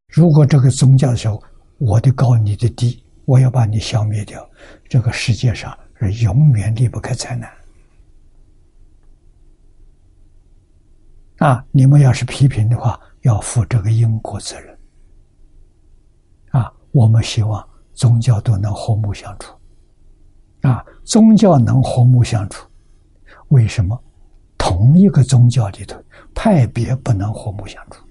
[0.08, 1.42] 如果这个宗教的时候，
[1.78, 4.48] 我的高你的低，我要把你消灭掉，
[4.88, 7.50] 这个世界上是永远离不开灾难。
[11.38, 14.78] 啊，你们要是批评的话，要负这个因果责任。
[16.50, 17.66] 啊，我们希望。
[17.96, 19.55] 宗教都能和睦相处，
[20.66, 22.68] 啊，宗教能和睦相处，
[23.51, 24.02] 为什么
[24.59, 26.02] 同一个宗教里头
[26.34, 28.05] 派别不能和睦相处？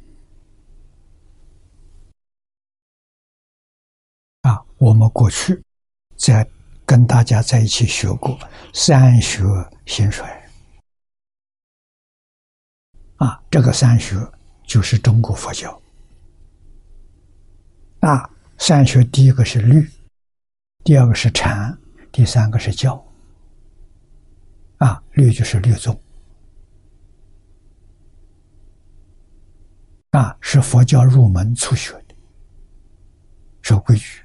[4.44, 5.61] 啊，我们过去
[6.15, 6.48] 在
[6.86, 8.40] 跟大家在一起学过
[8.73, 9.44] 三学
[9.86, 10.26] 兴衰，
[13.18, 14.15] 啊，这个三学
[14.65, 15.82] 就是中国佛教，
[17.99, 18.30] 啊。
[18.57, 19.86] 三学第一个是律，
[20.86, 21.77] 第二个是禅，
[22.15, 23.03] 第三个是教。
[24.77, 25.99] 啊，律就是律宗，
[30.11, 32.15] 啊，是佛教入门初学的，
[33.61, 34.21] 守规矩。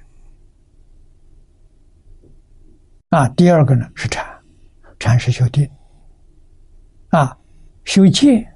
[3.09, 4.25] 啊，第二个呢是禅，
[4.97, 5.69] 禅是修定，
[7.09, 7.37] 啊，
[7.83, 8.49] 修戒，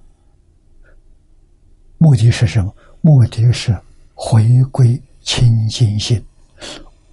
[1.97, 2.73] 目的是什么？
[3.01, 3.77] 目的是
[4.13, 5.01] 回归。
[5.19, 6.23] 清净心，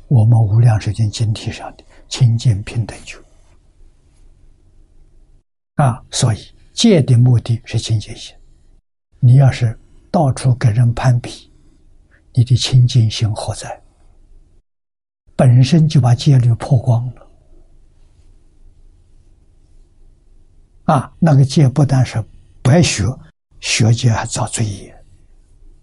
[0.06, 3.16] 我们无量寿经经体上的清净平等觉
[5.76, 8.36] 啊，所以戒的目的是清净心。
[9.18, 9.78] 你要是
[10.10, 11.51] 到处跟人攀比，
[12.34, 13.82] 你的清净心何在？
[15.34, 17.26] 本身就把戒律破光了
[20.84, 21.16] 啊！
[21.18, 22.22] 那个戒不但是
[22.60, 23.05] 白学，
[23.59, 24.94] 学戒还造罪业，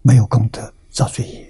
[0.02, 1.49] 没有功德造罪业。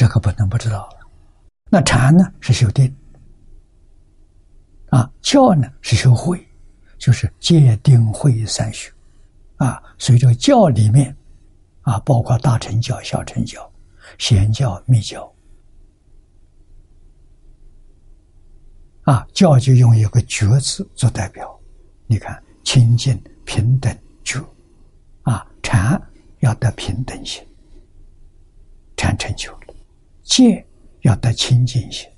[0.00, 1.06] 这个不能不知道了。
[1.68, 2.90] 那禅呢是修定，
[4.88, 6.42] 啊，教呢是修慧，
[6.96, 8.90] 就是戒定慧三学，
[9.58, 11.14] 啊，所以这个教里面，
[11.82, 13.70] 啊，包括大乘教、小乘教、
[14.16, 15.30] 显教、密教，
[19.02, 21.60] 啊，教就用一个觉字做代表，
[22.06, 23.94] 你看清净平等
[24.24, 24.42] 觉，
[25.24, 26.00] 啊，禅
[26.38, 27.46] 要得平等心，
[28.96, 29.54] 禅成就。
[30.30, 30.64] 戒
[31.00, 32.08] 要得清净心，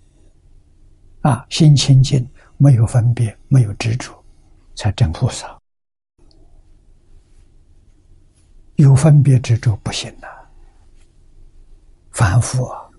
[1.22, 2.28] 啊，心清净，
[2.58, 4.12] 没有分别，没有执着，
[4.74, 5.58] 才真菩萨。
[8.76, 10.28] 有分别执着不行啊，
[12.10, 12.90] 凡夫啊，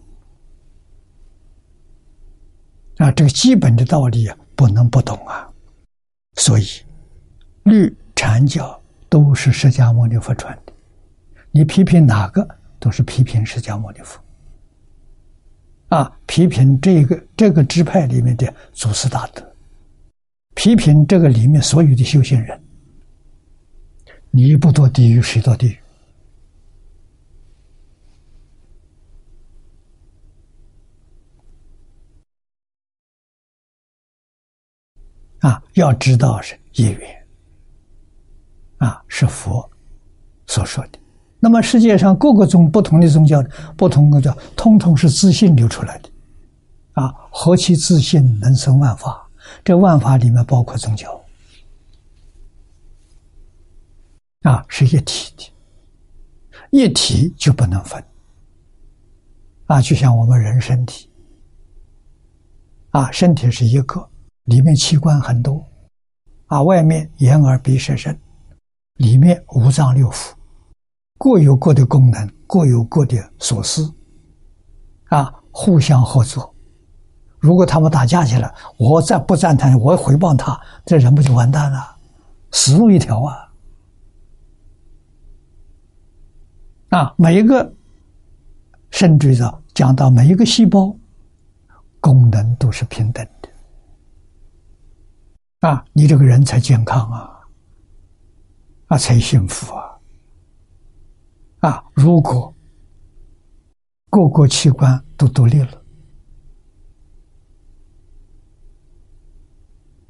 [2.98, 5.48] 啊，这个基本的道理啊，不能不懂啊。
[6.38, 6.65] 所以，
[7.65, 10.73] 律禅教都是释迦牟尼佛传的，
[11.52, 12.48] 你批评哪个，
[12.80, 14.22] 都是批评释迦牟尼佛。
[15.93, 16.11] 啊！
[16.25, 19.55] 批评这个这个支派里面的祖师大德，
[20.55, 22.59] 批评这个里面所有的修行人，
[24.31, 25.77] 你不堕地狱，谁堕地狱？
[35.41, 35.61] 啊！
[35.75, 37.27] 要知道是业缘，
[38.77, 39.69] 啊，是佛
[40.47, 41.02] 所说的。
[41.43, 43.43] 那么世界上各个宗不同的宗教，
[43.75, 46.09] 不同的教，通通是自信流出来的，
[46.93, 49.29] 啊，何其自信能生万法？
[49.61, 51.21] 这万法里面包括宗教，
[54.43, 55.51] 啊，是一体的，
[56.71, 58.01] 一体就不能分。
[59.65, 61.09] 啊，就像我们人身体，
[62.91, 64.09] 啊，身体是一个，
[64.45, 65.61] 里面器官很多，
[66.45, 68.17] 啊，外面眼耳鼻舌身，
[68.95, 70.31] 里面五脏六腑，
[71.23, 73.89] 各有各的功能，各有各的所思，
[75.05, 76.53] 啊，互相合作。
[77.39, 81.79] 如果他们打架去了，我再不赞叹，我回报他，这人不就完蛋了？
[82.51, 83.53] 死路一条啊！
[86.89, 87.73] 啊，每一个。
[88.91, 90.95] 甚至到讲到每一个细胞
[91.99, 93.49] 功能都是平等的
[95.67, 97.31] 啊，你这个人才健康啊，
[98.87, 99.92] 啊才幸福啊
[101.64, 101.81] 啊！
[101.94, 102.53] 如果
[104.10, 105.81] 各个器官都独立了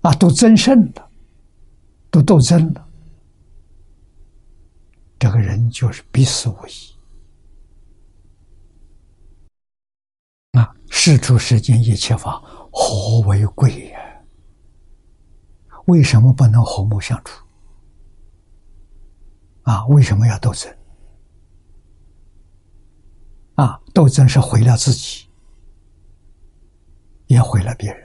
[0.02, 1.12] 啊，都增胜了，
[2.10, 2.90] 都斗争了，
[5.20, 6.72] 这个人就是必死无疑。
[10.58, 14.24] 啊世出世间一切法，何为贵呀？
[15.86, 17.46] 为什么不能和睦相处？
[19.62, 20.76] 啊，为什么要斗争？
[23.56, 25.28] 啊，斗争是毁了自己，
[27.28, 28.04] 也毁了别人。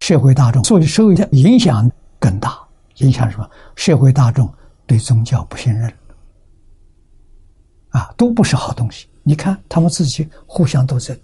[0.00, 2.60] 社会大众，所以受影响更大，
[2.96, 3.50] 影响什么？
[3.76, 4.52] 社会大众
[4.86, 5.92] 对宗教不信任，
[7.90, 9.08] 啊，都不是好东西。
[9.22, 11.16] 你看，他们自己互相斗争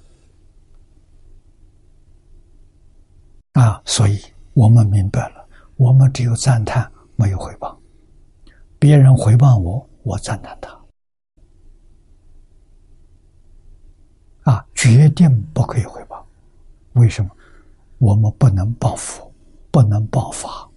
[3.54, 4.20] 啊，所以
[4.54, 7.76] 我们明白了，我们只有赞叹，没有回报。
[8.78, 10.80] 别人回报我，我赞叹他
[14.52, 16.24] 啊，决定不可以回报。
[16.92, 17.28] 为什么？
[17.98, 19.28] 我们不能报佛，
[19.72, 20.70] 不能报法，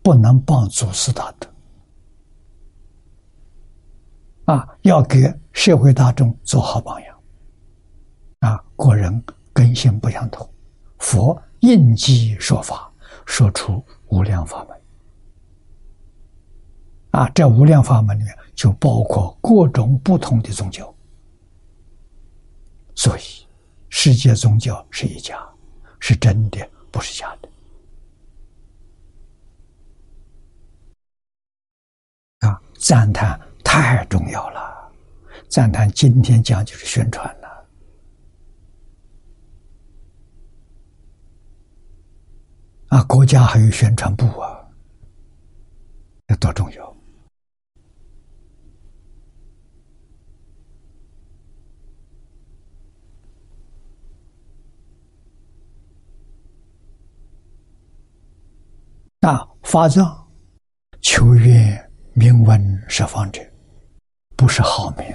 [0.00, 1.48] 不能报祖师大德。
[4.44, 7.18] 啊，要给社会大众做好榜样。
[8.38, 9.20] 啊，国人
[9.52, 10.48] 根性不相同，
[10.98, 12.92] 佛应机说法，
[13.26, 14.80] 说出无量法门。
[17.10, 20.91] 啊，这无量法门里面就包括各种不同的宗教，
[22.94, 23.22] 所以
[23.88, 25.38] 世界宗教是一家，
[26.00, 27.48] 是真的，不是假的。
[32.48, 33.40] 啊，赞叹。
[33.64, 34.92] 太重要了！
[35.48, 37.66] 赞叹今天讲就是宣传了
[42.88, 44.62] 啊，国家还有宣传部啊，
[46.26, 46.91] 这多重要
[59.22, 59.48] 啊！
[59.62, 60.04] 发藏
[61.00, 63.40] 求愿名闻十方者。
[64.36, 65.06] 不是好名，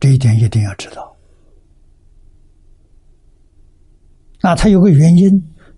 [0.00, 1.16] 这一点一定要知道。
[4.40, 5.30] 那它有个原因，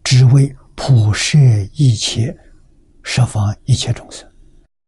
[0.03, 1.39] 只为普摄
[1.75, 2.35] 一切
[3.03, 4.27] 十方一切众生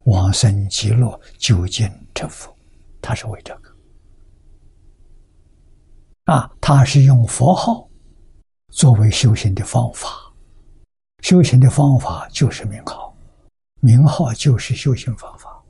[0.07, 2.51] 往生极乐究竟成佛，
[3.03, 3.71] 他是为这个。
[6.25, 7.87] 啊，他是用佛号
[8.71, 10.30] 作为修行的方法，
[11.23, 13.15] 修行的方法就是名号，
[13.81, 15.63] 名号就是修行方法。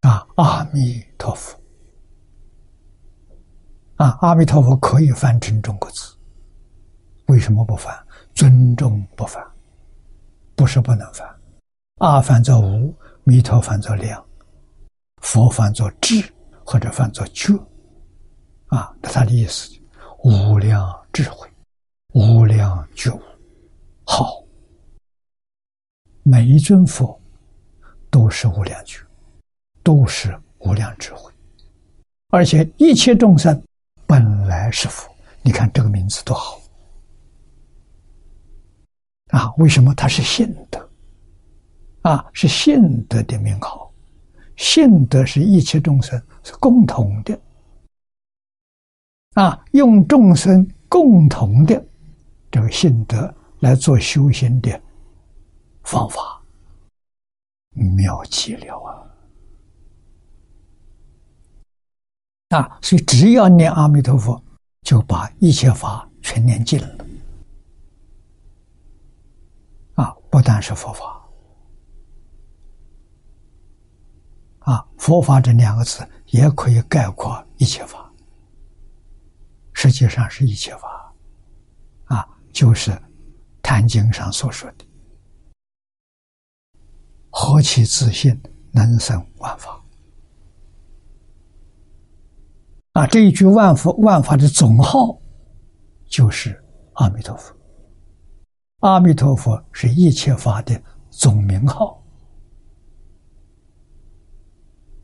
[0.00, 1.58] 啊，阿弥陀佛！
[3.96, 6.14] 啊，阿弥陀佛可以翻成中国字，
[7.26, 7.94] 为什么不翻？
[8.32, 9.44] 尊重不翻，
[10.54, 11.28] 不是不能翻。
[11.96, 12.94] 阿翻作无，
[13.24, 14.24] 弥陀翻作量，
[15.20, 16.24] 佛翻作智，
[16.64, 17.52] 或者翻作觉。
[18.68, 19.68] 啊，那他的意思，
[20.22, 21.48] 无量智慧，
[22.12, 23.20] 无量觉悟。
[24.04, 24.44] 好，
[26.22, 27.20] 每一尊佛
[28.10, 29.00] 都是无量觉。
[29.84, 31.32] 都是无量智慧，
[32.28, 33.58] 而且一切众生
[34.06, 35.10] 本来是佛。
[35.40, 36.60] 你看这个名字多好
[39.28, 39.50] 啊！
[39.56, 40.90] 为什么它是信德
[42.02, 42.22] 啊？
[42.34, 43.90] 是信德的名号，
[44.56, 47.40] 信德是一切众生是共同的
[49.34, 49.58] 啊！
[49.72, 51.82] 用众生共同的
[52.50, 54.78] 这个信德来做修行的
[55.82, 56.37] 方法，
[57.84, 58.76] 妙极了
[62.50, 62.58] 啊！
[62.58, 64.42] 啊，所以只要念阿弥陀佛，
[64.82, 67.06] 就把一切法全念尽了。
[69.94, 71.22] 啊，不但是佛法，
[74.60, 78.10] 啊，佛法这两个字也可以概括一切法。
[79.74, 81.14] 实际上是一切法，
[82.06, 82.90] 啊，就是
[83.62, 84.87] 《坛经》上所说的
[87.40, 88.36] 何其自信，
[88.72, 89.80] 能生万法。
[92.94, 95.16] 啊，这一句万佛万法的总号
[96.08, 96.60] 就是
[96.94, 97.54] 阿弥陀佛。
[98.80, 102.02] 阿弥陀佛是一切法的总名号，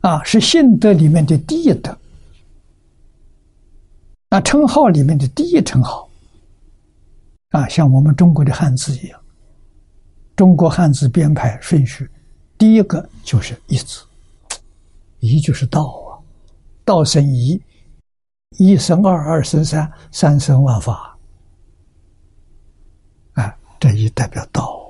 [0.01, 1.97] 啊，是信德里面的第一德，
[4.27, 6.09] 啊，称号里面的第一称号，
[7.51, 9.17] 啊，像我们中国的汉字一样，
[10.35, 12.09] 中国汉字编排顺序，
[12.57, 14.03] 第一个就是一字，
[15.19, 16.17] 一就是道啊，
[16.83, 17.61] 道生一。
[18.57, 21.17] 一生二，二生三，三生万法。
[23.33, 24.81] 啊，这一代表道。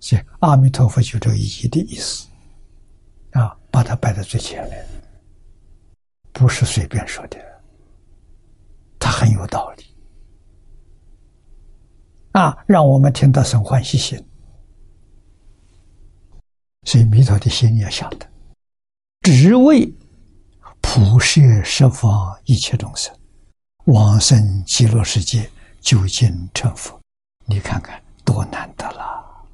[0.00, 2.26] 所以阿弥陀佛就这个“一”的意思，
[3.32, 4.86] 啊，把它摆在最前面，
[6.32, 7.36] 不是随便说的，
[8.98, 9.84] 它很有道理。
[12.32, 14.18] 啊，让我们听到生欢喜心。
[16.88, 18.26] 所以弥陀的心要晓得，
[19.20, 19.92] 只为。
[20.80, 23.14] 普摄十方一切众生，
[23.84, 25.50] 往生极乐世界，
[25.82, 26.98] 究竟成佛。
[27.44, 29.46] 你看看多难得了！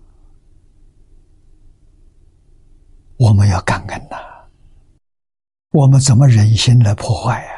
[3.16, 4.16] 我们要感恩呐！
[5.72, 7.52] 我们怎么忍心来破坏呀？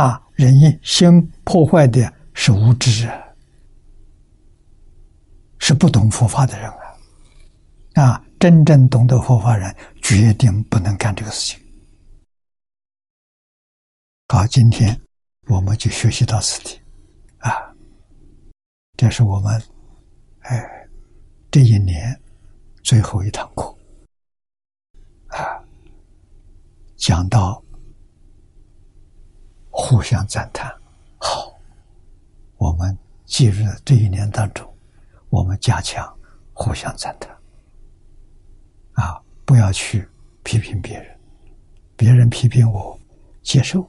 [0.00, 3.25] 啊，人心破坏的是无知啊，
[5.66, 6.70] 是不懂佛法的人
[7.94, 8.04] 啊！
[8.04, 8.22] 啊。
[8.38, 11.60] 真正懂得佛法人，决定不能干这个事情。
[14.28, 14.96] 好，今天
[15.48, 16.78] 我们就学习到此地，
[17.38, 17.50] 啊，
[18.96, 19.60] 这是我们
[20.40, 20.86] 哎
[21.50, 22.20] 这一年
[22.84, 23.76] 最后一堂课，
[25.28, 25.58] 啊，
[26.96, 27.60] 讲到
[29.70, 30.70] 互相赞叹，
[31.16, 31.52] 好，
[32.58, 34.75] 我们记入这一年当中，
[35.28, 36.10] 我们加强
[36.52, 37.30] 互相赞叹。
[38.92, 40.08] 啊，不要去
[40.42, 41.18] 批评别人，
[41.96, 42.98] 别人批评我，
[43.42, 43.86] 接受，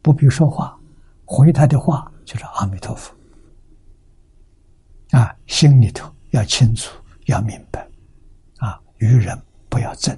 [0.00, 0.78] 不必说话，
[1.24, 3.14] 回他的话就是阿弥陀佛。
[5.10, 7.88] 啊，心里头要清楚，要明白，
[8.58, 9.36] 啊，与人
[9.68, 10.16] 不要争，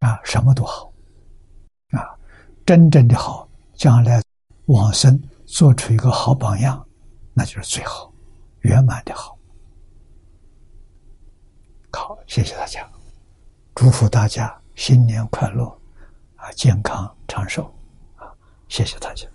[0.00, 0.92] 啊，什么都好，
[1.92, 2.14] 啊，
[2.66, 4.22] 真正的好，将来
[4.66, 6.86] 往生做出一个好榜样，
[7.32, 8.11] 那就是最好，
[8.62, 9.38] 圆满的好。
[11.92, 12.88] 好，谢谢大家，
[13.74, 15.66] 祝福大家新年快乐，
[16.36, 17.72] 啊，健康长寿，
[18.16, 18.32] 啊，
[18.68, 19.28] 谢谢大家。